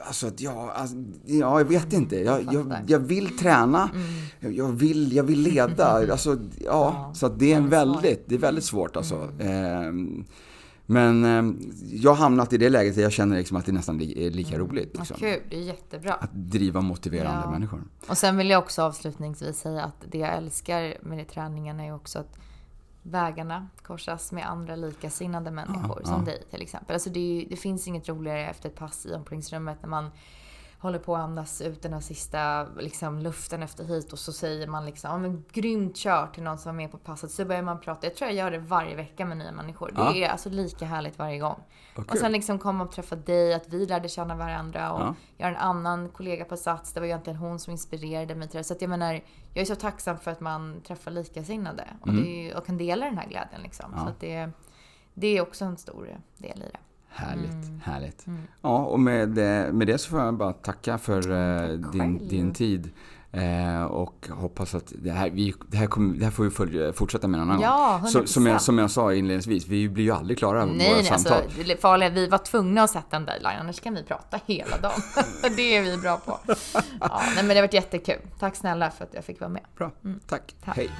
alltså, 0.07 0.27
att 0.27 0.41
jag, 0.41 0.71
alltså, 0.71 0.97
ja, 1.25 1.61
jag 1.61 1.65
vet 1.65 1.93
inte. 1.93 2.17
Jag, 2.17 2.49
jag, 2.53 2.77
jag 2.87 2.99
vill 2.99 3.39
träna, 3.39 3.91
jag, 4.41 4.69
vill, 4.69 5.13
jag 5.13 5.25
vill 5.25 5.41
leda. 5.41 5.87
Alltså, 6.13 6.37
ja, 6.65 7.11
så 7.15 7.27
att 7.27 7.39
det 7.39 7.53
är 7.53 7.57
en 7.57 7.69
väldigt, 7.69 8.23
det 8.29 8.35
är 8.35 8.39
väldigt 8.39 8.65
svårt 8.65 8.97
alltså. 8.97 9.29
Ehm, 9.41 10.25
men 10.87 11.25
ehm, 11.25 11.73
jag 11.93 12.11
har 12.11 12.17
hamnat 12.17 12.53
i 12.53 12.57
det 12.59 12.69
läget 12.71 12.95
där 12.95 13.03
jag 13.03 13.13
känner 13.13 13.37
liksom 13.37 13.57
att 13.57 13.67
det 13.67 13.73
nästan 13.73 13.99
li- 13.99 14.27
är 14.27 14.31
lika 14.31 14.59
roligt. 14.59 14.91
Vad 14.95 15.01
Liksom. 15.01 15.17
kul, 15.17 15.41
det 15.51 15.57
är 15.57 15.61
jättebra. 15.61 16.13
Att 16.15 16.31
driva 16.35 16.79
och 16.79 16.85
motivera 16.85 17.41
Ja. 17.45 17.51
människor. 17.51 17.83
Och 18.09 18.19
sen 18.19 18.37
vill 18.37 18.51
jag 18.51 18.59
också 18.63 18.83
avslutningsvis 18.83 19.57
säga 19.59 19.83
att 19.85 20.05
det 20.11 20.19
jag 20.19 20.35
älskar 20.37 20.95
med 21.03 21.19
det 21.19 21.25
träningen 21.25 21.81
är 21.81 21.85
ju 21.85 21.93
också 21.95 22.19
att 22.19 22.37
vägarna 23.07 23.69
korsas 23.83 24.33
med 24.33 24.47
andra 24.47 24.77
likasinnade 24.77 25.51
människor, 25.51 26.01
Ja, 26.01 26.07
som 26.07 26.19
ja. 26.19 26.25
dig 26.25 26.43
till 26.51 26.63
exempel. 26.63 26.95
Alltså 26.95 27.11
det, 27.11 27.21
är 27.21 27.49
det 27.51 27.57
finns 27.57 27.89
inget 27.89 28.09
roligare 28.09 28.51
efter 28.51 28.69
ett 28.69 28.75
pass 28.77 29.07
i 29.07 29.15
omklädningsrummet 29.15 29.83
när 29.83 29.89
man 29.89 30.11
håller 30.79 30.99
på 30.99 31.17
att 31.17 31.23
andas 31.23 31.61
ut 31.61 31.83
den 31.83 31.93
här 31.93 32.01
sista 32.01 32.67
liksom, 32.79 33.19
luften 33.19 33.63
efter 33.63 33.85
hit 33.85 34.13
och 34.13 34.19
så 34.19 34.33
säger 34.33 34.67
man 34.67 34.87
liksom 34.87 35.11
ja 35.11 35.19
men 35.19 35.45
grymt 35.53 35.97
kört 35.97 36.35
till 36.35 36.43
någon 36.43 36.59
som 36.59 36.73
var 36.73 36.77
med 36.77 36.91
på 36.91 36.99
passet. 36.99 37.31
Så 37.31 37.45
börjar 37.45 37.63
man 37.63 37.81
prata. 37.81 38.07
Jag 38.07 38.15
tror 38.17 38.31
jag 38.31 38.37
gör 38.37 38.51
det 38.51 38.59
varje 38.59 38.97
vecka 38.97 39.25
med 39.25 39.37
nya 39.37 39.53
människor. 39.53 39.89
Det 39.95 40.01
Ja. 40.01 40.15
är 40.15 40.29
alltså 40.29 40.49
lika 40.51 40.85
härligt 40.87 41.19
varje 41.19 41.39
gång. 41.39 41.61
Vad 41.97 42.11
Och 42.11 42.19
sen 42.19 42.33
liksom 42.33 42.59
komma 42.59 42.85
och 42.85 42.93
träffa 42.93 43.17
dig, 43.17 43.55
att 43.55 43.69
vi 43.69 43.87
lärde 43.87 44.09
känna 44.09 44.35
varandra. 44.37 44.93
Och 44.93 45.01
Ja. 45.01 45.15
Jag 45.37 45.47
har 45.47 45.51
en 45.53 45.59
annan 45.59 46.09
kollega 46.09 46.45
på 46.45 46.57
Sats, 46.57 46.93
det 46.93 47.01
var 47.01 47.05
ju 47.07 47.11
egentligen 47.11 47.37
hon 47.39 47.59
som 47.59 47.71
inspirerade 47.71 48.35
mig 48.35 48.49
till 48.49 48.59
det. 48.59 48.65
Så 48.65 48.75
att 48.75 48.81
jag 48.81 48.89
menar, 48.91 49.13
jag 49.55 49.63
är 49.63 49.65
så 49.65 49.75
tacksam 49.77 50.19
för 50.19 50.31
att 50.31 50.41
man 50.41 50.81
träffar 50.87 51.11
likasinnade. 51.11 51.85
Och, 52.01 52.13
det 52.13 52.21
är, 52.21 52.43
ju- 52.45 52.55
och 52.55 52.67
kan 52.67 52.79
dela 52.79 53.07
den 53.07 53.19
här 53.19 53.27
glädjen 53.29 53.63
liksom. 53.63 53.87
Mm. 53.87 53.99
Ja. 53.99 54.05
Så 54.05 54.11
att 54.11 54.21
det, 54.21 54.51
det 55.15 55.27
är 55.27 55.41
också 55.43 55.65
en 55.65 55.77
stor 55.77 56.21
del 56.39 56.59
i 56.63 56.67
det. 56.73 56.79
Härligt, 57.17 57.53
Mm. 57.69 57.81
härligt. 57.85 58.27
Ja, 58.63 58.79
och 58.85 59.01
med, 59.01 59.39
eh, 59.39 59.73
med 59.73 59.87
det 59.87 59.99
så 59.99 60.11
får 60.11 60.21
jag 60.21 60.35
bara 60.35 60.53
tacka 60.53 60.99
för 60.99 61.19
eh, 61.19 61.81
Tack 61.83 61.93
din, 61.93 62.19
själv. 62.19 62.29
din 62.29 62.53
tid. 62.53 62.91
Eh, 63.33 63.85
och 63.85 64.29
hoppas 64.31 64.75
att 64.75 64.93
det 65.03 65.11
här, 65.11 65.31
vi, 65.31 65.55
det 65.69 65.77
här, 65.77 65.87
kommer, 65.87 66.15
det 66.19 66.25
här 66.25 66.33
får 66.33 66.45
vi 66.45 66.51
följa, 66.51 66.93
fortsätta 66.93 67.29
med 67.29 67.41
en 67.41 67.51
annan 67.51 67.61
Ja, 67.61 67.99
gång. 68.03 68.11
Så, 68.11 68.27
som, 68.27 68.47
jag, 68.47 68.57
100%. 68.57 68.59
som 68.59 68.79
jag 68.79 68.91
sa 68.91 69.15
inledningsvis, 69.15 69.67
vi 69.69 69.89
blir 69.89 70.05
ju 70.05 70.11
aldrig 70.11 70.39
klara 70.39 70.65
Nej, 70.65 70.77
våra 70.89 71.01
nej 71.01 71.11
alltså, 71.11 71.29
samtal. 71.29 71.51
det 71.67 71.81
farliga, 71.81 72.09
vi 72.11 72.29
var 72.29 72.39
tvungna 72.39 72.83
att 72.83 72.91
sätta 72.91 73.17
en 73.17 73.25
deadline, 73.27 73.57
annars 73.61 73.81
kan 73.81 73.95
vi 73.95 74.03
prata 74.03 74.41
hela 74.47 74.77
dagen. 74.79 75.01
det 75.57 75.77
är 75.77 75.83
vi 75.83 75.97
bra 75.97 76.17
på. 76.17 76.39
Ja, 76.47 76.57
nej, 77.01 77.37
men 77.37 77.49
det 77.49 77.55
har 77.55 77.63
varit 77.63 77.75
jättekul. 77.75 78.19
Tack 78.39 78.57
snälla 78.57 78.91
för 78.91 79.05
att 79.05 79.15
jag 79.15 79.25
fick 79.25 79.41
vara 79.41 79.51
med. 79.51 79.63
Bra, 79.77 79.91
tack. 80.29 80.55
Tack. 80.65 80.77
Hej. 80.77 80.91